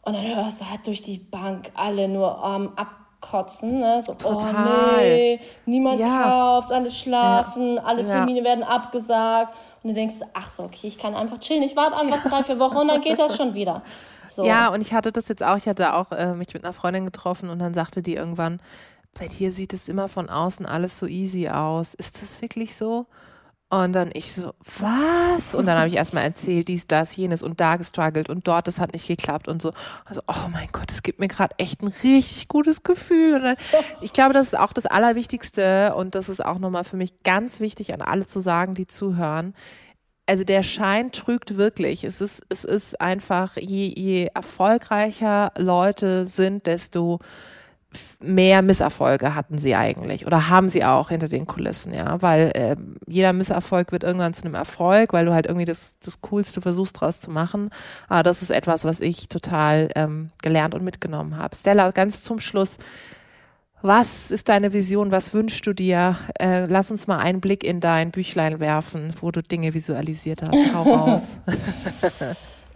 Und 0.00 0.16
dann 0.16 0.34
hörst 0.34 0.62
du 0.62 0.70
halt 0.70 0.86
durch 0.86 1.02
die 1.02 1.18
Bank 1.18 1.70
alle 1.74 2.08
nur 2.08 2.42
ähm, 2.44 2.72
ab 2.74 3.01
kotzen, 3.22 3.78
ne? 3.78 4.02
So, 4.02 4.12
Total. 4.12 4.54
oh 4.54 5.00
nee, 5.00 5.40
niemand 5.64 6.00
ja. 6.00 6.22
kauft, 6.22 6.72
alle 6.72 6.90
schlafen, 6.90 7.76
ja. 7.76 7.82
alle 7.84 8.04
Termine 8.04 8.40
ja. 8.40 8.44
werden 8.44 8.64
abgesagt. 8.64 9.54
Und 9.82 9.88
du 9.88 9.94
denkst, 9.94 10.16
ach 10.34 10.50
so, 10.50 10.64
okay, 10.64 10.88
ich 10.88 10.98
kann 10.98 11.14
einfach 11.14 11.38
chillen, 11.38 11.62
ich 11.62 11.74
warte 11.74 11.96
einfach 11.96 12.22
drei, 12.22 12.44
vier 12.44 12.58
Wochen 12.58 12.76
und 12.76 12.88
dann 12.88 13.00
geht 13.00 13.18
das 13.18 13.36
schon 13.36 13.54
wieder. 13.54 13.82
So. 14.28 14.44
Ja, 14.44 14.68
und 14.68 14.80
ich 14.80 14.92
hatte 14.92 15.12
das 15.12 15.28
jetzt 15.28 15.42
auch, 15.42 15.56
ich 15.56 15.66
hatte 15.66 15.94
auch 15.94 16.12
äh, 16.12 16.34
mich 16.34 16.52
mit 16.52 16.64
einer 16.64 16.72
Freundin 16.72 17.04
getroffen 17.04 17.48
und 17.48 17.58
dann 17.58 17.74
sagte 17.74 18.02
die 18.02 18.14
irgendwann, 18.14 18.60
bei 19.18 19.28
dir 19.28 19.52
sieht 19.52 19.72
es 19.72 19.88
immer 19.88 20.08
von 20.08 20.28
außen 20.28 20.66
alles 20.66 20.98
so 20.98 21.06
easy 21.06 21.48
aus. 21.48 21.94
Ist 21.94 22.22
das 22.22 22.40
wirklich 22.40 22.74
so? 22.74 23.06
Und 23.72 23.94
dann 23.94 24.10
ich 24.12 24.34
so, 24.34 24.52
was? 24.80 25.54
Und 25.54 25.64
dann 25.64 25.78
habe 25.78 25.88
ich 25.88 25.96
erstmal 25.96 26.24
erzählt, 26.24 26.68
dies, 26.68 26.86
das, 26.88 27.16
jenes 27.16 27.42
und 27.42 27.58
da 27.58 27.76
gestruggelt 27.76 28.28
und 28.28 28.46
dort, 28.46 28.68
das 28.68 28.78
hat 28.78 28.92
nicht 28.92 29.08
geklappt 29.08 29.48
und 29.48 29.62
so. 29.62 29.72
Also, 30.04 30.20
oh 30.28 30.48
mein 30.52 30.68
Gott, 30.72 30.90
es 30.90 31.02
gibt 31.02 31.20
mir 31.20 31.28
gerade 31.28 31.54
echt 31.56 31.80
ein 31.80 31.88
richtig 31.88 32.48
gutes 32.48 32.82
Gefühl. 32.82 33.36
Und 33.36 33.42
dann, 33.44 33.56
ich 34.02 34.12
glaube, 34.12 34.34
das 34.34 34.48
ist 34.48 34.58
auch 34.58 34.74
das 34.74 34.84
Allerwichtigste 34.84 35.94
und 35.94 36.14
das 36.14 36.28
ist 36.28 36.44
auch 36.44 36.58
nochmal 36.58 36.84
für 36.84 36.98
mich 36.98 37.22
ganz 37.22 37.60
wichtig, 37.60 37.94
an 37.94 38.02
alle 38.02 38.26
zu 38.26 38.40
sagen, 38.40 38.74
die 38.74 38.86
zuhören. 38.86 39.54
Also 40.26 40.44
der 40.44 40.62
Schein 40.62 41.10
trügt 41.10 41.56
wirklich. 41.56 42.04
Es 42.04 42.20
ist, 42.20 42.42
es 42.50 42.64
ist 42.64 43.00
einfach, 43.00 43.56
je, 43.56 43.86
je 43.86 44.28
erfolgreicher 44.34 45.50
Leute 45.56 46.26
sind, 46.26 46.66
desto 46.66 47.20
mehr 48.20 48.62
Misserfolge 48.62 49.34
hatten 49.34 49.58
sie 49.58 49.74
eigentlich 49.74 50.26
oder 50.26 50.48
haben 50.48 50.68
sie 50.68 50.84
auch 50.84 51.10
hinter 51.10 51.28
den 51.28 51.46
Kulissen, 51.46 51.92
ja, 51.92 52.20
weil 52.22 52.52
äh, 52.54 52.76
jeder 53.06 53.32
Misserfolg 53.32 53.92
wird 53.92 54.04
irgendwann 54.04 54.34
zu 54.34 54.44
einem 54.44 54.54
Erfolg, 54.54 55.12
weil 55.12 55.26
du 55.26 55.34
halt 55.34 55.46
irgendwie 55.46 55.64
das, 55.64 55.96
das 56.02 56.20
Coolste 56.20 56.60
versuchst 56.60 57.00
draus 57.00 57.20
zu 57.20 57.30
machen. 57.30 57.70
Aber 58.08 58.22
das 58.22 58.42
ist 58.42 58.50
etwas, 58.50 58.84
was 58.84 59.00
ich 59.00 59.28
total 59.28 59.90
ähm, 59.96 60.30
gelernt 60.42 60.74
und 60.74 60.84
mitgenommen 60.84 61.36
habe. 61.36 61.56
Stella, 61.56 61.90
ganz 61.90 62.22
zum 62.22 62.40
Schluss, 62.40 62.78
was 63.82 64.30
ist 64.30 64.48
deine 64.48 64.72
Vision? 64.72 65.10
Was 65.10 65.34
wünschst 65.34 65.66
du 65.66 65.72
dir? 65.72 66.16
Äh, 66.38 66.66
lass 66.66 66.92
uns 66.92 67.08
mal 67.08 67.18
einen 67.18 67.40
Blick 67.40 67.64
in 67.64 67.80
dein 67.80 68.12
Büchlein 68.12 68.60
werfen, 68.60 69.12
wo 69.20 69.32
du 69.32 69.42
Dinge 69.42 69.74
visualisiert 69.74 70.42
hast. 70.42 70.72
Hau 70.72 70.82
raus. 70.94 71.38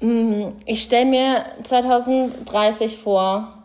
Mm, 0.00 0.48
ich 0.66 0.82
stelle 0.82 1.06
mir 1.06 1.44
2030 1.62 2.98
vor, 2.98 3.55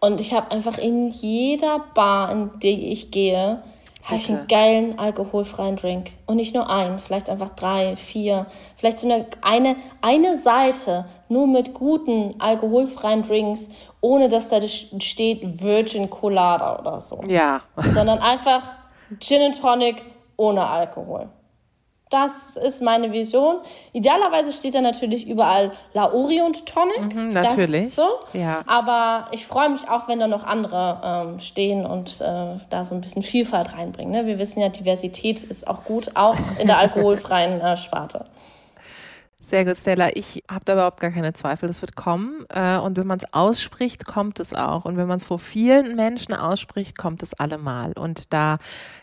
und 0.00 0.20
ich 0.20 0.32
habe 0.32 0.50
einfach 0.50 0.78
in 0.78 1.08
jeder 1.08 1.78
Bar, 1.94 2.32
in 2.32 2.50
die 2.60 2.90
ich 2.92 3.10
gehe, 3.10 3.62
habe 4.04 4.16
ich 4.16 4.30
einen 4.30 4.46
geilen 4.46 4.98
alkoholfreien 4.98 5.76
Drink. 5.76 6.12
Und 6.26 6.36
nicht 6.36 6.54
nur 6.54 6.70
einen, 6.70 6.98
vielleicht 6.98 7.28
einfach 7.28 7.50
drei, 7.50 7.96
vier, 7.96 8.46
vielleicht 8.76 8.98
so 8.98 9.06
eine, 9.06 9.26
eine, 9.42 9.76
eine 10.00 10.38
Seite 10.38 11.04
nur 11.28 11.46
mit 11.46 11.74
guten 11.74 12.34
alkoholfreien 12.38 13.22
Drinks, 13.22 13.68
ohne 14.00 14.28
dass 14.28 14.48
da 14.48 14.66
steht 14.66 15.62
Virgin 15.62 16.08
Colada 16.08 16.78
oder 16.78 17.00
so. 17.00 17.20
Ja. 17.28 17.60
Sondern 17.76 18.18
einfach 18.20 18.62
Gin 19.20 19.42
and 19.42 19.60
Tonic 19.60 20.02
ohne 20.36 20.66
Alkohol. 20.66 21.28
Das 22.10 22.56
ist 22.56 22.82
meine 22.82 23.12
Vision. 23.12 23.58
Idealerweise 23.92 24.52
steht 24.52 24.74
da 24.74 24.80
natürlich 24.80 25.28
überall 25.28 25.70
Lauri 25.94 26.40
und 26.40 26.66
Tonic. 26.66 27.14
Mhm, 27.14 27.28
natürlich. 27.28 27.94
so. 27.94 28.02
Ja. 28.32 28.62
Aber 28.66 29.26
ich 29.30 29.46
freue 29.46 29.70
mich 29.70 29.88
auch, 29.88 30.08
wenn 30.08 30.18
da 30.18 30.26
noch 30.26 30.42
andere 30.42 31.00
ähm, 31.04 31.38
stehen 31.38 31.86
und 31.86 32.20
äh, 32.20 32.58
da 32.68 32.84
so 32.84 32.96
ein 32.96 33.00
bisschen 33.00 33.22
Vielfalt 33.22 33.76
reinbringen. 33.76 34.12
Ne? 34.12 34.26
Wir 34.26 34.40
wissen 34.40 34.60
ja, 34.60 34.68
Diversität 34.68 35.40
ist 35.44 35.68
auch 35.68 35.84
gut, 35.84 36.10
auch 36.14 36.36
in 36.58 36.66
der 36.66 36.78
alkoholfreien 36.80 37.60
äh, 37.60 37.76
Sparte. 37.76 38.26
Sehr 39.50 39.64
gut, 39.64 39.76
Stella. 39.76 40.10
Ich 40.14 40.44
habe 40.48 40.64
da 40.64 40.74
überhaupt 40.74 41.00
gar 41.00 41.10
keine 41.10 41.32
Zweifel, 41.32 41.66
das 41.66 41.80
wird 41.80 41.96
kommen. 41.96 42.46
Äh, 42.50 42.76
und 42.76 42.96
wenn 42.96 43.08
man 43.08 43.18
es 43.18 43.34
ausspricht, 43.34 44.06
kommt 44.06 44.38
es 44.38 44.54
auch. 44.54 44.84
Und 44.84 44.96
wenn 44.96 45.08
man 45.08 45.16
es 45.16 45.24
vor 45.24 45.40
vielen 45.40 45.96
Menschen 45.96 46.34
ausspricht, 46.34 46.96
kommt 46.96 47.24
es 47.24 47.34
allemal. 47.34 47.90
Und 47.94 48.32
da 48.32 48.58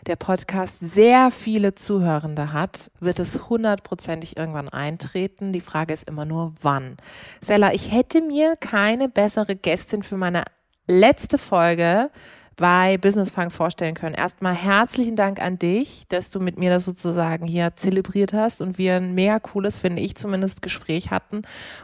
der 0.06 0.16
Podcast 0.16 0.78
sehr 0.80 1.30
viele 1.30 1.74
Zuhörende 1.74 2.54
hat, 2.54 2.90
wird 2.98 3.20
es 3.20 3.50
hundertprozentig 3.50 4.38
irgendwann 4.38 4.70
eintreten. 4.70 5.52
Die 5.52 5.60
Frage 5.60 5.92
ist 5.92 6.08
immer 6.08 6.24
nur, 6.24 6.54
wann. 6.62 6.96
Stella, 7.44 7.74
ich 7.74 7.92
hätte 7.92 8.22
mir 8.22 8.56
keine 8.56 9.10
bessere 9.10 9.54
Gästin 9.54 10.02
für 10.02 10.16
meine 10.16 10.44
letzte 10.86 11.36
Folge 11.36 12.08
bei 12.58 12.98
Business 12.98 13.30
Punk 13.30 13.52
vorstellen 13.52 13.94
können. 13.94 14.14
Erstmal 14.14 14.52
herzlichen 14.52 15.16
Dank 15.16 15.40
an 15.40 15.58
dich, 15.58 16.04
dass 16.08 16.30
du 16.30 16.40
mit 16.40 16.58
mir 16.58 16.70
das 16.70 16.84
sozusagen 16.84 17.46
hier 17.46 17.74
zelebriert 17.76 18.32
hast 18.32 18.60
und 18.60 18.78
wir 18.78 18.96
ein 18.96 19.14
mega 19.14 19.38
cooles, 19.38 19.78
finde 19.78 20.02
ich 20.02 20.16
zumindest, 20.16 20.60
Gespräch 20.60 21.10
hatten. 21.10 21.42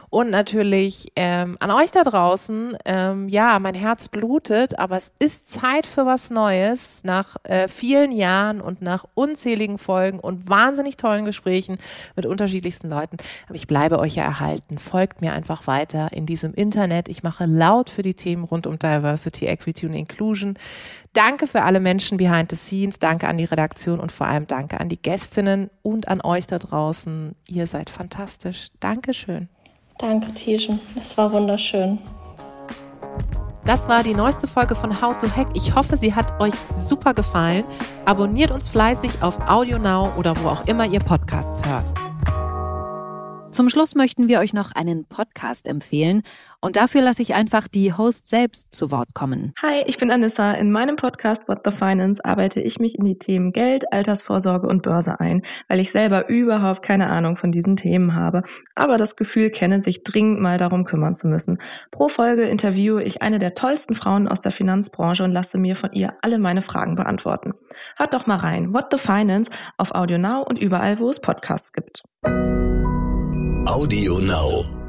Und 0.09 0.29
natürlich 0.29 1.11
ähm, 1.15 1.57
an 1.59 1.71
euch 1.71 1.91
da 1.91 2.03
draußen, 2.03 2.77
ähm, 2.85 3.29
ja, 3.29 3.57
mein 3.59 3.73
Herz 3.73 4.09
blutet, 4.09 4.77
aber 4.77 4.97
es 4.97 5.11
ist 5.17 5.51
Zeit 5.51 5.85
für 5.85 6.05
was 6.05 6.29
Neues 6.29 7.01
nach 7.03 7.37
äh, 7.43 7.67
vielen 7.67 8.11
Jahren 8.11 8.59
und 8.61 8.81
nach 8.81 9.05
unzähligen 9.13 9.77
Folgen 9.77 10.19
und 10.19 10.49
wahnsinnig 10.49 10.97
tollen 10.97 11.25
Gesprächen 11.25 11.77
mit 12.15 12.25
unterschiedlichsten 12.25 12.89
Leuten. 12.89 13.17
Aber 13.47 13.55
ich 13.55 13.67
bleibe 13.67 13.99
euch 13.99 14.15
ja 14.15 14.23
erhalten. 14.23 14.77
Folgt 14.77 15.21
mir 15.21 15.33
einfach 15.33 15.67
weiter 15.67 16.09
in 16.11 16.25
diesem 16.25 16.53
Internet. 16.53 17.07
Ich 17.07 17.23
mache 17.23 17.45
laut 17.45 17.89
für 17.89 18.01
die 18.01 18.13
Themen 18.13 18.43
rund 18.43 18.67
um 18.67 18.77
Diversity, 18.77 19.47
Equity 19.47 19.85
und 19.85 19.93
Inclusion. 19.93 20.57
Danke 21.13 21.47
für 21.47 21.63
alle 21.63 21.79
Menschen 21.79 22.17
behind 22.17 22.51
the 22.51 22.57
scenes, 22.57 22.99
danke 22.99 23.27
an 23.27 23.37
die 23.37 23.45
Redaktion 23.45 24.01
und 24.01 24.11
vor 24.11 24.27
allem 24.27 24.47
danke 24.47 24.79
an 24.81 24.89
die 24.89 25.01
Gästinnen 25.01 25.69
und 25.81 26.09
an 26.09 26.19
euch 26.21 26.45
da 26.45 26.59
draußen. 26.59 27.35
Ihr 27.47 27.67
seid 27.67 27.89
fantastisch. 27.89 28.67
Dankeschön. 28.81 29.47
Danke, 29.97 30.33
Tischen. 30.33 30.79
Es 30.99 31.17
war 31.17 31.31
wunderschön. 31.31 31.99
Das 33.65 33.87
war 33.87 34.03
die 34.03 34.13
neueste 34.13 34.47
Folge 34.47 34.75
von 34.75 35.01
How 35.01 35.17
to 35.17 35.27
Hack. 35.35 35.47
Ich 35.55 35.73
hoffe, 35.73 35.97
sie 35.97 36.13
hat 36.13 36.39
euch 36.39 36.53
super 36.75 37.13
gefallen. 37.13 37.63
Abonniert 38.05 38.51
uns 38.51 38.67
fleißig 38.67 39.23
auf 39.23 39.39
Audio 39.47 39.79
Now 39.79 40.11
oder 40.17 40.35
wo 40.43 40.49
auch 40.49 40.67
immer 40.67 40.85
ihr 40.85 40.99
Podcasts 40.99 41.65
hört. 41.65 42.04
Zum 43.55 43.69
Schluss 43.69 43.95
möchten 43.95 44.27
wir 44.27 44.39
euch 44.39 44.53
noch 44.53 44.73
einen 44.73 45.05
Podcast 45.05 45.69
empfehlen. 45.69 46.23
Und 46.59 46.75
dafür 46.75 47.01
lasse 47.01 47.21
ich 47.21 47.35
einfach 47.35 47.69
die 47.69 47.93
Host 47.93 48.27
selbst 48.27 48.75
zu 48.75 48.91
Wort 48.91 49.13
kommen. 49.13 49.53
Hi, 49.61 49.81
ich 49.87 49.97
bin 49.97 50.11
Anissa. 50.11 50.51
In 50.51 50.73
meinem 50.73 50.97
Podcast 50.97 51.47
What 51.47 51.59
the 51.63 51.71
Finance 51.71 52.25
arbeite 52.25 52.59
ich 52.59 52.79
mich 52.79 52.99
in 52.99 53.05
die 53.05 53.17
Themen 53.17 53.53
Geld, 53.53 53.93
Altersvorsorge 53.93 54.67
und 54.67 54.81
Börse 54.81 55.21
ein, 55.21 55.41
weil 55.69 55.79
ich 55.79 55.91
selber 55.91 56.27
überhaupt 56.27 56.83
keine 56.83 57.09
Ahnung 57.09 57.37
von 57.37 57.53
diesen 57.53 57.77
Themen 57.77 58.13
habe, 58.13 58.43
aber 58.75 58.97
das 58.97 59.15
Gefühl 59.15 59.49
kenne, 59.51 59.81
sich 59.81 60.03
dringend 60.03 60.41
mal 60.41 60.57
darum 60.57 60.83
kümmern 60.83 61.15
zu 61.15 61.29
müssen. 61.29 61.61
Pro 61.91 62.09
Folge 62.09 62.43
interviewe 62.43 63.03
ich 63.03 63.21
eine 63.21 63.39
der 63.39 63.55
tollsten 63.55 63.95
Frauen 63.95 64.27
aus 64.27 64.41
der 64.41 64.51
Finanzbranche 64.51 65.23
und 65.23 65.31
lasse 65.31 65.57
mir 65.57 65.77
von 65.77 65.93
ihr 65.93 66.11
alle 66.21 66.39
meine 66.39 66.61
Fragen 66.61 66.95
beantworten. 66.95 67.53
Hört 67.95 68.13
doch 68.13 68.27
mal 68.27 68.35
rein. 68.35 68.73
What 68.73 68.87
the 68.91 68.97
Finance 68.97 69.49
auf 69.77 69.95
Audio 69.95 70.17
Now 70.17 70.43
und 70.43 70.59
überall, 70.59 70.99
wo 70.99 71.09
es 71.09 71.21
Podcasts 71.21 71.71
gibt. 71.71 72.03
Audio 73.67 74.19
Now. 74.19 74.84